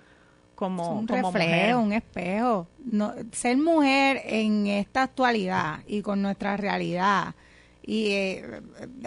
como, 0.54 1.00
un 1.00 1.06
como 1.06 1.32
reflejo, 1.32 1.80
un 1.80 1.92
espejo. 1.92 2.68
No, 2.84 3.12
ser 3.32 3.56
mujer 3.56 4.20
en 4.24 4.66
esta 4.66 5.04
actualidad 5.04 5.80
y 5.86 6.02
con 6.02 6.22
nuestra 6.22 6.56
realidad 6.56 7.34
y 7.82 8.10
eh, 8.10 8.62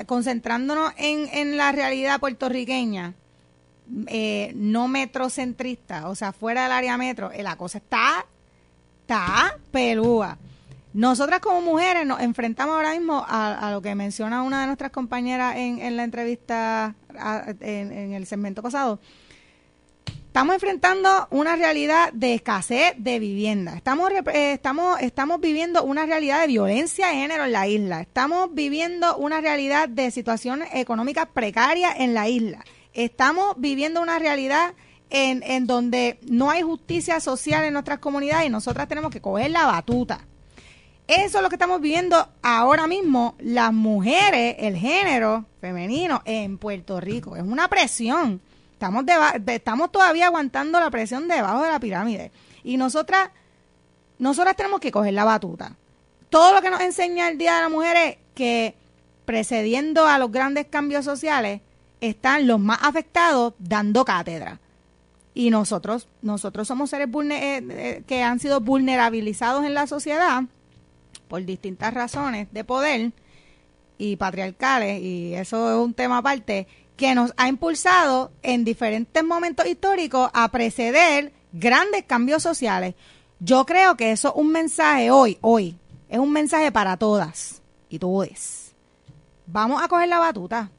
concentrándonos 0.05 0.93
en, 0.97 1.29
en 1.31 1.57
la 1.57 1.71
realidad 1.71 2.19
puertorriqueña, 2.19 3.13
eh, 4.07 4.51
no 4.55 4.87
metrocentrista, 4.87 6.09
o 6.09 6.15
sea, 6.15 6.33
fuera 6.33 6.63
del 6.63 6.71
área 6.71 6.97
metro, 6.97 7.31
eh, 7.31 7.43
la 7.43 7.55
cosa 7.55 7.77
está 7.77 8.25
está 9.13 9.57
pelúa. 9.71 10.37
Nosotras 10.93 11.39
como 11.39 11.61
mujeres 11.61 12.05
nos 12.05 12.19
enfrentamos 12.19 12.75
ahora 12.75 12.93
mismo 12.93 13.23
a, 13.27 13.69
lo 13.71 13.81
que 13.81 13.95
menciona 13.95 14.43
una 14.43 14.61
de 14.61 14.67
nuestras 14.67 14.91
compañeras 14.91 15.55
en, 15.57 15.95
la 15.95 16.03
entrevista 16.03 16.95
en, 17.59 18.13
el 18.13 18.25
segmento 18.25 18.61
pasado. 18.61 18.99
Estamos 20.05 20.55
enfrentando 20.55 21.27
una 21.29 21.55
realidad 21.55 22.11
de 22.13 22.33
escasez 22.33 22.95
de 22.97 23.19
vivienda. 23.19 23.75
Estamos, 23.75 24.11
eh, 24.11 24.53
estamos, 24.53 24.99
estamos 24.99 25.39
viviendo 25.39 25.83
una 25.83 26.07
realidad 26.07 26.41
de 26.41 26.47
violencia 26.47 27.07
de 27.07 27.13
género 27.13 27.45
en 27.45 27.51
la 27.51 27.67
isla. 27.67 28.01
Estamos 28.01 28.53
viviendo 28.53 29.15
una 29.17 29.41
realidad 29.41 29.89
de 29.89 30.09
situaciones 30.09 30.69
económicas 30.73 31.27
precarias 31.31 31.93
en 31.97 32.15
la 32.15 32.27
isla. 32.29 32.65
Estamos 32.93 33.55
viviendo 33.57 34.01
una 34.01 34.17
realidad 34.17 34.73
en, 35.13 35.43
en 35.43 35.67
donde 35.67 36.17
no 36.23 36.49
hay 36.49 36.63
justicia 36.63 37.19
social 37.19 37.63
en 37.63 37.73
nuestras 37.73 37.99
comunidades 37.99 38.47
y 38.47 38.49
nosotras 38.49 38.87
tenemos 38.87 39.11
que 39.11 39.21
coger 39.21 39.51
la 39.51 39.67
batuta. 39.67 40.21
Eso 41.07 41.37
es 41.37 41.43
lo 41.43 41.49
que 41.49 41.55
estamos 41.55 41.79
viviendo 41.79 42.29
ahora 42.41 42.87
mismo 42.87 43.35
las 43.37 43.71
mujeres, 43.71 44.55
el 44.57 44.75
género 44.75 45.45
femenino 45.61 46.23
en 46.25 46.57
Puerto 46.57 46.99
Rico. 46.99 47.35
Es 47.35 47.43
una 47.43 47.67
presión. 47.67 48.41
Estamos, 48.71 49.05
estamos 49.47 49.91
todavía 49.91 50.25
aguantando 50.25 50.79
la 50.79 50.89
presión 50.89 51.27
debajo 51.27 51.61
de 51.61 51.69
la 51.69 51.79
pirámide. 51.79 52.31
Y 52.63 52.77
nosotras, 52.77 53.29
nosotras 54.17 54.55
tenemos 54.55 54.79
que 54.79 54.91
coger 54.91 55.13
la 55.13 55.25
batuta. 55.25 55.75
Todo 56.31 56.55
lo 56.55 56.61
que 56.63 56.71
nos 56.71 56.81
enseña 56.81 57.29
el 57.29 57.37
Día 57.37 57.57
de 57.57 57.61
la 57.61 57.69
Mujer 57.69 57.97
es 57.97 58.17
que 58.33 58.75
precediendo 59.25 60.07
a 60.07 60.17
los 60.17 60.31
grandes 60.31 60.65
cambios 60.65 61.05
sociales 61.05 61.61
están 62.01 62.47
los 62.47 62.59
más 62.59 62.79
afectados 62.81 63.53
dando 63.59 64.03
cátedra 64.05 64.59
y 65.33 65.49
nosotros 65.49 66.07
nosotros 66.21 66.67
somos 66.67 66.89
seres 66.89 67.07
eh, 67.07 67.31
eh, 67.69 68.03
que 68.05 68.23
han 68.23 68.39
sido 68.39 68.59
vulnerabilizados 68.59 69.65
en 69.65 69.73
la 69.73 69.87
sociedad 69.87 70.43
por 71.27 71.43
distintas 71.43 71.93
razones 71.93 72.47
de 72.51 72.63
poder 72.63 73.11
y 73.97 74.15
patriarcales 74.15 75.01
y 75.01 75.33
eso 75.33 75.71
es 75.71 75.77
un 75.83 75.93
tema 75.93 76.19
aparte 76.19 76.67
que 76.95 77.15
nos 77.15 77.33
ha 77.37 77.47
impulsado 77.47 78.31
en 78.43 78.63
diferentes 78.63 79.23
momentos 79.23 79.65
históricos 79.65 80.29
a 80.33 80.49
preceder 80.49 81.33
grandes 81.51 82.03
cambios 82.03 82.43
sociales. 82.43 82.95
Yo 83.39 83.65
creo 83.65 83.97
que 83.97 84.11
eso 84.11 84.29
es 84.29 84.35
un 84.35 84.51
mensaje 84.51 85.09
hoy, 85.11 85.37
hoy, 85.41 85.75
es 86.07 86.19
un 86.19 86.31
mensaje 86.31 86.71
para 86.71 86.97
todas 86.97 87.61
y 87.89 87.99
todos. 87.99 88.73
Vamos 89.47 89.81
a 89.83 89.87
coger 89.87 90.07
la 90.07 90.19
batuta 90.19 90.71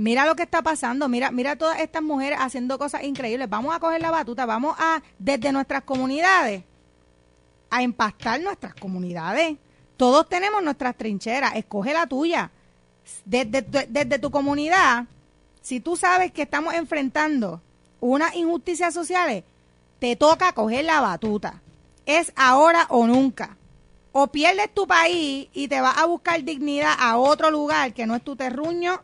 mira 0.00 0.24
lo 0.24 0.34
que 0.34 0.44
está 0.44 0.62
pasando, 0.62 1.10
mira, 1.10 1.30
mira 1.30 1.56
todas 1.56 1.78
estas 1.78 2.02
mujeres 2.02 2.38
haciendo 2.40 2.78
cosas 2.78 3.02
increíbles. 3.04 3.50
Vamos 3.50 3.74
a 3.74 3.80
coger 3.80 4.00
la 4.00 4.10
batuta, 4.10 4.46
vamos 4.46 4.74
a, 4.78 5.02
desde 5.18 5.52
nuestras 5.52 5.82
comunidades, 5.82 6.64
a 7.68 7.82
empastar 7.82 8.40
nuestras 8.40 8.74
comunidades. 8.74 9.58
Todos 9.98 10.26
tenemos 10.26 10.62
nuestras 10.62 10.96
trincheras, 10.96 11.54
escoge 11.54 11.92
la 11.92 12.06
tuya. 12.06 12.50
Desde, 13.26 13.60
desde 13.60 14.18
tu 14.18 14.30
comunidad, 14.30 15.04
si 15.60 15.80
tú 15.80 15.98
sabes 15.98 16.32
que 16.32 16.42
estamos 16.42 16.72
enfrentando 16.72 17.60
unas 18.00 18.34
injusticias 18.34 18.94
sociales, 18.94 19.44
te 19.98 20.16
toca 20.16 20.54
coger 20.54 20.86
la 20.86 21.02
batuta. 21.02 21.60
Es 22.06 22.32
ahora 22.36 22.86
o 22.88 23.06
nunca. 23.06 23.58
O 24.12 24.28
pierdes 24.28 24.72
tu 24.72 24.86
país 24.86 25.48
y 25.52 25.68
te 25.68 25.82
vas 25.82 25.98
a 25.98 26.06
buscar 26.06 26.42
dignidad 26.42 26.94
a 26.98 27.18
otro 27.18 27.50
lugar 27.50 27.92
que 27.92 28.06
no 28.06 28.16
es 28.16 28.24
tu 28.24 28.34
terruño 28.34 29.02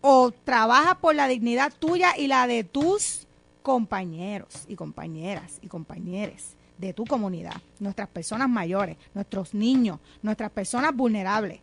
o 0.00 0.30
trabajas 0.30 0.96
por 0.96 1.14
la 1.14 1.28
dignidad 1.28 1.72
tuya 1.78 2.16
y 2.16 2.26
la 2.26 2.46
de 2.46 2.64
tus 2.64 3.26
compañeros 3.62 4.64
y 4.68 4.76
compañeras 4.76 5.58
y 5.62 5.68
compañeres. 5.68 6.54
de 6.78 6.92
tu 6.92 7.04
comunidad, 7.04 7.60
nuestras 7.80 8.08
personas 8.08 8.48
mayores, 8.48 8.96
nuestros 9.12 9.52
niños, 9.52 9.98
nuestras 10.22 10.50
personas 10.50 10.94
vulnerables. 10.94 11.60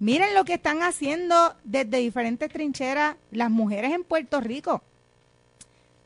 Miren 0.00 0.34
lo 0.34 0.44
que 0.44 0.54
están 0.54 0.82
haciendo 0.82 1.54
desde 1.64 1.98
diferentes 1.98 2.52
trincheras 2.52 3.16
las 3.30 3.50
mujeres 3.50 3.92
en 3.92 4.04
Puerto 4.04 4.40
Rico, 4.40 4.82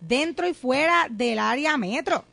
dentro 0.01 0.47
y 0.47 0.55
fuera 0.55 1.07
del 1.11 1.39
área 1.39 1.76
metro. 1.76 2.24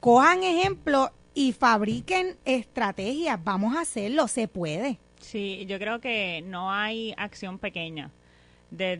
Cojan 0.00 0.42
ejemplo 0.44 1.10
y 1.34 1.52
fabriquen 1.52 2.36
estrategias. 2.44 3.42
Vamos 3.42 3.76
a 3.76 3.82
hacerlo, 3.82 4.28
se 4.28 4.48
puede. 4.48 4.98
Sí, 5.20 5.66
yo 5.68 5.78
creo 5.78 6.00
que 6.00 6.42
no 6.44 6.72
hay 6.72 7.14
acción 7.16 7.58
pequeña. 7.58 8.10
De, 8.70 8.98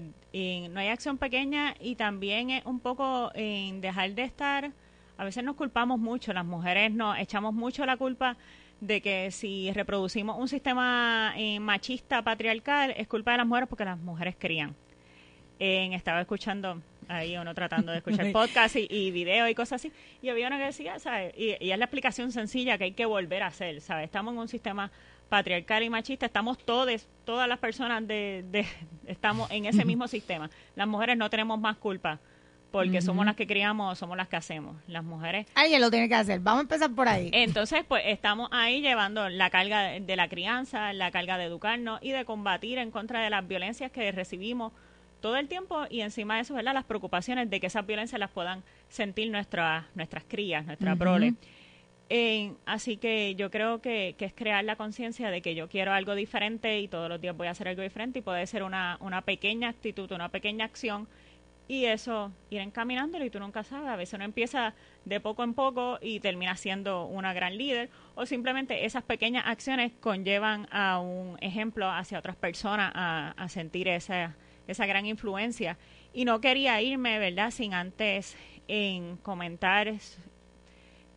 no 0.70 0.80
hay 0.80 0.88
acción 0.88 1.16
pequeña 1.18 1.74
y 1.80 1.94
también 1.94 2.50
es 2.50 2.66
un 2.66 2.80
poco 2.80 3.30
en 3.34 3.80
dejar 3.80 4.14
de 4.14 4.24
estar, 4.24 4.72
a 5.16 5.24
veces 5.24 5.44
nos 5.44 5.54
culpamos 5.56 5.98
mucho, 5.98 6.32
las 6.32 6.44
mujeres 6.44 6.90
nos 6.92 7.18
echamos 7.18 7.54
mucho 7.54 7.86
la 7.86 7.96
culpa 7.96 8.36
de 8.80 9.00
que 9.00 9.30
si 9.30 9.70
reproducimos 9.72 10.38
un 10.38 10.48
sistema 10.48 11.34
eh, 11.36 11.60
machista, 11.60 12.22
patriarcal, 12.22 12.94
es 12.96 13.06
culpa 13.06 13.32
de 13.32 13.38
las 13.38 13.46
mujeres 13.46 13.68
porque 13.68 13.84
las 13.84 13.98
mujeres 13.98 14.34
crían. 14.38 14.74
estaba 15.58 16.20
escuchando 16.20 16.82
ahí 17.06 17.36
uno 17.36 17.54
tratando 17.54 17.92
de 17.92 17.98
escuchar 17.98 18.30
podcast 18.32 18.76
y, 18.76 18.86
y 18.90 19.10
videos 19.10 19.50
y 19.50 19.54
cosas 19.54 19.80
así, 19.80 19.92
y 20.22 20.30
había 20.30 20.46
una 20.46 20.58
que 20.58 20.64
decía, 20.64 20.98
¿sabes? 20.98 21.34
Y, 21.36 21.56
y, 21.60 21.70
es 21.70 21.78
la 21.78 21.84
explicación 21.84 22.32
sencilla 22.32 22.78
que 22.78 22.84
hay 22.84 22.92
que 22.92 23.04
volver 23.04 23.42
a 23.42 23.48
hacer, 23.48 23.80
¿sabes? 23.80 24.06
Estamos 24.06 24.32
en 24.32 24.40
un 24.40 24.48
sistema 24.48 24.90
patriarcal 25.30 25.82
y 25.82 25.88
machista, 25.88 26.26
estamos 26.26 26.58
todos, 26.58 27.08
todas 27.24 27.48
las 27.48 27.58
personas 27.58 28.06
de, 28.06 28.44
de 28.50 28.66
estamos 29.06 29.50
en 29.50 29.64
ese 29.64 29.86
mismo 29.86 30.06
sistema. 30.06 30.50
Las 30.76 30.86
mujeres 30.86 31.16
no 31.16 31.30
tenemos 31.30 31.58
más 31.58 31.78
culpa 31.78 32.20
porque 32.70 33.02
somos 33.02 33.26
las 33.26 33.36
que 33.36 33.46
criamos, 33.46 33.98
somos 33.98 34.16
las 34.16 34.28
que 34.28 34.36
hacemos. 34.36 34.76
Las 34.86 35.04
mujeres. 35.04 35.46
Alguien 35.54 35.80
lo 35.80 35.90
tiene 35.90 36.08
que 36.08 36.14
hacer. 36.14 36.40
Vamos 36.40 36.60
a 36.60 36.62
empezar 36.62 36.94
por 36.94 37.08
ahí. 37.08 37.30
Entonces, 37.32 37.84
pues 37.86 38.02
estamos 38.06 38.48
ahí 38.52 38.80
llevando 38.80 39.28
la 39.28 39.50
carga 39.50 39.98
de 40.00 40.16
la 40.16 40.28
crianza, 40.28 40.92
la 40.92 41.10
carga 41.10 41.38
de 41.38 41.44
educarnos 41.44 42.00
y 42.02 42.12
de 42.12 42.24
combatir 42.24 42.78
en 42.78 42.90
contra 42.90 43.20
de 43.22 43.30
las 43.30 43.46
violencias 43.46 43.90
que 43.90 44.12
recibimos 44.12 44.72
todo 45.20 45.36
el 45.36 45.48
tiempo 45.48 45.84
y 45.90 46.00
encima 46.00 46.36
de 46.36 46.42
eso, 46.42 46.54
¿verdad? 46.54 46.74
Las 46.74 46.84
preocupaciones 46.84 47.50
de 47.50 47.60
que 47.60 47.66
esas 47.66 47.86
violencias 47.86 48.18
las 48.18 48.30
puedan 48.30 48.62
sentir 48.88 49.30
nuestras 49.30 49.84
nuestras 49.94 50.24
crías, 50.26 50.64
nuestras 50.64 50.94
uh 50.94 51.34
así 52.66 52.96
que 52.96 53.36
yo 53.36 53.50
creo 53.50 53.80
que, 53.80 54.16
que 54.18 54.24
es 54.24 54.32
crear 54.34 54.64
la 54.64 54.74
conciencia 54.74 55.30
de 55.30 55.42
que 55.42 55.54
yo 55.54 55.68
quiero 55.68 55.92
algo 55.92 56.16
diferente 56.16 56.80
y 56.80 56.88
todos 56.88 57.08
los 57.08 57.20
días 57.20 57.36
voy 57.36 57.46
a 57.46 57.52
hacer 57.52 57.68
algo 57.68 57.82
diferente 57.82 58.18
y 58.18 58.22
puede 58.22 58.46
ser 58.46 58.64
una, 58.64 58.96
una 59.00 59.22
pequeña 59.22 59.68
actitud, 59.68 60.10
una 60.10 60.28
pequeña 60.28 60.64
acción 60.64 61.06
y 61.68 61.84
eso 61.84 62.32
ir 62.50 62.62
encaminándolo 62.62 63.24
y 63.24 63.30
tú 63.30 63.38
nunca 63.38 63.62
sabes, 63.62 63.88
a 63.88 63.94
veces 63.94 64.14
uno 64.14 64.24
empieza 64.24 64.74
de 65.04 65.20
poco 65.20 65.44
en 65.44 65.54
poco 65.54 66.00
y 66.02 66.18
termina 66.18 66.56
siendo 66.56 67.06
una 67.06 67.32
gran 67.32 67.56
líder 67.56 67.90
o 68.16 68.26
simplemente 68.26 68.84
esas 68.84 69.04
pequeñas 69.04 69.44
acciones 69.46 69.92
conllevan 70.00 70.66
a 70.72 70.98
un 70.98 71.36
ejemplo 71.40 71.88
hacia 71.88 72.18
otras 72.18 72.34
personas 72.34 72.90
a, 72.92 73.34
a 73.36 73.48
sentir 73.48 73.86
esa, 73.86 74.34
esa 74.66 74.84
gran 74.86 75.06
influencia 75.06 75.78
y 76.12 76.24
no 76.24 76.40
quería 76.40 76.82
irme, 76.82 77.20
¿verdad?, 77.20 77.52
sin 77.52 77.72
antes 77.72 78.36
en 78.66 79.16
comentar 79.18 79.94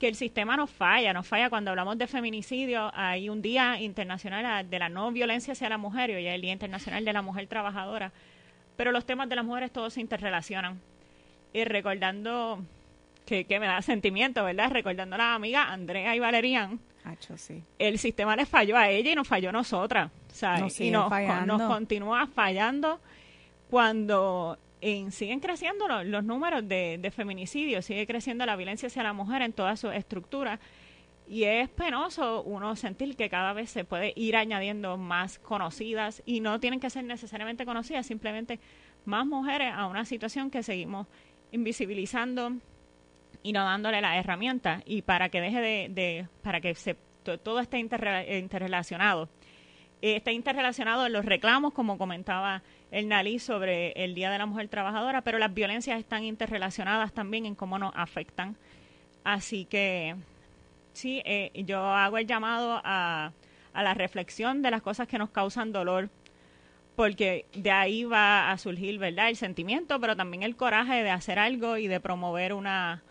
que 0.03 0.09
el 0.09 0.15
sistema 0.15 0.57
nos 0.57 0.69
falla, 0.69 1.13
nos 1.13 1.25
falla 1.25 1.49
cuando 1.49 1.69
hablamos 1.69 1.97
de 1.97 2.07
feminicidio. 2.07 2.91
Hay 2.93 3.29
un 3.29 3.41
Día 3.41 3.79
Internacional 3.79 4.69
de 4.69 4.77
la 4.77 4.89
No 4.89 5.09
Violencia 5.13 5.53
hacia 5.53 5.69
la 5.69 5.77
Mujer 5.77 6.09
y 6.09 6.15
hoy 6.15 6.27
es 6.27 6.35
el 6.35 6.41
Día 6.41 6.51
Internacional 6.51 7.05
de 7.05 7.13
la 7.13 7.21
Mujer 7.21 7.47
Trabajadora. 7.47 8.11
Pero 8.75 8.91
los 8.91 9.05
temas 9.05 9.29
de 9.29 9.37
las 9.37 9.45
mujeres 9.45 9.71
todos 9.71 9.93
se 9.93 10.01
interrelacionan. 10.01 10.81
Y 11.53 11.63
recordando 11.63 12.61
que, 13.25 13.45
me 13.47 13.65
da 13.65 13.81
sentimiento, 13.81 14.43
¿verdad? 14.43 14.71
Recordando 14.71 15.15
a 15.15 15.19
la 15.19 15.35
amiga 15.35 15.71
Andrea 15.71 16.13
y 16.13 16.19
Valerian. 16.19 16.81
sí. 17.37 17.63
El 17.79 17.97
sistema 17.97 18.35
le 18.35 18.45
falló 18.45 18.75
a 18.75 18.89
ella 18.89 19.13
y 19.13 19.15
nos 19.15 19.25
falló 19.25 19.51
a 19.51 19.53
nosotras. 19.53 20.11
¿sabes? 20.33 20.81
y 20.81 20.91
nos, 20.91 21.09
nos 21.45 21.61
continúa 21.61 22.27
fallando 22.27 22.99
cuando 23.69 24.57
siguen 25.11 25.39
creciendo 25.39 25.87
los, 26.03 26.23
números 26.23 26.67
de, 26.67 26.97
de 26.99 27.11
feminicidio, 27.11 27.81
sigue 27.81 28.05
creciendo 28.05 28.45
la 28.45 28.55
violencia 28.55 28.87
hacia 28.87 29.03
la 29.03 29.13
mujer 29.13 29.41
en 29.41 29.53
toda 29.53 29.75
su 29.75 29.89
estructura 29.91 30.59
y 31.27 31.43
es 31.45 31.69
penoso 31.69 32.43
uno 32.43 32.75
sentir 32.75 33.15
que 33.15 33.29
cada 33.29 33.53
vez 33.53 33.69
se 33.69 33.85
puede 33.85 34.13
ir 34.15 34.35
añadiendo 34.35 34.97
más 34.97 35.39
conocidas 35.39 36.21
y 36.25 36.41
no 36.41 36.59
tienen 36.59 36.79
que 36.79 36.89
ser 36.89 37.03
necesariamente 37.05 37.65
conocidas, 37.65 38.05
simplemente 38.05 38.59
más 39.05 39.25
mujeres 39.25 39.73
a 39.73 39.87
una 39.87 40.05
situación 40.05 40.49
que 40.49 40.63
seguimos 40.63 41.07
invisibilizando 41.51 42.53
y 43.41 43.53
no 43.53 43.63
dándole 43.63 44.01
la 44.01 44.17
herramienta 44.17 44.81
y 44.85 45.01
para 45.01 45.29
que 45.29 45.41
deje 45.41 45.61
de, 45.89 46.27
para 46.41 46.61
que 46.61 46.75
se, 46.75 46.95
todo 47.23 47.59
esté 47.59 47.79
interrelacionado. 47.79 49.29
Está 50.01 50.33
interrelacionado 50.33 51.05
en 51.05 51.13
los 51.13 51.23
reclamos, 51.23 51.73
como 51.73 51.97
comentaba 51.97 52.61
el 52.93 53.07
Nalí 53.07 53.39
sobre 53.39 53.91
el 53.93 54.13
Día 54.13 54.29
de 54.29 54.37
la 54.37 54.45
Mujer 54.45 54.67
Trabajadora, 54.67 55.21
pero 55.21 55.39
las 55.39 55.51
violencias 55.51 55.99
están 55.99 56.23
interrelacionadas 56.23 57.11
también 57.11 57.47
en 57.47 57.55
cómo 57.55 57.79
nos 57.79 57.91
afectan. 57.95 58.55
Así 59.23 59.65
que 59.65 60.15
sí, 60.93 61.23
eh, 61.25 61.51
yo 61.65 61.83
hago 61.83 62.19
el 62.19 62.27
llamado 62.27 62.79
a, 62.83 63.31
a 63.73 63.83
la 63.83 63.95
reflexión 63.95 64.61
de 64.61 64.69
las 64.69 64.83
cosas 64.83 65.07
que 65.07 65.17
nos 65.17 65.31
causan 65.31 65.71
dolor, 65.71 66.09
porque 66.95 67.47
de 67.53 67.71
ahí 67.71 68.03
va 68.03 68.51
a 68.51 68.57
surgir, 68.59 68.99
¿verdad? 68.99 69.29
El 69.29 69.37
sentimiento, 69.37 69.99
pero 69.99 70.15
también 70.15 70.43
el 70.43 70.55
coraje 70.55 71.01
de 71.01 71.09
hacer 71.09 71.39
algo 71.39 71.77
y 71.77 71.87
de 71.87 71.99
promover 71.99 72.53
una, 72.53 73.01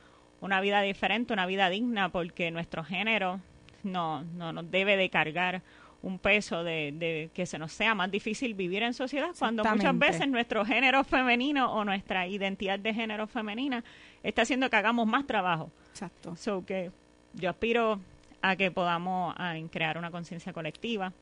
una 0.40 0.60
vida 0.60 0.80
diferente, 0.82 1.32
una 1.32 1.46
vida 1.46 1.68
digna, 1.70 2.10
porque 2.10 2.52
nuestro 2.52 2.84
género 2.84 3.40
no, 3.82 4.22
no 4.22 4.52
nos 4.52 4.70
debe 4.70 4.96
de 4.96 5.10
cargar 5.10 5.62
un 6.02 6.18
peso 6.18 6.64
de, 6.64 7.30
que 7.32 7.46
se 7.46 7.58
nos 7.58 7.72
sea 7.72 7.94
más 7.94 8.10
difícil 8.10 8.54
vivir 8.54 8.82
en 8.82 8.92
sociedad 8.92 9.30
cuando 9.38 9.64
muchas 9.64 9.96
veces 9.96 10.28
nuestro 10.28 10.64
género 10.64 11.04
femenino 11.04 11.72
o 11.72 11.84
nuestra 11.84 12.26
identidad 12.26 12.78
de 12.78 12.92
género 12.92 13.26
femenina 13.26 13.84
está 14.22 14.42
haciendo 14.42 14.68
que 14.68 14.76
hagamos 14.76 15.06
más 15.06 15.26
trabajo. 15.26 15.70
Exacto. 15.90 16.34
So 16.36 16.66
que 16.66 16.90
yo 17.34 17.50
aspiro 17.50 18.00
a 18.42 18.56
que 18.56 18.70
podamos 18.70 19.34
crear 19.70 19.96
una 19.96 20.10
conciencia 20.10 20.52
colectiva 20.52 21.12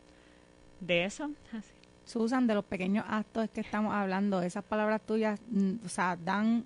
de 0.81 1.05
eso. 1.05 1.31
Susan, 2.05 2.47
de 2.47 2.55
los 2.55 2.65
pequeños 2.65 3.05
actos 3.07 3.51
que 3.51 3.61
estamos 3.61 3.95
hablando, 3.95 4.43
esas 4.43 4.65
palabras 4.65 5.03
tuyas, 5.03 5.41
mm, 5.51 5.85
o 5.85 5.89
sea, 5.89 6.17
dan 6.17 6.65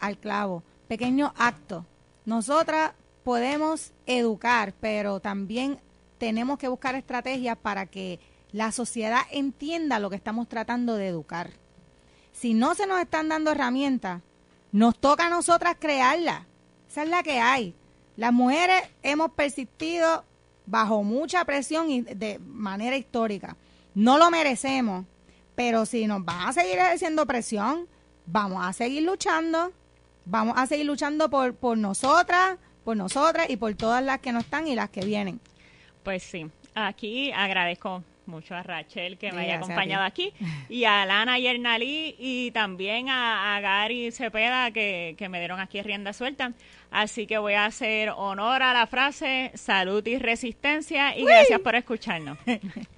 al 0.00 0.16
clavo. 0.16 0.62
Pequeños 0.86 1.32
actos. 1.36 1.84
Nosotras 2.24 2.92
podemos 3.24 3.92
educar, 4.06 4.72
pero 4.80 5.20
también 5.20 5.78
tenemos 6.18 6.58
que 6.58 6.68
buscar 6.68 6.94
estrategias 6.94 7.56
para 7.56 7.86
que 7.86 8.20
la 8.52 8.72
sociedad 8.72 9.22
entienda 9.30 9.98
lo 9.98 10.10
que 10.10 10.16
estamos 10.16 10.48
tratando 10.48 10.96
de 10.96 11.08
educar. 11.08 11.50
Si 12.32 12.54
no 12.54 12.74
se 12.74 12.86
nos 12.86 13.00
están 13.00 13.28
dando 13.28 13.50
herramientas, 13.50 14.22
nos 14.72 14.98
toca 14.98 15.26
a 15.26 15.30
nosotras 15.30 15.76
crearlas. 15.78 16.42
Esa 16.88 17.02
es 17.02 17.08
la 17.08 17.22
que 17.22 17.40
hay. 17.40 17.74
Las 18.16 18.32
mujeres 18.32 18.82
hemos 19.02 19.32
persistido 19.32 20.24
bajo 20.66 21.02
mucha 21.02 21.44
presión 21.44 21.90
y 21.90 22.02
de 22.02 22.38
manera 22.38 22.96
histórica. 22.96 23.56
No 23.94 24.18
lo 24.18 24.30
merecemos, 24.30 25.06
pero 25.54 25.86
si 25.86 26.06
nos 26.06 26.24
van 26.24 26.48
a 26.48 26.52
seguir 26.52 26.78
ejerciendo 26.78 27.26
presión, 27.26 27.86
vamos 28.26 28.64
a 28.64 28.72
seguir 28.72 29.02
luchando, 29.02 29.72
vamos 30.24 30.54
a 30.56 30.66
seguir 30.66 30.86
luchando 30.86 31.30
por, 31.30 31.54
por 31.54 31.76
nosotras, 31.76 32.58
por 32.84 32.96
nosotras 32.96 33.50
y 33.50 33.56
por 33.56 33.74
todas 33.74 34.02
las 34.02 34.20
que 34.20 34.32
no 34.32 34.40
están 34.40 34.68
y 34.68 34.74
las 34.74 34.90
que 34.90 35.04
vienen. 35.04 35.40
Pues 36.08 36.22
sí, 36.22 36.46
aquí 36.74 37.32
agradezco 37.32 38.02
mucho 38.24 38.54
a 38.54 38.62
Rachel 38.62 39.18
que 39.18 39.30
me 39.30 39.42
haya 39.42 39.56
acompañado 39.56 40.04
aquí 40.04 40.32
y 40.70 40.84
a 40.84 41.04
Lana 41.04 41.38
y 41.38 41.46
Hernalí 41.46 42.16
y 42.18 42.50
también 42.52 43.10
a, 43.10 43.60
Gary 43.60 44.10
Cepeda 44.10 44.70
que, 44.70 45.16
que, 45.18 45.28
me 45.28 45.38
dieron 45.38 45.60
aquí 45.60 45.82
rienda 45.82 46.14
suelta. 46.14 46.54
Así 46.90 47.26
que 47.26 47.36
voy 47.36 47.52
a 47.52 47.66
hacer 47.66 48.08
honor 48.16 48.62
a 48.62 48.72
la 48.72 48.86
frase 48.86 49.50
salud 49.52 50.02
y 50.06 50.16
resistencia 50.16 51.14
y 51.14 51.26
gracias 51.26 51.60
por 51.60 51.74
escucharnos. 51.74 52.38